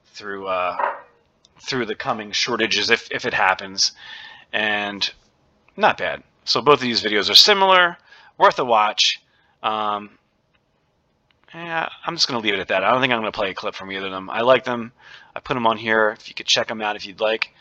through 0.06 0.48
uh, 0.48 0.76
through 1.61 1.86
the 1.86 1.94
coming 1.94 2.32
shortages 2.32 2.90
if 2.90 3.09
if 3.12 3.24
it 3.24 3.34
happens, 3.34 3.92
and 4.52 5.11
not 5.76 5.96
bad. 5.96 6.24
So 6.44 6.61
both 6.61 6.76
of 6.76 6.80
these 6.80 7.02
videos 7.02 7.30
are 7.30 7.34
similar, 7.36 7.98
worth 8.36 8.59
a 8.59 8.64
watch. 8.64 9.22
Um, 9.62 10.17
yeah, 11.55 11.88
I'm 12.05 12.14
just 12.14 12.28
going 12.28 12.40
to 12.40 12.44
leave 12.44 12.55
it 12.55 12.61
at 12.61 12.68
that. 12.68 12.84
I 12.84 12.90
don't 12.90 13.01
think 13.01 13.12
I'm 13.12 13.20
going 13.20 13.32
to 13.32 13.36
play 13.36 13.51
a 13.51 13.55
clip 13.55 13.74
from 13.74 13.90
either 13.90 14.07
of 14.07 14.12
them. 14.12 14.28
I 14.28 14.42
like 14.42 14.64
them. 14.64 14.92
I 15.34 15.40
put 15.40 15.55
them 15.55 15.66
on 15.66 15.76
here. 15.76 16.11
If 16.11 16.28
you 16.28 16.34
could 16.34 16.46
check 16.46 16.68
them 16.68 16.80
out 16.80 16.96
if 16.96 17.07
you'd 17.07 17.20
like. 17.20 17.55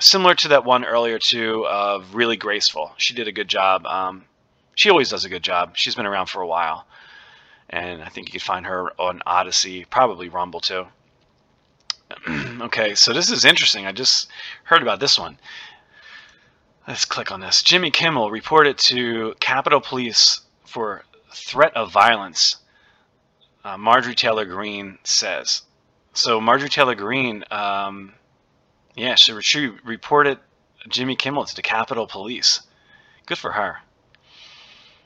Similar 0.00 0.34
to 0.36 0.48
that 0.48 0.64
one 0.64 0.84
earlier 0.84 1.18
too 1.18 1.66
of 1.66 2.14
Really 2.14 2.36
Graceful. 2.36 2.92
She 2.98 3.14
did 3.14 3.28
a 3.28 3.32
good 3.32 3.48
job. 3.48 3.86
Um, 3.86 4.24
she 4.74 4.90
always 4.90 5.08
does 5.08 5.24
a 5.24 5.28
good 5.28 5.42
job. 5.42 5.76
She's 5.76 5.94
been 5.94 6.06
around 6.06 6.26
for 6.26 6.42
a 6.42 6.46
while. 6.46 6.86
And 7.70 8.02
I 8.02 8.08
think 8.08 8.28
you 8.28 8.32
could 8.32 8.42
find 8.42 8.66
her 8.66 8.90
on 9.00 9.22
Odysee, 9.26 9.86
probably 9.88 10.28
Rumble 10.28 10.60
too. 10.60 10.86
okay, 12.60 12.94
so 12.94 13.12
this 13.12 13.30
is 13.30 13.44
interesting. 13.44 13.86
I 13.86 13.92
just 13.92 14.28
heard 14.64 14.82
about 14.82 15.00
this 15.00 15.18
one. 15.18 15.38
Let's 16.86 17.04
click 17.04 17.30
on 17.30 17.40
this. 17.40 17.62
Jimmy 17.62 17.90
Kimmel 17.90 18.30
reported 18.30 18.76
to 18.78 19.34
Capitol 19.40 19.80
Police 19.80 20.40
for 20.64 21.04
threat 21.32 21.74
of 21.76 21.92
violence. 21.92 22.56
Uh, 23.64 23.78
Marjorie 23.78 24.14
Taylor 24.14 24.44
Greene 24.44 24.98
says. 25.04 25.62
So 26.14 26.40
Marjorie 26.40 26.68
Taylor 26.68 26.94
Greene, 26.94 27.44
um, 27.50 28.12
yeah, 28.96 29.14
she, 29.14 29.40
she 29.40 29.70
reported 29.84 30.38
Jimmy 30.88 31.16
Kimmel 31.16 31.44
to 31.44 31.54
the 31.54 31.62
Capitol 31.62 32.06
Police. 32.06 32.60
Good 33.26 33.38
for 33.38 33.52
her. 33.52 33.78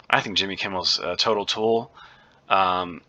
I 0.09 0.21
think 0.21 0.37
Jimmy 0.37 0.57
Kimmel's 0.57 0.99
a 0.99 1.17
total 1.17 1.47
tool. 1.47 1.93
Um, 2.49 3.03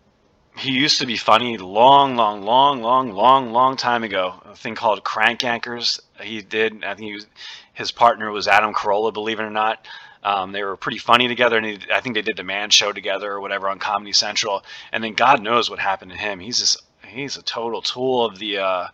he 0.58 0.72
used 0.72 1.00
to 1.00 1.06
be 1.06 1.18
funny 1.18 1.58
long, 1.58 2.16
long, 2.16 2.42
long, 2.42 2.82
long, 2.82 3.12
long, 3.12 3.52
long 3.52 3.78
time 3.78 4.04
ago. 4.04 4.42
A 4.46 4.56
thing 4.56 4.76
called 4.76 5.04
Crank 5.04 5.42
Yankers. 5.42 6.00
He 6.20 6.42
did. 6.42 6.84
I 6.84 6.96
think 6.96 7.14
was, 7.14 7.28
his 7.74 7.92
partner 7.92 8.32
was 8.32 8.48
Adam 8.48 8.74
Carolla, 8.74 9.14
believe 9.14 9.40
it 9.40 9.44
or 9.44 9.52
not. 9.52 9.86
Um, 10.28 10.52
they 10.52 10.62
were 10.62 10.76
pretty 10.76 10.98
funny 10.98 11.30
together, 11.30 11.56
and 11.56 11.66
he, 11.66 11.80
I 11.90 12.02
think 12.02 12.16
they 12.16 12.22
did 12.22 12.36
the 12.36 12.44
Man 12.44 12.70
Show 12.70 12.92
together 12.92 13.32
or 13.32 13.40
whatever 13.40 13.70
on 13.70 13.80
Comedy 13.80 14.12
Central. 14.12 14.62
And 14.92 15.02
then 15.02 15.14
God 15.14 15.42
knows 15.42 15.70
what 15.70 15.80
happened 15.80 16.12
to 16.12 16.18
him. 16.18 16.42
He's 16.42 16.60
just 16.60 16.82
he's 17.08 17.38
a 17.38 17.42
total 17.42 17.82
tool 17.82 18.26
of 18.26 18.38
the 18.38 18.58
uh, 18.58 18.88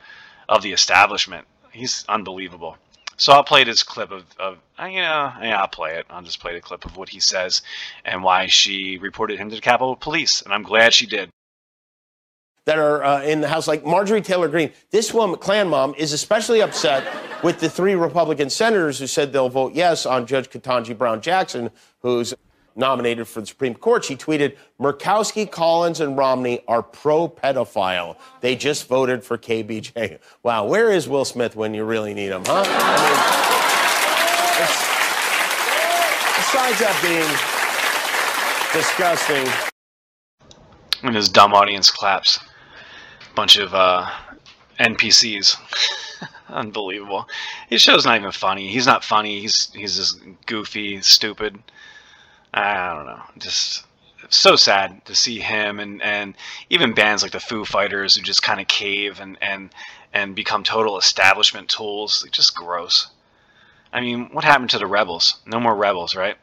of 0.47 0.61
the 0.61 0.73
establishment. 0.73 1.47
He's 1.71 2.05
unbelievable. 2.07 2.77
So 3.17 3.33
I'll 3.33 3.43
play 3.43 3.63
this 3.63 3.81
clip 3.81 4.11
of, 4.11 4.25
of 4.37 4.59
uh, 4.79 4.85
you 4.85 5.01
know, 5.01 5.33
yeah, 5.41 5.57
I'll 5.59 5.67
play 5.67 5.95
it. 5.95 6.05
I'll 6.07 6.21
just 6.21 6.39
play 6.39 6.53
the 6.53 6.61
clip 6.61 6.85
of 6.85 6.97
what 6.97 7.09
he 7.09 7.19
says 7.19 7.63
and 8.05 8.21
why 8.23 8.45
she 8.45 8.99
reported 8.99 9.39
him 9.39 9.49
to 9.49 9.55
the 9.55 9.61
Capitol 9.61 9.95
Police, 9.95 10.43
and 10.43 10.53
I'm 10.53 10.63
glad 10.63 10.93
she 10.93 11.07
did 11.07 11.31
that 12.65 12.77
are 12.79 13.03
uh, 13.03 13.21
in 13.23 13.41
the 13.41 13.47
House, 13.47 13.67
like 13.67 13.85
Marjorie 13.85 14.21
Taylor 14.21 14.47
Greene. 14.47 14.71
This 14.91 15.13
woman, 15.13 15.37
Klan 15.37 15.67
mom, 15.69 15.93
is 15.97 16.13
especially 16.13 16.61
upset 16.61 17.05
with 17.43 17.59
the 17.59 17.69
three 17.69 17.95
Republican 17.95 18.49
senators 18.49 18.99
who 18.99 19.07
said 19.07 19.33
they'll 19.33 19.49
vote 19.49 19.73
yes 19.73 20.05
on 20.05 20.25
Judge 20.25 20.49
Ketanji 20.49 20.97
Brown 20.97 21.21
Jackson, 21.21 21.69
who's 21.99 22.33
nominated 22.75 23.27
for 23.27 23.41
the 23.41 23.47
Supreme 23.47 23.75
Court. 23.75 24.05
She 24.05 24.15
tweeted, 24.15 24.55
Murkowski, 24.79 25.49
Collins, 25.49 25.99
and 25.99 26.17
Romney 26.17 26.61
are 26.67 26.81
pro 26.81 27.27
pedophile. 27.27 28.17
They 28.41 28.55
just 28.55 28.87
voted 28.87 29.23
for 29.23 29.37
KBJ. 29.37 30.19
Wow, 30.41 30.65
where 30.65 30.91
is 30.91 31.07
Will 31.07 31.25
Smith 31.25 31.55
when 31.55 31.73
you 31.73 31.83
really 31.83 32.13
need 32.13 32.31
him, 32.31 32.43
huh? 32.45 32.63
I 32.65 32.95
mean, 32.97 33.33
besides 36.37 36.79
that 36.79 36.97
being 37.03 37.29
disgusting. 38.73 39.69
And 41.03 41.15
his 41.15 41.29
dumb 41.29 41.53
audience 41.53 41.91
claps 41.91 42.39
bunch 43.35 43.57
of 43.57 43.73
uh, 43.73 44.09
NPCs. 44.79 45.57
Unbelievable. 46.49 47.27
His 47.69 47.81
show's 47.81 48.05
not 48.05 48.17
even 48.17 48.31
funny. 48.31 48.67
He's 48.67 48.85
not 48.85 49.03
funny. 49.03 49.39
He's 49.39 49.71
he's 49.73 49.95
just 49.95 50.19
goofy, 50.45 51.01
stupid. 51.01 51.57
I 52.53 52.93
don't 52.93 53.05
know. 53.05 53.21
Just 53.37 53.85
so 54.29 54.55
sad 54.55 55.03
to 55.05 55.15
see 55.15 55.39
him 55.39 55.79
and, 55.79 56.01
and 56.01 56.35
even 56.69 56.93
bands 56.93 57.23
like 57.23 57.31
the 57.31 57.39
Foo 57.39 57.65
Fighters 57.65 58.15
who 58.15 58.21
just 58.21 58.41
kind 58.41 58.61
of 58.61 58.67
cave 58.67 59.19
and, 59.19 59.37
and 59.41 59.69
and 60.13 60.35
become 60.35 60.63
total 60.63 60.97
establishment 60.97 61.69
tools. 61.69 62.27
Just 62.31 62.55
gross. 62.55 63.07
I 63.91 64.01
mean, 64.01 64.29
what 64.31 64.43
happened 64.43 64.69
to 64.71 64.79
the 64.79 64.87
rebels? 64.87 65.41
No 65.45 65.59
more 65.59 65.75
rebels, 65.75 66.15
right? 66.15 66.37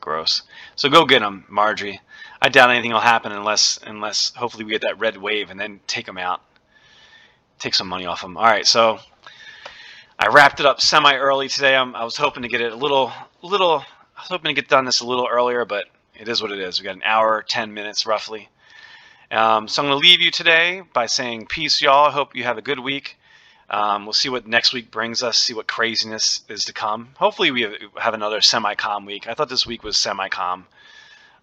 Gross. 0.00 0.42
So 0.76 0.88
go 0.88 1.04
get 1.04 1.20
them, 1.20 1.44
Marjorie. 1.48 2.00
I 2.44 2.48
doubt 2.48 2.70
anything 2.70 2.90
will 2.90 2.98
happen 2.98 3.30
unless 3.30 3.78
unless 3.86 4.34
hopefully 4.34 4.64
we 4.64 4.72
get 4.72 4.80
that 4.80 4.98
red 4.98 5.16
wave 5.16 5.50
and 5.50 5.60
then 5.60 5.78
take 5.86 6.06
them 6.06 6.18
out, 6.18 6.42
take 7.60 7.72
some 7.72 7.86
money 7.86 8.04
off 8.04 8.20
them. 8.20 8.36
All 8.36 8.42
right, 8.42 8.66
so 8.66 8.98
I 10.18 10.26
wrapped 10.26 10.58
it 10.58 10.66
up 10.66 10.80
semi 10.80 11.14
early 11.14 11.48
today. 11.48 11.76
I'm, 11.76 11.94
I 11.94 12.02
was 12.02 12.16
hoping 12.16 12.42
to 12.42 12.48
get 12.48 12.60
it 12.60 12.72
a 12.72 12.76
little 12.76 13.12
little. 13.42 13.84
I 14.16 14.20
was 14.22 14.28
hoping 14.28 14.52
to 14.52 14.60
get 14.60 14.68
done 14.68 14.84
this 14.84 14.98
a 14.98 15.06
little 15.06 15.28
earlier, 15.30 15.64
but 15.64 15.84
it 16.18 16.26
is 16.26 16.42
what 16.42 16.50
it 16.50 16.58
is. 16.58 16.80
We 16.80 16.84
got 16.84 16.96
an 16.96 17.04
hour, 17.04 17.44
ten 17.48 17.74
minutes 17.74 18.06
roughly. 18.06 18.48
Um, 19.30 19.68
so 19.68 19.80
I'm 19.80 19.88
going 19.88 20.02
to 20.02 20.08
leave 20.08 20.20
you 20.20 20.32
today 20.32 20.82
by 20.92 21.06
saying 21.06 21.46
peace, 21.46 21.80
y'all. 21.80 22.08
I 22.08 22.10
hope 22.10 22.34
you 22.34 22.42
have 22.42 22.58
a 22.58 22.62
good 22.62 22.80
week. 22.80 23.18
Um, 23.70 24.04
we'll 24.04 24.14
see 24.14 24.28
what 24.28 24.48
next 24.48 24.72
week 24.72 24.90
brings 24.90 25.22
us, 25.22 25.38
see 25.38 25.54
what 25.54 25.68
craziness 25.68 26.40
is 26.48 26.64
to 26.64 26.72
come. 26.72 27.10
Hopefully, 27.18 27.52
we 27.52 27.78
have, 27.96 28.14
another 28.14 28.40
semi 28.40 28.74
calm 28.74 29.06
week. 29.06 29.28
I 29.28 29.34
thought 29.34 29.48
this 29.48 29.64
week 29.64 29.84
was 29.84 29.96
semi 29.96 30.28
calm. 30.28 30.66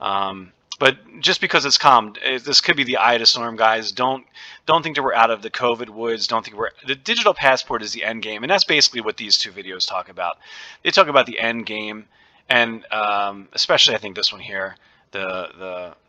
Um, 0.02 0.52
but 0.80 0.98
just 1.20 1.42
because 1.42 1.66
it's 1.66 1.78
calm, 1.78 2.16
eh, 2.24 2.40
this 2.44 2.62
could 2.62 2.78
be 2.78 2.86
the 2.86 2.98
eye 2.98 3.18
the 3.18 3.26
storm, 3.26 3.58
guys. 3.58 3.92
Don't 3.92 4.26
don't 4.66 4.82
think 4.82 4.96
that 4.96 5.04
we're 5.04 5.14
out 5.14 5.30
of 5.30 5.42
the 5.42 5.50
COVID 5.50 5.90
woods. 5.90 6.26
Don't 6.26 6.44
think 6.44 6.58
we're 6.58 6.72
the 6.88 6.96
digital 6.96 7.34
passport 7.34 7.84
is 7.84 7.92
the 7.92 8.04
end 8.04 8.24
game, 8.24 8.44
and 8.44 8.50
that's 8.50 8.64
basically 8.64 9.02
what 9.02 9.18
these 9.18 9.38
two 9.38 9.52
videos 9.52 9.88
talk 9.88 10.10
about. 10.10 10.38
They 10.84 10.92
talk 10.92 11.08
about 11.08 11.26
the 11.26 11.40
end 11.40 11.66
game, 11.66 12.06
and 12.48 12.86
um, 12.92 13.50
especially 13.54 13.96
I 13.96 14.00
think 14.00 14.16
this 14.16 14.32
one 14.32 14.42
here, 14.42 14.78
the 15.12 15.50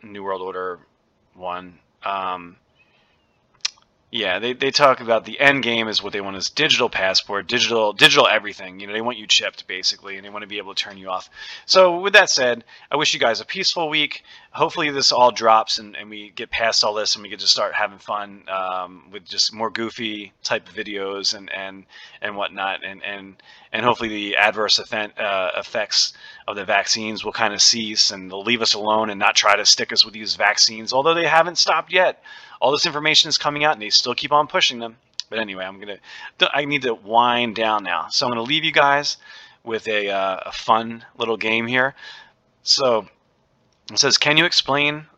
the 0.03 0.07
New 0.07 0.23
World 0.23 0.41
Order 0.41 0.79
one. 1.35 1.79
Um, 2.05 2.57
yeah, 4.13 4.41
they, 4.41 4.55
they 4.55 4.73
talk 4.73 5.01
about 5.01 5.25
the 5.25 5.39
end 5.39 5.63
game 5.63 5.87
is 5.87 6.03
what 6.03 6.13
they 6.13 6.21
want 6.21 6.37
is 6.37 6.51
digital 6.51 6.89
passport, 6.89 7.47
digital 7.47 7.93
digital 7.93 8.27
everything. 8.27 8.81
You 8.81 8.89
know, 8.89 8.93
they 8.93 9.01
want 9.01 9.19
you 9.19 9.27
chipped 9.29 9.69
basically, 9.69 10.17
and 10.17 10.25
they 10.25 10.31
want 10.31 10.43
to 10.43 10.49
be 10.49 10.59
able 10.59 10.75
to 10.75 10.83
turn 10.83 10.99
you 10.99 11.09
off. 11.11 11.31
So 11.65 12.01
with 12.01 12.15
that 12.15 12.29
said, 12.29 12.65
I 12.91 12.97
wish 12.97 13.15
you 13.15 13.21
guys 13.21 13.41
a 13.41 13.45
peaceful 13.45 13.89
week. 13.89 14.25
Hopefully 14.51 14.91
this 14.91 15.13
all 15.13 15.31
drops 15.31 15.79
and, 15.79 15.97
and 15.97 16.11
we 16.11 16.31
get 16.31 16.51
past 16.51 16.83
all 16.83 16.93
this 16.93 17.15
and 17.15 17.23
we 17.23 17.29
get 17.29 17.39
to 17.39 17.47
start 17.47 17.73
having 17.73 17.99
fun 17.99 18.43
um, 18.49 19.05
with 19.13 19.25
just 19.25 19.55
more 19.55 19.71
goofy 19.71 20.33
type 20.43 20.69
videos 20.69 21.33
and 21.33 21.49
and 21.53 21.87
and 22.21 22.37
whatnot, 22.37 22.83
and 22.85 23.05
and 23.05 23.41
and 23.73 23.85
hopefully 23.85 24.09
the 24.09 24.37
adverse 24.37 24.81
event, 24.81 25.17
uh, 25.21 25.53
effects 25.57 26.15
of 26.49 26.57
the 26.57 26.65
vaccines 26.65 27.25
will 27.25 27.31
kind 27.31 27.55
of 27.55 27.63
cease 27.63 28.11
and 28.11 28.29
they'll 28.29 28.43
leave 28.43 28.61
us 28.61 28.75
alone 28.75 29.09
and 29.09 29.21
not 29.21 29.37
try 29.37 29.55
to 29.55 29.65
stick 29.65 29.93
us 29.93 30.05
with 30.05 30.15
these 30.15 30.35
vaccines, 30.35 30.93
although 30.93 31.15
they 31.15 31.29
haven't 31.29 31.59
stopped 31.59 31.93
yet 31.93 32.21
all 32.61 32.73
this 32.73 32.87
information 32.87 33.29
is 33.29 33.39
coming 33.39 33.65
out 33.65 33.73
and 33.73 33.83
they 33.83 33.91
still 33.91 34.15
keep 34.15 34.33
on 34.33 34.47
pushing 34.47 34.79
them. 34.79 34.97
But 35.29 35.39
anyway, 35.39 35.65
I'm 35.65 35.81
gonna 35.81 35.99
I 36.53 36.65
need 36.65 36.83
to 36.83 36.95
wind 36.95 37.55
down 37.57 37.85
now, 37.85 38.09
so 38.11 38.27
I'm 38.27 38.31
gonna 38.33 38.43
leave 38.43 38.65
you 38.65 38.73
guys 38.73 39.17
with 39.63 39.87
a, 39.89 40.09
uh, 40.09 40.41
a 40.47 40.53
fun 40.53 41.05
little 41.17 41.37
game 41.37 41.67
here. 41.67 41.95
So 42.63 43.07
it 43.91 43.99
says, 43.99 44.19
"Can 44.19 44.37
you 44.37 44.45
explain?" 44.45 45.07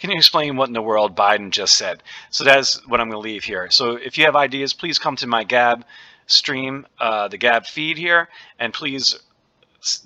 Can 0.00 0.10
you 0.10 0.16
explain 0.16 0.56
what 0.56 0.68
in 0.68 0.74
the 0.74 0.82
world 0.82 1.16
Biden 1.16 1.50
just 1.50 1.76
said? 1.76 2.02
So 2.30 2.44
that's 2.44 2.84
what 2.86 3.00
I'm 3.00 3.08
going 3.08 3.22
to 3.22 3.26
leave 3.26 3.44
here. 3.44 3.70
So 3.70 3.92
if 3.92 4.18
you 4.18 4.24
have 4.24 4.36
ideas, 4.36 4.74
please 4.74 4.98
come 4.98 5.16
to 5.16 5.26
my 5.26 5.44
Gab 5.44 5.84
stream, 6.26 6.86
uh, 6.98 7.28
the 7.28 7.38
Gab 7.38 7.64
feed 7.66 7.96
here, 7.96 8.28
and 8.58 8.74
please 8.74 9.18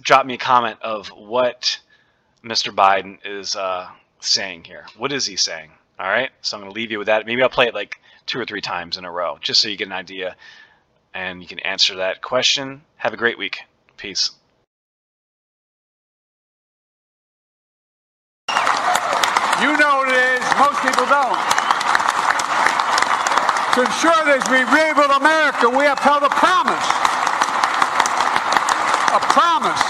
drop 0.01 0.27
me 0.27 0.35
a 0.35 0.39
comment 0.39 0.79
of 0.83 1.09
what 1.09 1.81
Mr. 2.45 2.73
Biden 2.73 3.19
is 3.25 3.57
uh, 3.57 3.89
saying 4.21 4.65
here. 4.65 4.87
What 4.97 5.11
is 5.11 5.27
he 5.27 5.37
saying? 5.37 5.71
All 6.01 6.09
right, 6.09 6.31
so 6.41 6.57
I'm 6.57 6.63
going 6.63 6.73
to 6.73 6.75
leave 6.75 6.91
you 6.91 6.97
with 6.97 7.09
that. 7.09 7.27
Maybe 7.27 7.43
I'll 7.43 7.51
play 7.51 7.67
it 7.67 7.75
like 7.75 8.01
two 8.25 8.41
or 8.41 8.47
three 8.47 8.63
times 8.63 8.97
in 8.97 9.05
a 9.05 9.11
row, 9.11 9.37
just 9.43 9.61
so 9.61 9.69
you 9.69 9.77
get 9.77 9.87
an 9.87 9.93
idea 9.93 10.35
and 11.13 11.43
you 11.43 11.47
can 11.47 11.59
answer 11.59 11.97
that 11.97 12.23
question. 12.23 12.81
Have 12.97 13.13
a 13.13 13.19
great 13.19 13.37
week. 13.37 13.59
Peace. 13.99 14.31
You 18.49 18.57
know 19.77 20.01
what 20.01 20.09
it 20.09 20.17
is, 20.17 20.41
most 20.57 20.81
people 20.81 21.05
don't. 21.05 21.37
To 23.77 23.85
ensure 23.85 24.25
that 24.25 24.41
we 24.49 24.65
rebuild 24.73 25.13
America, 25.21 25.69
we 25.69 25.85
upheld 25.85 26.23
a 26.25 26.33
promise. 26.33 26.89
A 29.13 29.21
promise. 29.37 29.85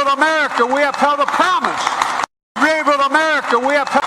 America, 0.00 0.64
we 0.64 0.82
upheld 0.82 1.20
a 1.20 1.26
promise. 1.26 2.27
Rebuild 2.58 3.00
America, 3.06 3.58
we 3.58 3.74
upheld. 3.76 4.04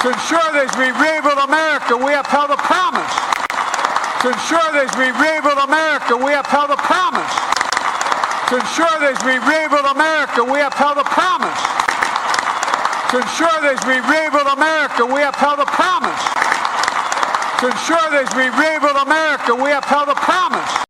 To 0.00 0.08
ensure 0.08 0.48
that 0.56 0.64
as 0.64 0.74
we 0.80 0.88
rebuild 0.96 1.36
America, 1.44 1.92
we 1.92 2.14
upheld 2.16 2.50
a 2.50 2.60
promise. 2.60 3.14
To 4.24 4.32
ensure 4.32 4.68
that 4.72 4.88
as 4.88 4.94
we 4.96 5.12
rebuild 5.12 5.60
America, 5.60 6.16
we 6.16 6.32
upheld 6.32 6.70
a 6.72 6.80
promise. 6.80 7.34
To 8.48 8.56
ensure 8.56 8.94
that 9.00 9.16
as 9.16 9.22
we 9.26 9.36
rebuild 9.42 9.86
America, 9.92 10.40
we 10.40 10.60
upheld 10.60 10.98
a 10.98 11.04
promise. 11.04 11.60
To 13.12 13.18
ensure 13.20 13.56
that 13.60 13.76
as 13.76 13.82
we 13.84 13.98
rebuild 14.06 14.48
America, 14.48 15.04
we 15.04 15.20
upheld 15.22 15.58
a 15.58 15.68
promise. 15.68 16.22
To 17.60 17.66
ensure 17.68 18.06
that 18.10 18.24
as 18.24 18.32
we 18.34 18.48
rebuild 18.56 18.96
America, 18.96 19.54
we 19.54 19.70
upheld 19.72 20.08
a 20.08 20.14
promise. 20.14 20.84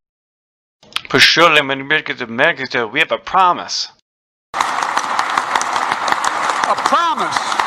For 1.10 1.18
sure, 1.18 1.50
America, 1.58 2.14
America, 2.14 2.86
we 2.86 3.00
have 3.00 3.10
a 3.10 3.18
promise. 3.18 3.88
A 7.20 7.22
promise. 7.22 7.59